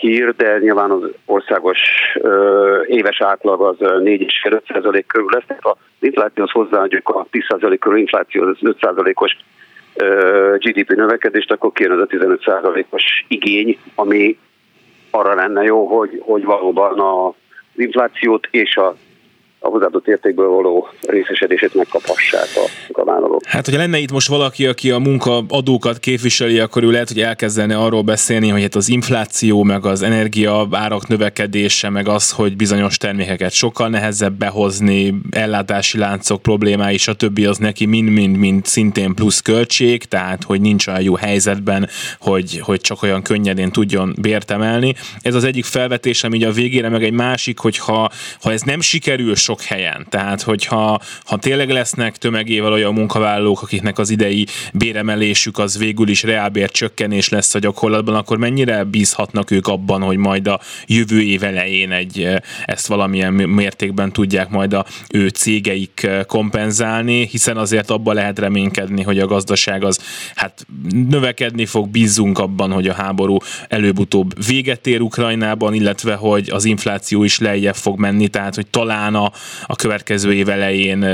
hír, 0.00 0.34
de 0.34 0.58
nyilván 0.58 0.90
az 0.90 1.02
országos 1.26 1.78
éves 2.86 3.20
átlag 3.20 3.60
az 3.62 3.76
4,5% 3.78 5.04
körül 5.06 5.28
lesz. 5.30 5.44
Tehát 5.46 5.64
az 5.64 5.76
inflációhoz 6.00 6.52
hozzáadjuk 6.52 7.08
a 7.08 7.26
10% 7.32 7.76
körül 7.80 7.98
infláció, 7.98 8.42
az 8.42 8.56
5%-os 8.60 9.36
GDP 10.58 10.88
növekedést, 10.88 11.50
akkor 11.50 11.72
kijön 11.72 11.92
az 11.92 12.00
a 12.00 12.06
15%-os 12.06 13.24
igény, 13.28 13.78
ami 13.94 14.38
arra 15.10 15.34
lenne 15.34 15.62
jó, 15.62 15.86
hogy, 15.86 16.18
hogy 16.20 16.44
valóban 16.44 16.98
a 16.98 17.34
inflációt 17.76 18.48
és 18.50 18.76
a 18.76 18.94
a 19.62 19.68
hozzáadott 19.68 20.06
értékből 20.06 20.48
való 20.48 20.88
részesedését 21.00 21.74
megkaphassák 21.74 22.48
a 22.54 22.64
munkavállalók. 22.86 23.44
Hát, 23.44 23.64
hogyha 23.64 23.80
lenne 23.80 23.98
itt 23.98 24.12
most 24.12 24.28
valaki, 24.28 24.66
aki 24.66 24.90
a 24.90 24.98
munkaadókat 24.98 25.98
képviseli, 25.98 26.58
akkor 26.58 26.82
ő 26.82 26.90
lehet, 26.90 27.08
hogy 27.08 27.20
elkezdene 27.20 27.76
arról 27.76 28.02
beszélni, 28.02 28.48
hogy 28.48 28.62
hát 28.62 28.74
az 28.74 28.88
infláció, 28.88 29.62
meg 29.62 29.84
az 29.84 30.02
energia 30.02 30.68
árak 30.70 31.08
növekedése, 31.08 31.90
meg 31.90 32.08
az, 32.08 32.32
hogy 32.32 32.56
bizonyos 32.56 32.96
termékeket 32.96 33.52
sokkal 33.52 33.88
nehezebb 33.88 34.32
behozni, 34.32 35.14
ellátási 35.30 35.98
láncok 35.98 36.42
problémái, 36.42 36.96
stb. 36.96 37.46
az 37.48 37.58
neki 37.58 37.86
mind-mind-mind 37.86 38.64
szintén 38.66 39.14
plusz 39.14 39.40
költség, 39.40 40.04
tehát 40.04 40.44
hogy 40.44 40.60
nincs 40.60 40.86
olyan 40.86 41.02
jó 41.02 41.14
helyzetben, 41.14 41.88
hogy, 42.20 42.60
hogy 42.62 42.80
csak 42.80 43.02
olyan 43.02 43.22
könnyedén 43.22 43.70
tudjon 43.70 44.14
bért 44.20 44.50
emelni. 44.50 44.94
Ez 45.22 45.34
az 45.34 45.44
egyik 45.44 45.64
felvetés, 45.64 46.24
ami 46.24 46.44
a 46.44 46.50
végére, 46.50 46.88
meg 46.88 47.04
egy 47.04 47.12
másik, 47.12 47.58
hogy 47.58 47.78
ha, 47.78 48.10
ha 48.42 48.52
ez 48.52 48.62
nem 48.62 48.80
sikerül 48.80 49.34
sok 49.50 49.62
helyen. 49.62 50.06
Tehát, 50.08 50.42
hogyha 50.42 51.00
ha 51.24 51.36
tényleg 51.36 51.70
lesznek 51.70 52.16
tömegével 52.16 52.72
olyan 52.72 52.92
munkavállalók, 52.92 53.62
akiknek 53.62 53.98
az 53.98 54.10
idei 54.10 54.46
béremelésük 54.72 55.58
az 55.58 55.78
végül 55.78 56.08
is 56.08 56.22
reálbér 56.22 56.70
csökkenés 56.70 57.28
lesz 57.28 57.54
a 57.54 57.58
gyakorlatban, 57.58 58.14
akkor 58.14 58.38
mennyire 58.38 58.84
bízhatnak 58.84 59.50
ők 59.50 59.66
abban, 59.66 60.02
hogy 60.02 60.16
majd 60.16 60.46
a 60.46 60.60
jövő 60.86 61.22
év 61.22 61.42
elején 61.42 61.92
egy, 61.92 62.28
ezt 62.64 62.86
valamilyen 62.86 63.32
mértékben 63.32 64.12
tudják 64.12 64.48
majd 64.48 64.72
a 64.72 64.84
ő 65.12 65.28
cégeik 65.28 66.08
kompenzálni, 66.26 67.26
hiszen 67.26 67.56
azért 67.56 67.90
abban 67.90 68.14
lehet 68.14 68.38
reménykedni, 68.38 69.02
hogy 69.02 69.18
a 69.18 69.26
gazdaság 69.26 69.84
az 69.84 69.98
hát 70.34 70.66
növekedni 71.08 71.66
fog, 71.66 71.88
bízzunk 71.88 72.38
abban, 72.38 72.72
hogy 72.72 72.88
a 72.88 72.94
háború 72.94 73.36
előbb-utóbb 73.68 74.44
véget 74.46 74.86
ér 74.86 75.00
Ukrajnában, 75.00 75.74
illetve 75.74 76.14
hogy 76.14 76.50
az 76.50 76.64
infláció 76.64 77.24
is 77.24 77.38
lejjebb 77.38 77.74
fog 77.74 77.98
menni, 77.98 78.28
tehát 78.28 78.54
hogy 78.54 78.66
talán 78.66 79.14
a, 79.14 79.32
a 79.66 79.76
következő 79.76 80.32
év 80.32 80.48
elején 80.48 81.04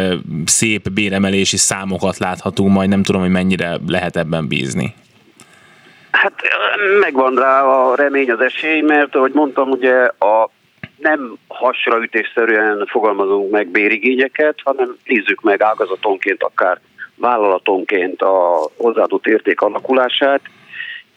szép 0.45 0.91
béremelési 0.91 1.57
számokat 1.57 2.19
láthatunk, 2.19 2.73
majd 2.73 2.89
nem 2.89 3.03
tudom, 3.03 3.21
hogy 3.21 3.31
mennyire 3.31 3.79
lehet 3.87 4.17
ebben 4.17 4.49
bízni. 4.49 4.95
Hát 6.11 6.33
megvan 7.00 7.35
rá 7.35 7.63
a 7.63 7.94
remény, 7.94 8.31
az 8.31 8.40
esély, 8.40 8.81
mert 8.81 9.15
ahogy 9.15 9.33
mondtam, 9.33 9.71
ugye 9.71 9.94
a 10.19 10.50
nem 10.96 11.37
hasraütésszerűen 11.48 12.87
fogalmazunk 12.87 13.50
meg 13.50 13.69
bérigényeket, 13.69 14.55
hanem 14.65 14.96
nézzük 15.05 15.40
meg 15.40 15.63
ágazatonként, 15.63 16.42
akár 16.42 16.81
vállalatonként 17.15 18.23
a 18.23 18.71
hozzáadott 18.77 19.27
érték 19.27 19.61
alakulását, 19.61 20.40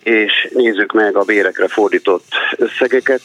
és 0.04 0.50
nézzük 0.54 0.94
meg 0.94 1.16
a 1.16 1.24
bérekre 1.24 1.68
fordított 1.68 2.26
összegeket 2.58 3.22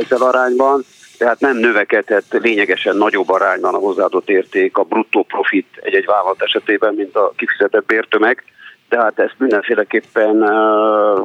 ezzel 0.00 0.22
arányban, 0.22 0.84
tehát 1.20 1.40
nem 1.40 1.56
növekedhet 1.56 2.24
lényegesen 2.30 2.96
nagyobb 2.96 3.30
arányban 3.30 3.74
a 3.74 3.78
hozzáadott 3.78 4.30
érték, 4.30 4.76
a 4.76 4.82
bruttó 4.82 5.22
profit 5.22 5.66
egy-egy 5.82 6.04
vállalat 6.04 6.42
esetében, 6.42 6.94
mint 6.94 7.16
a 7.16 7.32
kifizetett 7.36 7.86
bértömeg, 7.86 8.44
de 8.88 8.98
hát 8.98 9.18
ezt 9.18 9.34
mindenféleképpen 9.38 10.42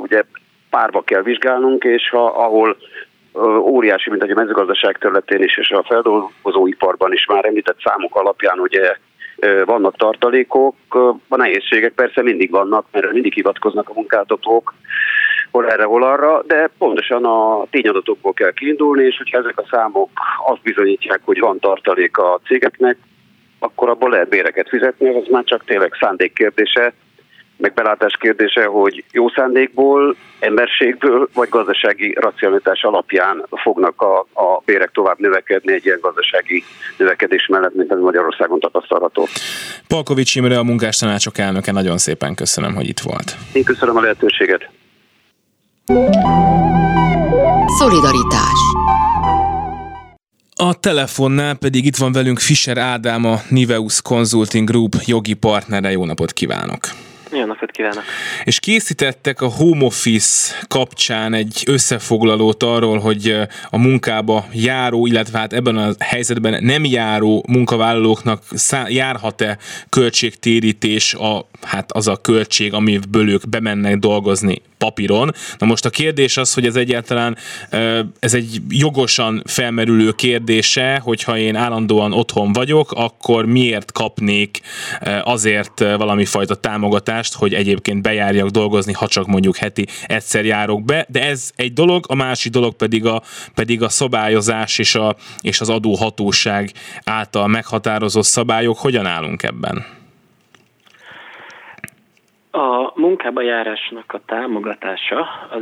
ugye 0.02 0.24
párba 0.70 1.02
kell 1.02 1.22
vizsgálnunk, 1.22 1.84
és 1.84 2.10
ha, 2.10 2.26
ahol 2.26 2.78
óriási, 3.60 4.10
mint 4.10 4.24
a 4.24 4.34
mezőgazdaság 4.34 4.98
területén 4.98 5.44
is, 5.44 5.58
és 5.58 5.70
a 5.70 5.84
feldolgozóiparban 5.84 7.14
is 7.14 7.26
már 7.26 7.46
említett 7.46 7.82
számok 7.84 8.16
alapján 8.16 8.60
ugye 8.60 8.96
vannak 9.66 9.98
tartalékok, 9.98 10.76
a 11.28 11.36
nehézségek 11.36 11.94
persze 11.94 12.22
mindig 12.22 12.52
vannak, 12.52 12.86
mert 12.92 13.12
mindig 13.12 13.34
hivatkoznak 13.34 13.90
a 13.90 13.94
munkáltatók, 13.94 14.74
hol 15.56 15.72
erre, 15.72 15.84
hol 15.84 16.04
arra, 16.04 16.44
de 16.48 16.70
pontosan 16.78 17.26
a 17.26 17.66
tényadatokból 17.70 18.34
kell 18.34 18.52
kiindulni, 18.52 19.06
és 19.06 19.18
hogyha 19.18 19.38
ezek 19.38 19.60
a 19.60 19.68
számok 19.72 20.10
azt 20.46 20.62
bizonyítják, 20.62 21.20
hogy 21.24 21.40
van 21.40 21.60
tartalék 21.60 22.18
a 22.18 22.40
cégeknek, 22.46 22.98
akkor 23.60 23.90
abból 23.90 24.10
lehet 24.10 24.30
béreket 24.30 24.70
fizetni, 24.70 25.10
az 25.10 25.28
már 25.30 25.44
csak 25.44 25.66
tényleg 25.66 25.92
szándék 26.00 26.34
kérdése, 26.34 26.94
meg 27.58 27.74
belátás 27.74 28.18
kérdése, 28.20 28.66
hogy 28.66 29.04
jó 29.12 29.30
szándékból, 29.30 30.16
emberségből 30.40 31.30
vagy 31.34 31.50
gazdasági 31.50 32.16
racionalitás 32.20 32.84
alapján 32.84 33.46
fognak 33.50 34.02
a, 34.02 34.20
a 34.20 34.62
bérek 34.66 34.92
tovább 34.92 35.20
növekedni 35.20 35.74
egy 35.74 35.86
ilyen 35.86 36.00
gazdasági 36.02 36.64
növekedés 36.98 37.48
mellett, 37.48 37.76
mint 37.76 37.92
ami 37.92 38.02
Magyarországon 38.02 38.60
tapasztalható. 38.60 39.28
Palkovics 39.88 40.36
Imre, 40.36 40.58
a 40.58 40.64
munkástanácsok 40.64 41.38
elnöke, 41.38 41.72
nagyon 41.72 41.98
szépen 41.98 42.36
köszönöm, 42.36 42.76
hogy 42.76 42.88
itt 42.88 43.00
volt. 43.00 43.36
Én 43.54 43.64
köszönöm 43.64 43.98
a 43.98 44.02
lehetőséget. 44.02 44.70
Szolidaritás 47.78 48.60
a 50.56 50.74
telefonnál 50.74 51.56
pedig 51.56 51.86
itt 51.86 51.96
van 51.96 52.12
velünk 52.12 52.40
Fischer 52.40 52.78
Ádám, 52.78 53.26
a 53.26 53.42
Niveus 53.50 54.02
Consulting 54.02 54.70
Group 54.70 54.96
jogi 55.06 55.34
partnere. 55.34 55.92
Jó 55.92 56.06
napot 56.06 56.34
kívánok! 56.34 56.80
Jó 57.32 57.46
napot 57.46 57.72
kívánok! 57.72 58.04
És 58.44 58.60
készítettek 58.60 59.42
a 59.42 59.48
home 59.48 59.86
office 59.86 60.54
kapcsán 60.68 61.34
egy 61.34 61.64
összefoglalót 61.66 62.64
arról, 62.64 63.00
hogy 63.00 63.36
a 63.70 63.78
munkába 63.78 64.46
járó, 64.54 65.06
illetve 65.06 65.38
hát 65.38 65.54
ebben 65.54 65.78
a 65.78 65.92
helyzetben 66.00 66.64
nem 66.64 66.86
járó 66.86 67.46
munkavállalóknak 67.48 68.44
járhat-e 68.88 69.58
költségtérítés 69.90 71.14
a, 71.14 71.48
hát 71.66 71.92
az 71.92 72.08
a 72.08 72.16
költség, 72.16 72.74
amiből 72.74 73.30
ők 73.30 73.50
bemennek 73.50 73.98
dolgozni 73.98 74.62
papíron. 74.78 75.32
Na 75.58 75.66
most 75.66 75.86
a 75.86 75.90
kérdés 75.90 76.38
az, 76.38 76.54
hogy 76.54 76.66
ez 76.66 76.76
egyáltalán 76.76 77.38
ez 78.20 78.34
egy 78.34 78.62
jogosan 78.70 79.42
felmerülő 79.46 80.12
kérdése, 80.12 81.00
hogyha 81.04 81.38
én 81.38 81.56
állandóan 81.56 82.14
otthon 82.14 82.54
vagyok, 82.54 82.92
akkor 82.92 83.46
miért 83.46 83.92
kapnék 83.92 84.62
azért 85.24 85.80
valami 85.80 86.26
fajta 86.26 86.56
támogatást, 86.56 87.34
hogy 87.34 87.54
egyébként 87.54 88.02
bejárjak 88.02 88.50
dolgozni, 88.50 88.94
ha 88.94 89.08
csak 89.08 89.28
mondjuk 89.28 89.58
heti 89.58 89.88
egyszer 90.06 90.46
járok 90.46 90.86
be, 90.86 91.06
de 91.10 91.26
ez 91.26 91.52
egy 91.56 91.74
dolog, 91.74 92.06
a 92.08 92.16
másik 92.16 92.52
dolog 92.52 92.76
pedig 92.76 93.06
a, 93.06 93.22
pedig 93.54 93.82
a 93.82 93.90
szabályozás 93.90 94.78
és, 94.80 94.96
a, 94.96 95.16
és 95.42 95.62
az 95.62 95.70
adóhatóság 95.70 96.72
által 97.04 97.48
meghatározott 97.48 98.24
szabályok. 98.24 98.78
Hogyan 98.78 99.06
állunk 99.06 99.44
ebben? 99.44 99.86
A 102.56 102.92
munkába 102.96 103.42
járásnak 103.42 104.14
a 104.14 104.22
támogatása 104.26 105.48
az 105.50 105.62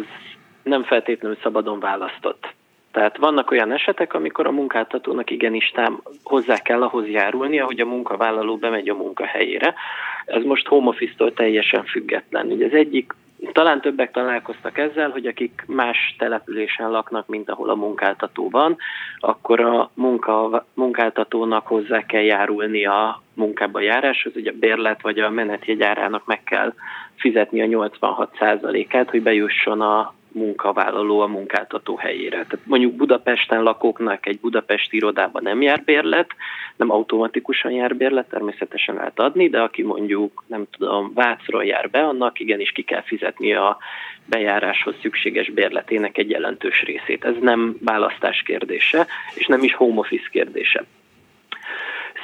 nem 0.64 0.84
feltétlenül 0.84 1.38
szabadon 1.42 1.80
választott. 1.80 2.54
Tehát 2.92 3.18
vannak 3.18 3.52
olyan 3.52 3.72
esetek, 3.72 4.14
amikor 4.14 4.48
a 4.48 4.52
munkáltatónak 4.52 5.30
igenis 5.30 5.72
tám- 5.72 6.02
hozzá 6.24 6.58
kell 6.58 6.84
ahhoz 6.84 7.08
járulnia, 7.08 7.66
hogy 7.66 7.80
a 7.80 7.86
munkavállaló 7.86 8.58
bemegy 8.58 8.90
a 8.90 8.96
munkahelyére. 8.96 9.74
Ez 10.26 10.44
most 10.44 10.68
home 10.68 10.88
office-tól 10.88 11.34
teljesen 11.34 11.84
független. 11.84 12.48
Ugye 12.48 12.66
az 12.66 12.74
egyik 12.74 13.14
talán 13.52 13.82
többek 13.82 14.12
találkoztak 14.12 14.78
ezzel, 14.78 15.10
hogy 15.10 15.26
akik 15.26 15.64
más 15.68 16.16
településen 16.18 16.92
laknak, 16.92 17.28
mint 17.28 17.50
ahol 17.50 17.70
a 17.70 17.76
munkáltató 17.76 18.50
van, 18.50 18.78
akkor 19.20 19.60
a 19.60 19.90
munka, 19.94 20.66
munkáltatónak 20.74 21.68
hozzá 21.68 22.06
kell 22.06 22.22
járulni 22.22 22.86
a 22.86 23.22
munkába 23.34 23.80
járáshoz, 23.80 24.36
ugye 24.36 24.52
a 24.52 24.60
bérlet 24.60 25.02
vagy 25.02 25.20
a 25.20 25.30
menetjegyárának 25.30 26.26
meg 26.26 26.44
kell 26.44 26.74
fizetni 27.16 27.62
a 27.62 27.90
86%-át, 27.90 29.10
hogy 29.10 29.22
bejusson 29.22 29.82
a 29.82 30.14
munkavállaló 30.34 31.20
a 31.20 31.28
munkáltató 31.28 31.96
helyére. 31.96 32.36
Tehát 32.36 32.60
mondjuk 32.66 32.94
Budapesten 32.94 33.64
lakóknak 33.64 34.26
egy 34.26 34.40
budapesti 34.40 34.96
irodában 34.96 35.44
nem 35.44 35.62
jár 35.62 35.84
bérlet, 35.84 36.30
nem 36.76 36.92
automatikusan 36.92 37.72
jár 37.72 37.96
bérlet, 37.96 38.30
természetesen 38.30 38.96
lehet 38.96 39.20
adni, 39.20 39.50
de 39.50 39.62
aki 39.62 39.84
mondjuk, 39.84 40.44
nem 40.48 40.66
tudom, 40.78 41.12
Vácról 41.14 41.66
jár 41.66 41.90
be, 41.90 42.00
annak 42.00 42.40
igenis 42.40 42.72
ki 42.72 42.82
kell 42.82 43.02
fizetni 43.02 43.54
a 43.54 43.78
bejáráshoz 44.26 44.96
szükséges 45.02 45.50
bérletének 45.50 46.18
egy 46.18 46.30
jelentős 46.30 46.84
részét. 46.84 47.26
Ez 47.26 47.36
nem 47.42 47.78
választás 47.82 48.42
kérdése, 48.42 49.08
és 49.34 49.46
nem 49.46 49.64
is 49.64 49.76
home 49.76 50.00
office 50.00 50.28
kérdése. 50.32 50.84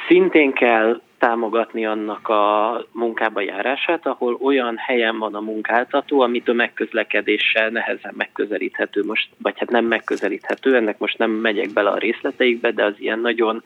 Szintén 0.07 0.53
kell 0.53 1.01
támogatni 1.19 1.85
annak 1.85 2.27
a 2.29 2.85
munkába 2.91 3.41
járását, 3.41 4.05
ahol 4.07 4.37
olyan 4.41 4.77
helyen 4.77 5.17
van 5.17 5.35
a 5.35 5.39
munkáltató, 5.39 6.21
amit 6.21 6.49
a 6.49 6.53
megközlekedéssel 6.53 7.69
nehezen 7.69 8.13
megközelíthető, 8.17 9.03
most, 9.05 9.29
vagy 9.37 9.53
hát 9.57 9.69
nem 9.69 9.85
megközelíthető, 9.85 10.75
ennek 10.75 10.97
most 10.97 11.17
nem 11.17 11.31
megyek 11.31 11.69
bele 11.69 11.89
a 11.89 11.97
részleteikbe, 11.97 12.71
de 12.71 12.83
az 12.83 12.93
ilyen 12.97 13.19
nagyon 13.19 13.63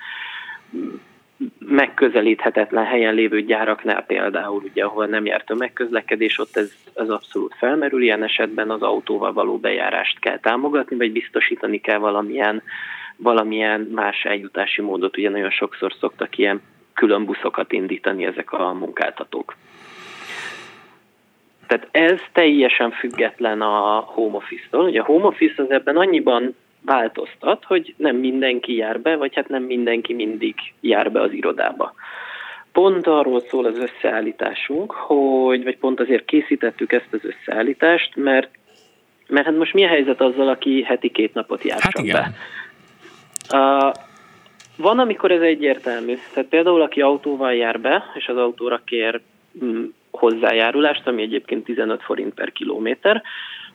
megközelíthetetlen 1.59 2.85
helyen 2.85 3.13
lévő 3.13 3.41
gyáraknál 3.41 4.03
például, 4.03 4.63
ugye, 4.63 4.83
ahol 4.83 5.05
nem 5.05 5.25
jár 5.25 5.43
tömegközlekedés, 5.43 6.39
ott 6.39 6.57
ez, 6.57 6.71
ez 6.93 7.09
abszolút 7.09 7.55
felmerül, 7.57 8.01
ilyen 8.01 8.23
esetben 8.23 8.69
az 8.69 8.81
autóval 8.81 9.33
való 9.33 9.57
bejárást 9.57 10.19
kell 10.19 10.39
támogatni, 10.39 10.95
vagy 10.95 11.11
biztosítani 11.11 11.81
kell 11.81 11.97
valamilyen, 11.97 12.61
valamilyen 13.15 13.81
más 13.81 14.23
eljutási 14.23 14.81
módot, 14.81 15.17
ugye 15.17 15.29
nagyon 15.29 15.51
sokszor 15.51 15.93
szoktak 15.99 16.37
ilyen 16.37 16.61
külön 16.93 17.25
buszokat 17.25 17.71
indítani 17.71 18.25
ezek 18.25 18.51
a 18.51 18.73
munkáltatók. 18.73 19.55
Tehát 21.67 21.87
ez 21.91 22.19
teljesen 22.31 22.91
független 22.91 23.61
a 23.61 23.99
home 23.99 24.35
office-tól. 24.35 24.85
Ugye 24.85 25.01
a 25.01 25.05
home 25.05 25.25
office 25.25 25.63
az 25.63 25.71
ebben 25.71 25.97
annyiban 25.97 26.55
változtat, 26.85 27.63
hogy 27.63 27.93
nem 27.97 28.15
mindenki 28.15 28.75
jár 28.75 28.99
be, 28.99 29.15
vagy 29.15 29.35
hát 29.35 29.47
nem 29.47 29.63
mindenki 29.63 30.13
mindig 30.13 30.55
jár 30.79 31.11
be 31.11 31.21
az 31.21 31.31
irodába. 31.31 31.93
Pont 32.71 33.07
arról 33.07 33.41
szól 33.41 33.65
az 33.65 33.77
összeállításunk, 33.77 34.91
hogy, 34.91 35.63
vagy 35.63 35.77
pont 35.77 35.99
azért 35.99 36.25
készítettük 36.25 36.91
ezt 36.91 37.07
az 37.11 37.19
összeállítást, 37.23 38.15
mert, 38.15 38.49
mert 39.27 39.45
hát 39.45 39.57
most 39.57 39.73
mi 39.73 39.83
a 39.83 39.87
helyzet 39.87 40.21
azzal, 40.21 40.47
aki 40.47 40.83
heti 40.83 41.09
két 41.09 41.33
napot 41.33 41.63
jár 41.63 41.79
hát 41.79 41.99
igen. 41.99 42.15
be? 42.15 42.31
Uh, 43.57 43.91
van, 44.77 44.99
amikor 44.99 45.31
ez 45.31 45.41
egyértelmű. 45.41 46.17
Tehát 46.33 46.49
például, 46.49 46.81
aki 46.81 47.01
autóval 47.01 47.53
jár 47.53 47.79
be, 47.79 48.03
és 48.13 48.27
az 48.27 48.37
autóra 48.37 48.81
kér 48.85 49.21
mm, 49.63 49.83
hozzájárulást, 50.11 51.07
ami 51.07 51.21
egyébként 51.21 51.63
15 51.63 52.01
forint 52.03 52.33
per 52.33 52.51
kilométer, 52.51 53.23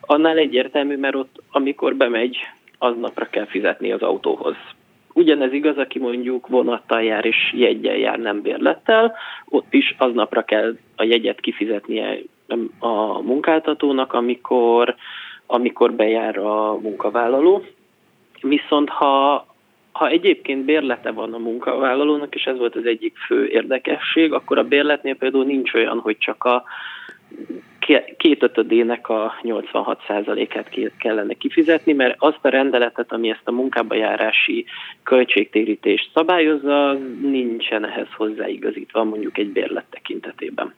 annál 0.01 0.37
egyértelmű, 0.37 0.97
mert 0.97 1.15
ott, 1.15 1.41
amikor 1.51 1.95
bemegy, 1.95 2.37
aznapra 2.77 3.25
kell 3.25 3.45
fizetni 3.45 3.91
az 3.91 4.01
autóhoz. 4.01 4.55
Ugyanez 5.13 5.53
igaz, 5.53 5.77
aki 5.77 5.99
mondjuk 5.99 6.47
vonattal 6.47 7.03
jár 7.03 7.25
és 7.25 7.53
jegyen 7.55 7.97
jár, 7.97 8.19
nem 8.19 8.41
bérlettel, 8.41 9.15
ott 9.45 9.73
is 9.73 9.95
aznapra 9.97 10.43
kell 10.43 10.77
a 10.95 11.03
jegyet 11.03 11.39
kifizetnie 11.39 12.17
a 12.79 13.21
munkáltatónak, 13.21 14.13
amikor, 14.13 14.95
amikor 15.45 15.93
bejár 15.93 16.37
a 16.37 16.79
munkavállaló. 16.79 17.63
Viszont 18.41 18.89
ha 18.89 19.45
ha 19.99 20.09
egyébként 20.09 20.65
bérlete 20.65 21.11
van 21.11 21.33
a 21.33 21.37
munkavállalónak, 21.37 22.35
és 22.35 22.43
ez 22.43 22.57
volt 22.57 22.75
az 22.75 22.85
egyik 22.85 23.17
fő 23.17 23.47
érdekesség, 23.47 24.33
akkor 24.33 24.57
a 24.57 24.63
bérletnél 24.63 25.15
például 25.15 25.45
nincs 25.45 25.73
olyan, 25.73 25.99
hogy 25.99 26.17
csak 26.17 26.43
a 26.43 26.63
két 28.17 28.43
ötödének 28.43 29.09
a 29.09 29.35
86%-át 29.43 30.91
kellene 30.97 31.33
kifizetni, 31.33 31.93
mert 31.93 32.15
azt 32.17 32.39
a 32.41 32.49
rendeletet, 32.49 33.11
ami 33.11 33.29
ezt 33.29 33.47
a 33.47 33.51
munkába 33.51 33.95
járási 33.95 34.65
költségtérítést 35.03 36.11
szabályozza, 36.13 36.93
nincsen 37.21 37.85
ehhez 37.85 38.07
hozzáigazítva 38.15 39.03
mondjuk 39.03 39.37
egy 39.37 39.49
bérlet 39.49 39.85
tekintetében. 39.89 40.73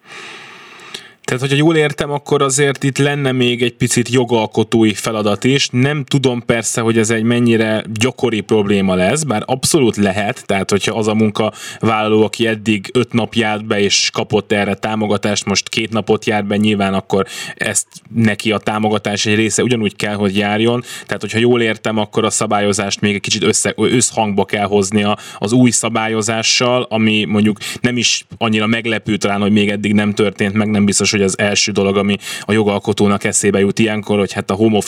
Tehát, 1.31 1.45
hogyha 1.45 1.65
jól 1.65 1.75
értem, 1.75 2.11
akkor 2.11 2.41
azért 2.41 2.83
itt 2.83 2.97
lenne 2.97 3.31
még 3.31 3.61
egy 3.61 3.73
picit 3.73 4.09
jogalkotói 4.09 4.93
feladat 4.93 5.43
is. 5.43 5.69
Nem 5.71 6.03
tudom 6.03 6.45
persze, 6.45 6.81
hogy 6.81 6.97
ez 6.97 7.09
egy 7.09 7.23
mennyire 7.23 7.83
gyakori 7.93 8.41
probléma 8.41 8.95
lesz, 8.95 9.23
bár 9.23 9.43
abszolút 9.45 9.95
lehet, 9.95 10.43
tehát 10.45 10.69
hogyha 10.69 10.97
az 10.97 11.07
a 11.07 11.13
munkavállaló, 11.13 12.23
aki 12.23 12.47
eddig 12.47 12.89
öt 12.93 13.13
nap 13.13 13.33
járt 13.33 13.65
be 13.65 13.79
és 13.79 14.09
kapott 14.13 14.51
erre 14.51 14.73
támogatást, 14.73 15.45
most 15.45 15.69
két 15.69 15.91
napot 15.91 16.25
jár 16.25 16.45
be, 16.45 16.57
nyilván 16.57 16.93
akkor 16.93 17.25
ezt 17.55 17.87
neki 18.13 18.51
a 18.51 18.57
támogatás 18.57 19.25
egy 19.25 19.35
része 19.35 19.63
ugyanúgy 19.63 19.95
kell, 19.95 20.15
hogy 20.15 20.37
járjon. 20.37 20.83
Tehát, 21.05 21.21
hogyha 21.21 21.39
jól 21.39 21.61
értem, 21.61 21.97
akkor 21.97 22.25
a 22.25 22.29
szabályozást 22.29 23.01
még 23.01 23.15
egy 23.15 23.21
kicsit 23.21 23.43
össze, 23.43 23.73
összhangba 23.75 24.45
kell 24.45 24.65
hoznia 24.65 25.17
az 25.37 25.51
új 25.51 25.69
szabályozással, 25.69 26.85
ami 26.89 27.25
mondjuk 27.25 27.57
nem 27.81 27.97
is 27.97 28.25
annyira 28.37 28.67
meglepő 28.67 29.17
talán, 29.17 29.41
hogy 29.41 29.51
még 29.51 29.69
eddig 29.69 29.93
nem 29.93 30.13
történt 30.13 30.53
meg, 30.53 30.69
nem 30.69 30.85
biztos, 30.85 31.11
hogy 31.11 31.19
az 31.21 31.39
első 31.39 31.71
dolog, 31.71 31.97
ami 31.97 32.15
a 32.41 32.51
jogalkotónak 32.51 33.23
eszébe 33.23 33.59
jut 33.59 33.79
ilyenkor, 33.79 34.17
hogy 34.17 34.33
hát 34.33 34.49
a 34.49 34.53
home 34.53 34.79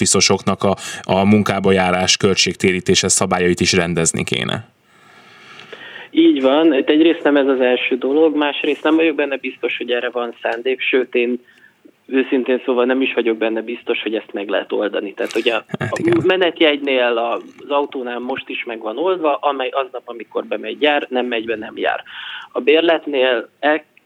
a, 0.59 0.75
a 1.01 1.25
munkába 1.25 1.71
járás 1.71 2.17
költségtérítése 2.17 3.07
szabályait 3.07 3.59
is 3.59 3.73
rendezni 3.73 4.23
kéne. 4.23 4.71
Így 6.11 6.41
van, 6.41 6.73
itt 6.73 6.89
egyrészt 6.89 7.23
nem 7.23 7.35
ez 7.35 7.47
az 7.47 7.59
első 7.61 7.97
dolog, 7.97 8.35
másrészt 8.35 8.83
nem 8.83 8.95
vagyok 8.95 9.15
benne 9.15 9.37
biztos, 9.37 9.77
hogy 9.77 9.91
erre 9.91 10.09
van 10.09 10.35
szándék, 10.41 10.81
sőt 10.81 11.15
én 11.15 11.39
őszintén 12.05 12.61
szóval 12.65 12.85
nem 12.85 13.01
is 13.01 13.13
vagyok 13.13 13.37
benne 13.37 13.61
biztos, 13.61 14.01
hogy 14.01 14.15
ezt 14.15 14.33
meg 14.33 14.49
lehet 14.49 14.71
oldani. 14.71 15.13
Tehát 15.13 15.35
ugye 15.35 15.53
a, 15.53 15.63
hát 15.79 15.91
a 15.91 16.21
menetjegynél 16.23 17.17
az 17.17 17.69
autónál 17.69 18.19
most 18.19 18.49
is 18.49 18.63
meg 18.63 18.81
van 18.81 18.97
oldva, 18.97 19.35
amely 19.35 19.69
aznap, 19.69 20.01
amikor 20.05 20.45
bemegy 20.45 20.81
jár, 20.81 21.07
nem 21.09 21.25
megy 21.25 21.45
be, 21.45 21.55
nem 21.55 21.77
jár. 21.77 22.03
A 22.51 22.59
bérletnél 22.59 23.49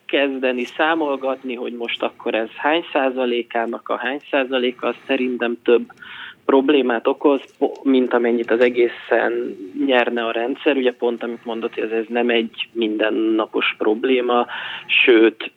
elkezdeni 0.07 0.63
számolgatni, 0.63 1.55
hogy 1.55 1.73
most 1.73 2.03
akkor 2.03 2.35
ez 2.35 2.49
hány 2.55 2.85
százalékának 2.93 3.89
a 3.89 3.97
hány 3.97 4.19
százaléka, 4.31 4.87
az 4.87 4.95
szerintem 5.07 5.57
több 5.63 5.91
problémát 6.45 7.07
okoz, 7.07 7.41
mint 7.83 8.13
amennyit 8.13 8.51
az 8.51 8.59
egészen 8.59 9.57
nyerne 9.85 10.25
a 10.25 10.31
rendszer. 10.31 10.75
Ugye 10.75 10.93
pont, 10.93 11.23
amit 11.23 11.45
mondott, 11.45 11.73
hogy 11.73 11.83
ez, 11.83 11.91
ez 11.91 12.05
nem 12.09 12.29
egy 12.29 12.69
mindennapos 12.71 13.75
probléma, 13.77 14.45
sőt, 14.85 15.51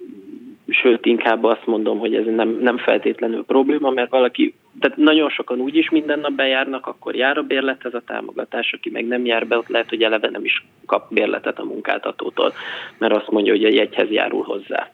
sőt 0.68 1.06
inkább 1.06 1.44
azt 1.44 1.66
mondom, 1.66 1.98
hogy 1.98 2.14
ez 2.14 2.24
nem, 2.26 2.58
nem 2.60 2.78
feltétlenül 2.78 3.44
probléma, 3.44 3.90
mert 3.90 4.10
valaki, 4.10 4.54
tehát 4.80 4.96
nagyon 4.96 5.30
sokan 5.30 5.58
úgy 5.58 5.76
is 5.76 5.90
minden 5.90 6.18
nap 6.18 6.32
bejárnak, 6.32 6.86
akkor 6.86 7.14
jár 7.14 7.38
a 7.38 7.42
bérlethez 7.42 7.94
a 7.94 8.02
támogatás, 8.06 8.72
aki 8.72 8.90
meg 8.90 9.06
nem 9.06 9.24
jár 9.24 9.46
be, 9.46 9.56
ott 9.56 9.68
lehet, 9.68 9.88
hogy 9.88 10.02
eleve 10.02 10.30
nem 10.30 10.44
is 10.44 10.64
kap 10.86 11.12
bérletet 11.12 11.58
a 11.58 11.64
munkáltatótól, 11.64 12.52
mert 12.98 13.14
azt 13.14 13.30
mondja, 13.30 13.52
hogy 13.52 13.64
a 13.64 13.68
jegyhez 13.68 14.10
járul 14.10 14.42
hozzá. 14.42 14.90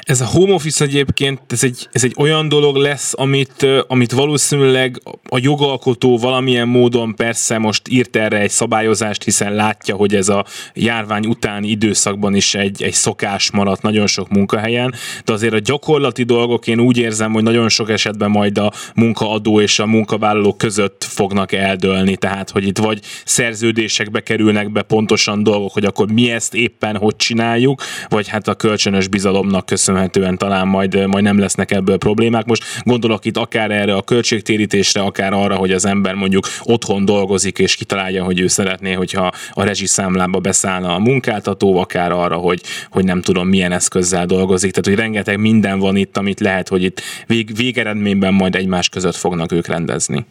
Ez 0.00 0.20
a 0.20 0.26
home 0.26 0.52
office 0.52 0.84
egyébként, 0.84 1.40
ez 1.48 1.64
egy, 1.64 1.88
ez 1.92 2.04
egy 2.04 2.14
olyan 2.18 2.48
dolog 2.48 2.76
lesz, 2.76 3.12
amit, 3.16 3.66
amit 3.86 4.12
valószínűleg 4.12 4.96
a 5.28 5.38
jogalkotó 5.42 6.18
valamilyen 6.18 6.68
módon 6.68 7.14
persze 7.14 7.58
most 7.58 7.88
írt 7.88 8.16
erre 8.16 8.38
egy 8.38 8.50
szabályozást, 8.50 9.24
hiszen 9.24 9.54
látja, 9.54 9.96
hogy 9.96 10.14
ez 10.14 10.28
a 10.28 10.44
járvány 10.74 11.26
utáni 11.26 11.68
időszakban 11.68 12.34
is 12.34 12.54
egy, 12.54 12.82
egy 12.82 12.92
szokás 12.92 13.50
maradt 13.50 13.82
nagyon 13.82 14.06
sok 14.06 14.28
munkahelyen, 14.28 14.94
de 15.24 15.32
azért 15.32 15.54
a 15.54 15.58
gyakorlati 15.58 16.22
dolgok 16.22 16.66
én 16.66 16.80
úgy 16.80 16.98
érzem, 16.98 17.32
hogy 17.32 17.42
nagyon 17.42 17.68
sok 17.68 17.90
esetben 17.90 18.30
majd 18.30 18.58
a 18.58 18.72
munkaadó 18.94 19.60
és 19.60 19.78
a 19.78 19.86
munkavállaló 19.86 20.54
között 20.54 21.04
fognak 21.08 21.52
eldőlni, 21.52 22.16
tehát 22.16 22.50
hogy 22.50 22.66
itt 22.66 22.78
vagy 22.78 23.00
szerződésekbe 23.24 24.20
kerülnek 24.20 24.72
be 24.72 24.82
pontosan 24.82 25.42
dolgok, 25.42 25.72
hogy 25.72 25.84
akkor 25.84 26.12
mi 26.12 26.30
ezt 26.30 26.54
éppen 26.54 26.96
hogy 26.96 27.16
csináljuk, 27.16 27.82
vagy 28.08 28.28
hát 28.28 28.48
a 28.48 28.54
kölcsönös 28.54 29.08
bizalomnak 29.08 29.66
köszönhetően 29.66 30.38
talán 30.38 30.68
majd, 30.68 31.06
majd 31.06 31.24
nem 31.24 31.38
lesznek 31.38 31.70
ebből 31.70 31.96
problémák. 31.96 32.44
Most 32.44 32.64
gondolok 32.82 33.24
itt 33.24 33.36
akár 33.36 33.70
erre 33.70 33.94
a 33.94 34.02
költségtérítésre, 34.02 35.00
akár 35.00 35.32
arra, 35.32 35.54
hogy 35.54 35.72
az 35.72 35.84
ember 35.84 36.14
mondjuk 36.14 36.46
otthon 36.62 37.04
dolgozik, 37.04 37.58
és 37.58 37.76
kitalálja, 37.76 38.24
hogy 38.24 38.40
ő 38.40 38.46
szeretné, 38.46 38.92
hogyha 38.92 39.32
a 39.50 39.62
rezsiszámlába 39.62 40.38
beszállna 40.38 40.94
a 40.94 40.98
munkáltató, 40.98 41.78
akár 41.78 42.12
arra, 42.12 42.36
hogy, 42.36 42.60
hogy 42.90 43.04
nem 43.04 43.22
tudom 43.22 43.48
milyen 43.48 43.72
eszközzel 43.72 44.26
dolgozik. 44.26 44.70
Tehát, 44.70 44.86
hogy 44.86 45.04
rengeteg 45.04 45.38
minden 45.38 45.78
van 45.78 45.96
itt, 45.96 46.16
amit 46.16 46.40
lehet, 46.40 46.68
hogy 46.68 46.82
itt 46.82 47.02
vég, 47.26 47.56
végeredményben 47.56 48.34
majd 48.34 48.54
egymás 48.68 48.88
között 48.88 49.14
fognak 49.14 49.52
ők 49.52 49.66
rendezni. 49.66 50.26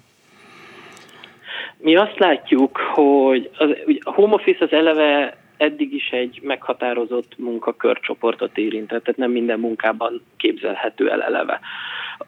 Mi 1.77 1.95
azt 1.95 2.17
látjuk, 2.19 2.77
hogy 2.77 3.49
az, 3.57 3.69
a 3.99 4.11
home 4.11 4.33
office 4.33 4.65
az 4.65 4.71
eleve 4.71 5.37
eddig 5.57 5.93
is 5.93 6.09
egy 6.09 6.39
meghatározott 6.43 7.33
munkakörcsoportot 7.37 8.57
érintett, 8.57 9.03
tehát 9.03 9.19
nem 9.19 9.31
minden 9.31 9.59
munkában 9.59 10.21
képzelhető 10.37 11.09
el 11.09 11.23
eleve. 11.23 11.59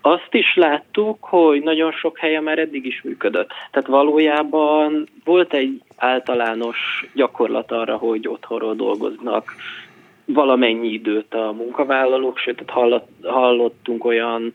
Azt 0.01 0.33
is 0.33 0.55
láttuk, 0.55 1.17
hogy 1.23 1.61
nagyon 1.61 1.91
sok 1.91 2.17
helyen 2.19 2.43
már 2.43 2.59
eddig 2.59 2.85
is 2.85 3.01
működött. 3.01 3.49
Tehát 3.71 3.87
valójában 3.87 5.07
volt 5.23 5.53
egy 5.53 5.81
általános 5.95 7.05
gyakorlat 7.13 7.71
arra, 7.71 7.97
hogy 7.97 8.27
otthonról 8.27 8.75
dolgoznak 8.75 9.55
valamennyi 10.25 10.87
időt 10.87 11.33
a 11.33 11.51
munkavállalók, 11.51 12.37
sőt, 12.37 12.63
hallottunk 13.23 14.05
olyan 14.05 14.53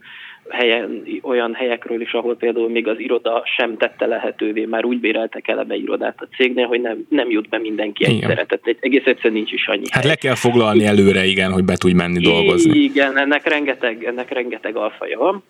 helyen, 0.49 1.03
olyan 1.23 1.55
helyekről 1.55 2.01
is, 2.01 2.13
ahol 2.13 2.37
például 2.37 2.69
még 2.69 2.89
az 2.89 2.99
iroda 2.99 3.43
sem 3.57 3.77
tette 3.77 4.07
lehetővé, 4.07 4.65
már 4.65 4.85
úgy 4.85 5.01
béreltek 5.01 5.49
eleve 5.49 5.75
irodát 5.75 6.21
a 6.21 6.29
cégnél, 6.37 6.67
hogy 6.67 6.81
nem, 6.81 7.07
nem 7.09 7.31
jut 7.31 7.49
be 7.49 7.59
mindenki 7.59 8.05
egyszerre. 8.05 8.45
Tehát 8.47 8.77
egész 8.81 9.05
egyszerűen 9.05 9.35
nincs 9.35 9.53
is 9.53 9.69
annyi 9.69 9.85
Hát 9.91 10.03
hely. 10.03 10.11
le 10.11 10.17
kell 10.17 10.35
foglalni 10.35 10.85
előre, 10.87 11.25
igen, 11.25 11.53
hogy 11.53 11.65
be 11.65 11.77
tudj 11.77 11.95
menni 11.95 12.21
dolgozni. 12.23 12.79
Igen, 12.79 13.19
ennek 13.19 13.49
rengeteg, 13.49 14.05
ennek 14.05 14.33
rengeteg 14.33 14.77
alfaja 14.77 15.19
van. 15.19 15.43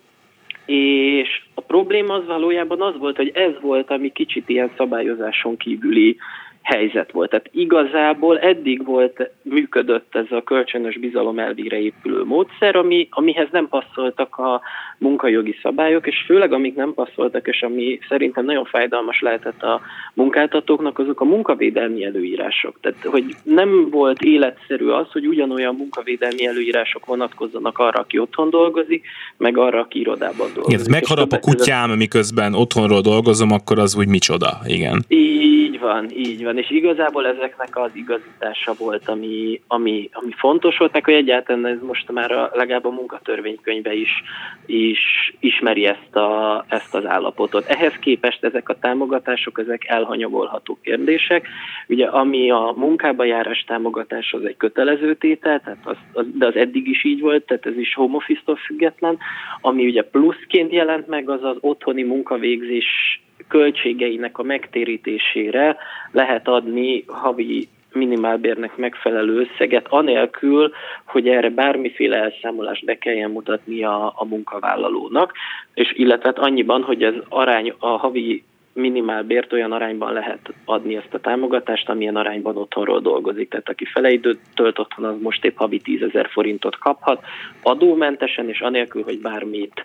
És 0.66 1.42
a 1.54 1.60
probléma 1.60 2.14
az 2.14 2.26
valójában 2.26 2.82
az 2.82 2.98
volt, 2.98 3.16
hogy 3.16 3.30
ez 3.34 3.52
volt, 3.60 3.90
ami 3.90 4.12
kicsit 4.12 4.48
ilyen 4.48 4.70
szabályozáson 4.76 5.56
kívüli 5.56 6.16
helyzet 6.64 7.12
volt. 7.12 7.30
Tehát 7.30 7.50
igazából 7.52 8.38
eddig 8.38 8.84
volt, 8.84 9.30
működött 9.42 10.14
ez 10.14 10.30
a 10.30 10.42
kölcsönös 10.42 10.98
bizalom 10.98 11.38
elvére 11.38 11.78
épülő 11.78 12.22
módszer, 12.24 12.76
ami, 12.76 13.08
amihez 13.10 13.48
nem 13.50 13.68
passzoltak 13.68 14.36
a 14.36 14.60
munkajogi 14.98 15.58
szabályok, 15.62 16.06
és 16.06 16.22
főleg 16.26 16.52
amik 16.52 16.74
nem 16.74 16.94
passzoltak, 16.94 17.46
és 17.46 17.62
ami 17.62 17.98
szerintem 18.08 18.44
nagyon 18.44 18.64
fájdalmas 18.64 19.20
lehetett 19.20 19.62
a 19.62 19.80
munkáltatóknak, 20.14 20.98
azok 20.98 21.20
a 21.20 21.24
munkavédelmi 21.24 22.04
előírások. 22.04 22.78
Tehát, 22.80 22.98
hogy 23.02 23.24
nem 23.42 23.90
volt 23.90 24.22
életszerű 24.22 24.86
az, 24.86 25.10
hogy 25.12 25.26
ugyanolyan 25.26 25.74
munkavédelmi 25.74 26.46
előírások 26.46 27.06
vonatkozzanak 27.06 27.78
arra, 27.78 28.00
aki 28.00 28.18
otthon 28.18 28.50
dolgozik, 28.50 29.06
meg 29.36 29.58
arra, 29.58 29.80
aki 29.80 29.98
irodában 29.98 30.48
dolgozik. 30.54 30.78
Igen, 30.78 30.90
megharap 30.90 31.32
a 31.32 31.38
kutyám, 31.38 31.90
miközben 31.90 32.54
otthonról 32.54 33.00
dolgozom, 33.00 33.50
akkor 33.52 33.78
az 33.78 33.96
úgy 33.96 34.08
micsoda, 34.08 34.50
igen. 34.66 35.04
Így 35.08 35.80
van, 35.80 36.10
így 36.10 36.44
van, 36.44 36.53
és 36.56 36.70
igazából 36.70 37.26
ezeknek 37.26 37.76
az 37.76 37.90
igazítása 37.92 38.74
volt, 38.78 39.08
ami, 39.08 39.60
ami, 39.66 40.08
ami 40.12 40.32
fontos 40.36 40.76
volt, 40.76 40.92
meg 40.92 41.04
hogy 41.04 41.14
egyáltalán 41.14 41.66
ez 41.66 41.78
most 41.82 42.12
már 42.12 42.32
a, 42.32 42.50
legalább 42.52 42.84
a 42.84 42.90
munkatörvénykönyve 42.90 43.94
is, 43.94 44.22
is 44.66 44.98
ismeri 45.40 45.86
ezt, 45.86 46.16
a, 46.16 46.64
ezt 46.68 46.94
az 46.94 47.06
állapotot. 47.06 47.66
Ehhez 47.66 47.94
képest 48.00 48.44
ezek 48.44 48.68
a 48.68 48.78
támogatások, 48.78 49.58
ezek 49.58 49.84
elhanyagolható 49.88 50.78
kérdések. 50.82 51.48
Ugye 51.88 52.06
ami 52.06 52.50
a 52.50 52.74
munkába 52.76 53.24
járás 53.24 53.64
támogatás 53.66 54.32
az 54.32 54.44
egy 54.44 54.56
kötelező 54.56 55.14
tétel, 55.14 55.60
tehát 55.60 55.80
az, 55.84 55.96
az, 56.12 56.26
de 56.34 56.46
az 56.46 56.56
eddig 56.56 56.88
is 56.88 57.04
így 57.04 57.20
volt, 57.20 57.46
tehát 57.46 57.66
ez 57.66 57.76
is 57.76 57.94
home 57.94 58.16
office-tól 58.16 58.56
független. 58.56 59.18
Ami 59.60 59.86
ugye 59.86 60.02
pluszként 60.02 60.72
jelent 60.72 61.06
meg, 61.06 61.30
az 61.30 61.44
az 61.44 61.56
otthoni 61.60 62.02
munkavégzés 62.02 63.20
költségeinek 63.48 64.38
a 64.38 64.42
megtérítésére 64.42 65.76
lehet 66.10 66.48
adni 66.48 67.04
havi 67.06 67.68
minimálbérnek 67.94 68.76
megfelelő 68.76 69.48
összeget, 69.48 69.86
anélkül, 69.88 70.72
hogy 71.04 71.28
erre 71.28 71.50
bármiféle 71.50 72.16
elszámolást 72.16 72.84
be 72.84 72.98
kelljen 72.98 73.30
mutatni 73.30 73.84
a, 73.84 74.06
a 74.16 74.24
munkavállalónak, 74.24 75.32
és 75.74 75.92
illetve 75.96 76.28
hát 76.28 76.38
annyiban, 76.38 76.82
hogy 76.82 77.02
az 77.02 77.14
arány 77.28 77.74
a 77.78 77.88
havi 77.88 78.44
minimálbért 78.74 79.52
olyan 79.52 79.72
arányban 79.72 80.12
lehet 80.12 80.52
adni 80.64 80.96
ezt 80.96 81.14
a 81.14 81.20
támogatást, 81.20 81.88
amilyen 81.88 82.16
arányban 82.16 82.56
otthonról 82.56 83.00
dolgozik. 83.00 83.48
Tehát 83.48 83.68
aki 83.68 83.84
fele 83.84 84.10
időt 84.10 84.38
tölt 84.54 84.78
otthon, 84.78 85.04
az 85.04 85.20
most 85.20 85.44
épp 85.44 85.56
havi 85.56 85.78
10 85.78 86.02
ezer 86.02 86.28
forintot 86.30 86.78
kaphat, 86.78 87.24
adómentesen 87.62 88.48
és 88.48 88.60
anélkül, 88.60 89.02
hogy 89.02 89.20
bármit 89.20 89.84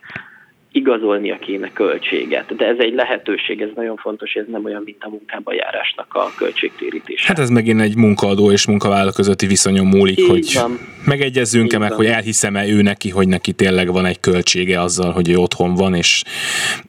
igazolnia 0.71 1.37
kéne 1.37 1.71
költséget. 1.73 2.55
De 2.55 2.65
ez 2.65 2.75
egy 2.79 2.93
lehetőség, 2.93 3.61
ez 3.61 3.69
nagyon 3.75 3.95
fontos, 3.95 4.33
ez 4.33 4.45
nem 4.47 4.65
olyan, 4.65 4.81
mint 4.85 5.03
a 5.03 5.09
munkába 5.09 5.53
járásnak 5.53 6.13
a 6.13 6.31
költségtérítés. 6.37 7.25
Hát 7.25 7.39
ez 7.39 7.49
megint 7.49 7.81
egy 7.81 7.95
munkaadó 7.95 8.51
és 8.51 8.67
munkavállaló 8.67 9.11
közötti 9.11 9.47
viszonyon 9.47 9.85
múlik, 9.85 10.19
Így 10.19 10.27
hogy 10.27 10.53
van 10.53 10.79
Megegyezzünk-e 11.05 11.77
meg, 11.77 11.91
hogy 11.91 12.05
elhiszem-e 12.05 12.67
ő 12.67 12.81
neki, 12.81 13.09
hogy 13.09 13.27
neki 13.27 13.53
tényleg 13.53 13.91
van 13.91 14.05
egy 14.05 14.19
költsége 14.19 14.81
azzal, 14.81 15.11
hogy 15.11 15.29
ő 15.29 15.35
otthon 15.35 15.73
van, 15.73 15.93
és 15.93 16.23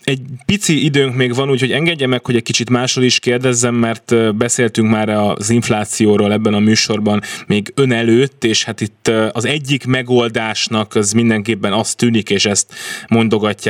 egy 0.05 0.21
pici 0.47 0.85
időnk 0.85 1.15
még 1.15 1.35
van, 1.35 1.51
úgyhogy 1.51 1.73
engedje 1.73 2.07
meg, 2.07 2.25
hogy 2.25 2.37
egy 2.37 2.43
kicsit 2.43 2.71
másról 2.71 3.05
is 3.05 3.19
kérdezzem, 3.19 3.75
mert 3.75 4.37
beszéltünk 4.37 4.91
már 4.91 5.09
az 5.09 5.51
inflációról 5.51 6.33
ebben 6.33 6.55
a 6.55 6.59
műsorban 6.59 7.21
még 7.47 7.73
ön 7.75 7.93
előtt, 7.93 8.45
és 8.45 8.65
hát 8.65 8.81
itt 8.81 9.11
az 9.33 9.45
egyik 9.45 9.87
megoldásnak 9.87 10.95
az 10.95 11.13
mindenképpen 11.13 11.73
azt 11.73 11.97
tűnik, 11.97 12.31
és 12.31 12.45
ezt 12.45 12.75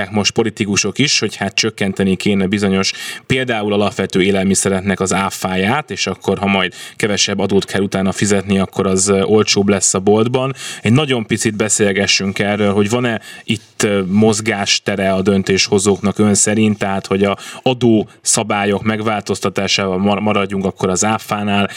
mondogatják 0.00 0.10
most 0.10 0.32
politikusok 0.32 0.98
is, 0.98 1.18
hogy 1.18 1.36
hát 1.36 1.54
csökkenteni 1.54 2.16
kéne 2.16 2.46
bizonyos 2.46 2.92
például 3.26 3.72
alapvető 3.72 4.22
élelmiszereknek 4.22 5.00
az 5.00 5.12
áfáját, 5.12 5.90
és 5.90 6.06
akkor 6.06 6.38
ha 6.38 6.46
majd 6.46 6.74
kevesebb 6.96 7.38
adót 7.38 7.64
kell 7.64 7.82
utána 7.82 8.12
fizetni, 8.12 8.58
akkor 8.58 8.86
az 8.86 9.10
olcsóbb 9.10 9.68
lesz 9.68 9.94
a 9.94 9.98
boltban. 9.98 10.54
Egy 10.82 10.92
nagyon 10.92 11.26
picit 11.26 11.56
beszélgessünk 11.56 12.38
erről, 12.38 12.72
hogy 12.72 12.90
van-e 12.90 13.20
itt 13.44 13.69
mozgástere 14.06 15.12
a 15.12 15.22
döntéshozóknak 15.22 16.18
ön 16.18 16.34
szerint, 16.34 16.78
tehát 16.78 17.06
hogy 17.06 17.24
a 17.24 17.36
adó 17.62 18.08
szabályok 18.20 18.82
megváltoztatásával 18.82 20.20
maradjunk 20.20 20.64
akkor 20.64 20.88
az 20.88 21.04
áfánál, 21.04 21.68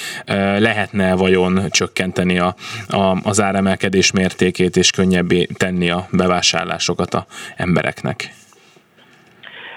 lehetne 0.60 1.16
vajon 1.16 1.62
csökkenteni 1.70 2.39
a, 2.39 2.56
a, 2.88 3.18
az 3.24 3.41
áremelkedés 3.41 4.12
mértékét 4.12 4.76
és 4.76 4.91
könnyebbé 4.91 5.47
tenni 5.58 5.89
a 5.89 6.08
bevásárlásokat 6.12 7.14
a 7.14 7.26
embereknek? 7.56 8.34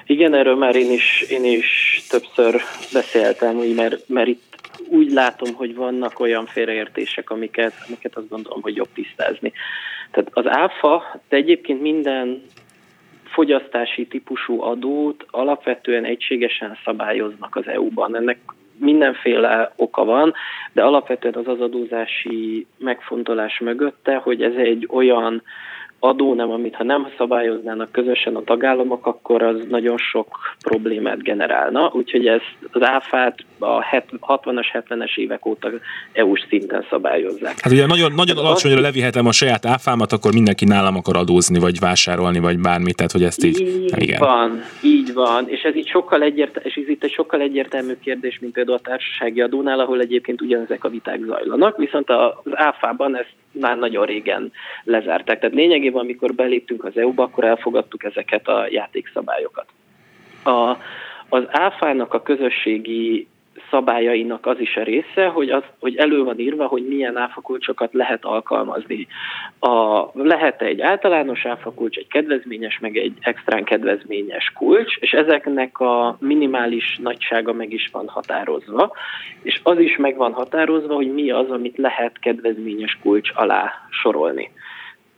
Igen, 0.06 0.34
erről 0.34 0.56
már 0.56 0.76
én 0.76 0.92
is, 0.92 1.24
én 1.28 1.44
is 1.44 2.02
többször 2.08 2.60
beszéltem, 2.92 3.56
mert, 3.56 4.08
mert 4.08 4.28
itt 4.28 4.42
úgy 4.88 5.12
látom, 5.12 5.54
hogy 5.54 5.74
vannak 5.74 6.20
olyan 6.20 6.46
félreértések, 6.46 7.30
amiket, 7.30 7.72
amiket 7.86 8.16
azt 8.16 8.28
gondolom, 8.28 8.62
hogy 8.62 8.76
jobb 8.76 8.88
tisztázni. 8.94 9.52
Tehát 10.10 10.30
az 10.32 10.46
áfa, 10.46 11.20
de 11.28 11.36
egyébként 11.36 11.80
minden 11.80 12.42
fogyasztási 13.24 14.06
típusú 14.06 14.62
adót 14.62 15.26
alapvetően 15.30 16.04
egységesen 16.04 16.78
szabályoznak 16.84 17.56
az 17.56 17.68
EU-ban. 17.68 18.16
Ennek 18.16 18.38
mindenféle 18.78 19.72
oka 19.76 20.04
van, 20.04 20.34
de 20.72 20.82
alapvetően 20.82 21.34
az 21.34 21.48
az 21.48 21.60
adózási 21.60 22.66
megfontolás 22.78 23.58
mögötte, 23.58 24.16
hogy 24.16 24.42
ez 24.42 24.54
egy 24.54 24.88
olyan 24.90 25.42
adó 26.06 26.34
nem, 26.34 26.50
amit 26.50 26.74
ha 26.74 26.84
nem 26.84 27.08
szabályoznának 27.18 27.92
közösen 27.92 28.36
a 28.36 28.42
tagállamok, 28.44 29.06
akkor 29.06 29.42
az 29.42 29.56
nagyon 29.68 29.96
sok 29.96 30.38
problémát 30.60 31.22
generálna. 31.22 31.90
Úgyhogy 31.94 32.26
ezt 32.26 32.56
az 32.70 32.82
áfát 32.82 33.38
a 33.58 33.84
60-as, 34.26 34.66
70-es 34.72 35.16
évek 35.16 35.46
óta 35.46 35.68
EU-s 36.12 36.44
szinten 36.48 36.84
szabályozzák. 36.90 37.60
Hát 37.60 37.72
ugye 37.72 37.86
nagyon, 37.86 38.12
nagyon 38.12 38.36
alacsonyra 38.36 38.80
levihetem 38.80 39.26
a 39.26 39.32
saját 39.32 39.66
áfámat, 39.66 40.12
akkor 40.12 40.32
mindenki 40.32 40.64
nálam 40.64 40.96
akar 40.96 41.16
adózni, 41.16 41.58
vagy 41.58 41.78
vásárolni, 41.78 42.38
vagy 42.38 42.58
bármit, 42.58 42.96
tehát 42.96 43.12
hogy 43.12 43.22
ezt 43.22 43.44
így... 43.44 43.60
Így 43.60 44.02
igen. 44.02 44.18
van, 44.18 44.62
így 44.82 45.12
van, 45.14 45.48
és 45.48 45.62
ez 45.62 45.74
itt 45.74 45.86
sokkal 45.86 46.22
egyértelmű, 46.22 46.68
és 46.68 46.74
ez 46.74 46.88
itt 46.88 47.04
egy 47.04 47.12
sokkal 47.12 47.40
egyértelmű 47.40 47.92
kérdés, 48.02 48.38
mint 48.40 48.52
például 48.52 48.76
a 48.76 48.88
társasági 48.88 49.40
adónál, 49.40 49.80
ahol 49.80 50.00
egyébként 50.00 50.40
ugyanezek 50.40 50.84
a 50.84 50.88
viták 50.88 51.20
zajlanak, 51.26 51.76
viszont 51.76 52.10
az 52.10 52.52
áfában 52.52 53.16
ezt 53.16 53.34
már 53.60 53.78
nagyon 53.78 54.06
régen 54.06 54.52
lezárták. 54.84 55.38
Tehát 55.40 55.54
lényegében, 55.54 56.00
amikor 56.00 56.34
beléptünk 56.34 56.84
az 56.84 56.96
EU-ba, 56.96 57.22
akkor 57.22 57.44
elfogadtuk 57.44 58.04
ezeket 58.04 58.48
a 58.48 58.66
játékszabályokat. 58.70 59.66
A, 60.44 60.76
az 61.28 61.44
áfának 61.48 62.14
a 62.14 62.22
közösségi 62.22 63.26
szabályainak 63.70 64.46
az 64.46 64.60
is 64.60 64.76
a 64.76 64.82
része, 64.82 65.26
hogy, 65.26 65.50
az, 65.50 65.62
hogy 65.80 65.96
elő 65.96 66.22
van 66.24 66.38
írva, 66.38 66.66
hogy 66.66 66.86
milyen 66.86 67.16
áfakulcsokat 67.16 67.92
lehet 67.92 68.24
alkalmazni. 68.24 69.06
A, 69.60 70.04
lehet 70.12 70.62
egy 70.62 70.80
általános 70.80 71.44
áfakulcs, 71.44 71.96
egy 71.96 72.06
kedvezményes, 72.06 72.78
meg 72.78 72.96
egy 72.96 73.12
extrán 73.20 73.64
kedvezményes 73.64 74.52
kulcs, 74.54 74.96
és 74.96 75.12
ezeknek 75.12 75.78
a 75.78 76.16
minimális 76.20 76.98
nagysága 77.02 77.52
meg 77.52 77.72
is 77.72 77.88
van 77.92 78.08
határozva, 78.08 78.92
és 79.42 79.60
az 79.62 79.78
is 79.78 79.96
meg 79.96 80.16
van 80.16 80.32
határozva, 80.32 80.94
hogy 80.94 81.12
mi 81.12 81.30
az, 81.30 81.50
amit 81.50 81.76
lehet 81.76 82.18
kedvezményes 82.18 82.98
kulcs 83.02 83.30
alá 83.34 83.72
sorolni. 83.90 84.50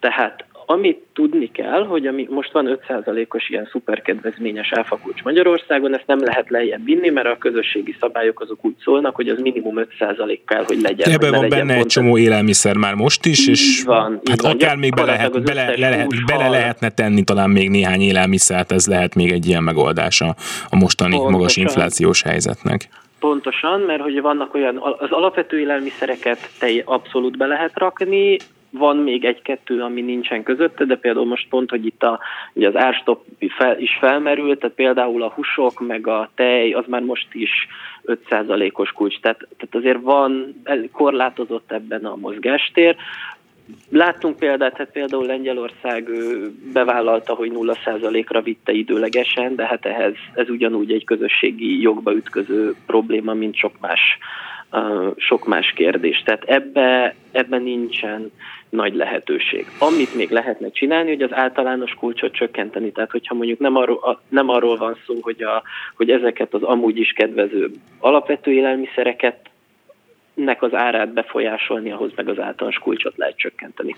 Tehát 0.00 0.44
amit 0.70 0.98
tudni 1.12 1.50
kell, 1.52 1.86
hogy 1.86 2.06
ami 2.06 2.26
most 2.30 2.52
van 2.52 2.78
5%-os 2.88 3.48
ilyen 3.48 3.68
szuperkedvezményes 3.70 4.72
áfakulcs 4.72 5.22
Magyarországon, 5.22 5.94
ezt 5.94 6.06
nem 6.06 6.24
lehet 6.24 6.50
lejjebb 6.50 6.84
vinni, 6.84 7.08
mert 7.08 7.26
a 7.26 7.36
közösségi 7.38 7.96
szabályok 8.00 8.40
azok 8.40 8.64
úgy 8.64 8.74
szólnak, 8.80 9.14
hogy 9.14 9.28
az 9.28 9.38
minimum 9.38 9.74
5% 9.98 10.38
kell, 10.46 10.64
hogy 10.66 10.80
legyen. 10.80 11.10
Ebben 11.10 11.30
van 11.30 11.40
legyen 11.40 11.66
benne 11.66 11.78
egy 11.78 11.86
csomó 11.86 12.18
élelmiszer 12.18 12.76
már 12.76 12.94
most 12.94 13.26
is, 13.26 13.40
így 13.40 13.48
és 13.48 13.82
van, 13.84 14.20
hát 14.24 14.40
van. 14.40 14.50
akár 14.50 14.76
még 14.76 14.94
bele, 14.94 15.12
lehet, 15.12 15.42
bele, 15.42 15.64
le 15.64 15.88
lehet, 15.88 16.08
bele 16.26 16.48
lehetne 16.48 16.88
tenni 16.88 17.24
talán 17.24 17.50
még 17.50 17.70
néhány 17.70 18.00
élelmiszert, 18.00 18.72
ez 18.72 18.86
lehet 18.86 19.14
még 19.14 19.30
egy 19.30 19.46
ilyen 19.46 19.62
megoldás 19.62 20.20
a, 20.20 20.34
a 20.70 20.76
mostani 20.76 21.10
Pontosan. 21.10 21.32
magas 21.32 21.56
inflációs 21.56 22.22
helyzetnek. 22.22 22.88
Pontosan, 23.20 23.80
mert 23.80 24.00
hogy 24.00 24.20
vannak 24.20 24.54
olyan, 24.54 24.76
az 24.98 25.10
alapvető 25.10 25.60
élelmiszereket 25.60 26.50
te 26.58 26.68
abszolút 26.84 27.36
be 27.36 27.46
lehet 27.46 27.72
rakni, 27.74 28.36
van 28.70 28.96
még 28.96 29.24
egy-kettő, 29.24 29.82
ami 29.82 30.00
nincsen 30.00 30.42
közötte, 30.42 30.84
de 30.84 30.96
például 30.96 31.26
most 31.26 31.48
pont, 31.48 31.70
hogy 31.70 31.86
itt 31.86 32.02
a, 32.02 32.20
ugye 32.52 32.68
az 32.68 32.76
árstop 32.76 33.24
fel, 33.58 33.80
is 33.80 33.96
felmerült, 34.00 34.58
tehát 34.58 34.76
például 34.76 35.22
a 35.22 35.32
húsok, 35.34 35.86
meg 35.86 36.06
a 36.06 36.30
tej, 36.34 36.72
az 36.72 36.84
már 36.86 37.02
most 37.02 37.28
is 37.32 37.50
5%-os 38.04 38.92
kulcs, 38.92 39.20
tehát, 39.20 39.38
tehát 39.38 39.74
azért 39.74 40.02
van 40.02 40.62
korlátozott 40.92 41.72
ebben 41.72 42.04
a 42.04 42.16
mozgástér. 42.16 42.96
Láttunk 43.90 44.36
példát, 44.36 44.76
hát 44.76 44.90
például 44.92 45.26
Lengyelország 45.26 46.08
bevállalta, 46.72 47.34
hogy 47.34 47.52
0%-ra 47.54 48.40
vitte 48.42 48.72
időlegesen, 48.72 49.54
de 49.54 49.66
hát 49.66 49.86
ehhez 49.86 50.14
ez 50.34 50.48
ugyanúgy 50.50 50.92
egy 50.92 51.04
közösségi 51.04 51.80
jogba 51.80 52.14
ütköző 52.14 52.74
probléma, 52.86 53.34
mint 53.34 53.56
sok 53.56 53.80
más, 53.80 54.18
sok 55.16 55.46
más 55.46 55.72
kérdés. 55.72 56.22
Tehát 56.24 56.44
ebbe, 56.44 57.14
ebbe 57.32 57.58
nincsen 57.58 58.30
nagy 58.68 58.94
lehetőség. 58.94 59.66
Amit 59.78 60.14
még 60.14 60.30
lehetne 60.30 60.70
csinálni, 60.70 61.08
hogy 61.08 61.22
az 61.22 61.32
általános 61.32 61.94
kulcsot 61.94 62.32
csökkenteni. 62.32 62.92
Tehát, 62.92 63.10
hogyha 63.10 63.34
mondjuk 63.34 63.58
nem 63.58 63.76
arról, 63.76 64.20
nem 64.28 64.48
arról 64.48 64.76
van 64.76 64.96
szó, 65.06 65.14
hogy, 65.20 65.42
a, 65.42 65.62
hogy 65.96 66.10
ezeket 66.10 66.54
az 66.54 66.62
amúgy 66.62 66.98
is 66.98 67.12
kedvező 67.12 67.70
alapvető 67.98 68.52
élelmiszereket 68.52 69.50
nek 70.44 70.62
az 70.62 70.74
árát 70.74 71.12
befolyásolni, 71.12 71.90
ahhoz 71.90 72.10
meg 72.16 72.28
az 72.28 72.38
általános 72.38 72.78
kulcsot 72.78 73.16
lehet 73.16 73.36
csökkenteni. 73.36 73.94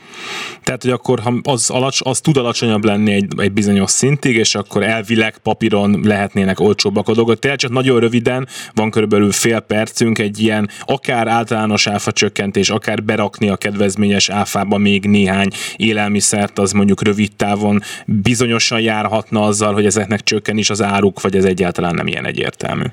Tehát, 0.65 0.83
hogy 0.83 0.91
akkor 0.91 1.19
ha 1.19 1.33
az, 1.43 1.71
alacs, 1.71 1.99
az 2.03 2.21
tud 2.21 2.37
alacsonyabb 2.37 2.85
lenni 2.85 3.13
egy, 3.13 3.27
egy 3.37 3.53
bizonyos 3.53 3.91
szintig, 3.91 4.37
és 4.37 4.55
akkor 4.55 4.83
elvileg 4.83 5.39
papíron 5.39 6.01
lehetnének 6.05 6.61
olcsóbbak 6.61 7.09
a 7.09 7.13
dolgok. 7.13 7.39
Tehát 7.39 7.59
csak 7.59 7.71
nagyon 7.71 8.01
röviden, 8.01 8.47
van 8.75 8.91
körülbelül 8.91 9.33
fél 9.33 9.61
percünk, 9.61 10.19
egy 10.19 10.39
ilyen 10.39 10.69
akár 10.85 11.29
általános 11.29 11.87
áfa 11.87 12.13
csökkentés, 12.13 12.71
akár 12.71 13.03
berakni 13.03 13.49
a 13.49 13.57
kedvezményes 13.57 14.29
áfába 14.29 14.79
még 14.79 15.05
néhány 15.05 15.49
élelmiszert, 15.77 16.59
az 16.59 16.73
mondjuk 16.73 17.03
rövid 17.03 17.37
távon 17.37 17.81
bizonyosan 18.07 18.81
járhatna 18.81 19.43
azzal, 19.43 19.73
hogy 19.73 19.87
ezeknek 19.87 20.21
csökken 20.21 20.59
is 20.59 20.71
az 20.71 20.83
áruk, 20.83 21.21
vagy 21.21 21.37
ez 21.37 21.45
egyáltalán 21.45 21.95
nem 21.95 22.07
ilyen 22.07 22.27
egyértelmű. 22.27 22.85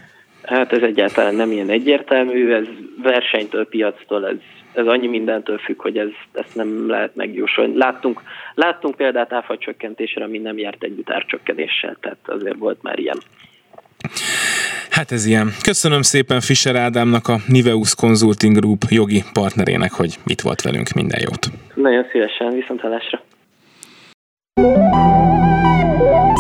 Hát 0.47 0.73
ez 0.73 0.81
egyáltalán 0.81 1.35
nem 1.35 1.51
ilyen 1.51 1.69
egyértelmű, 1.69 2.53
ez 2.53 2.65
versenytől, 3.01 3.67
piactól, 3.67 4.27
ez, 4.27 4.35
ez 4.73 4.85
annyi 4.85 5.07
mindentől 5.07 5.57
függ, 5.57 5.81
hogy 5.81 5.97
ez, 5.97 6.07
ezt 6.33 6.55
nem 6.55 6.89
lehet 6.89 7.15
megjósolni. 7.15 7.77
Láttunk, 7.77 8.21
láttunk 8.53 8.95
példát 8.95 9.33
áfa 9.33 9.57
csökkentésre, 9.57 10.23
ami 10.23 10.37
nem 10.37 10.57
járt 10.57 10.83
együtt 10.83 11.09
árcsökkenéssel, 11.09 11.97
tehát 12.01 12.17
azért 12.25 12.57
volt 12.57 12.81
már 12.81 12.99
ilyen. 12.99 13.17
Hát 14.89 15.11
ez 15.11 15.25
ilyen. 15.25 15.47
Köszönöm 15.63 16.01
szépen 16.01 16.39
Fischer 16.39 16.75
Ádámnak, 16.75 17.27
a 17.27 17.35
Niveus 17.47 17.95
Consulting 17.95 18.57
Group 18.57 18.81
jogi 18.89 19.23
partnerének, 19.33 19.91
hogy 19.91 20.15
itt 20.25 20.41
volt 20.41 20.61
velünk. 20.61 20.89
Minden 20.95 21.19
jót. 21.23 21.47
Nagyon 21.73 22.05
szívesen, 22.11 22.53
viszont 22.53 22.81
hallásra. 22.81 23.21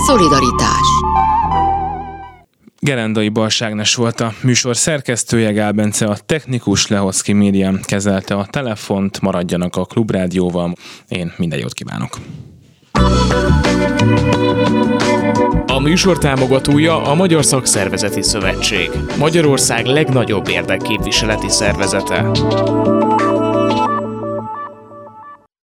Szolidaritás 0.07 0.87
Gerendai 2.79 3.29
Balságnes 3.29 3.95
volt 3.95 4.19
a 4.19 4.33
műsor 4.41 4.77
szerkesztője, 4.77 5.51
Gál 5.51 5.91
a 5.99 6.17
technikus, 6.25 6.87
Lehoszki 6.87 7.33
Miriam 7.33 7.79
kezelte 7.81 8.35
a 8.35 8.45
telefont, 8.45 9.21
maradjanak 9.21 9.75
a 9.75 9.85
Klubrádióval. 9.85 10.73
Én 11.07 11.33
minden 11.37 11.59
jót 11.59 11.73
kívánok! 11.73 12.17
A 15.67 15.79
műsor 15.79 16.17
támogatója 16.17 17.03
a 17.03 17.15
Magyar 17.15 17.45
Szakszervezeti 17.45 18.21
Szövetség, 18.21 18.89
Magyarország 19.17 19.85
legnagyobb 19.85 20.47
érdekképviseleti 20.47 21.49
szervezete. 21.49 22.31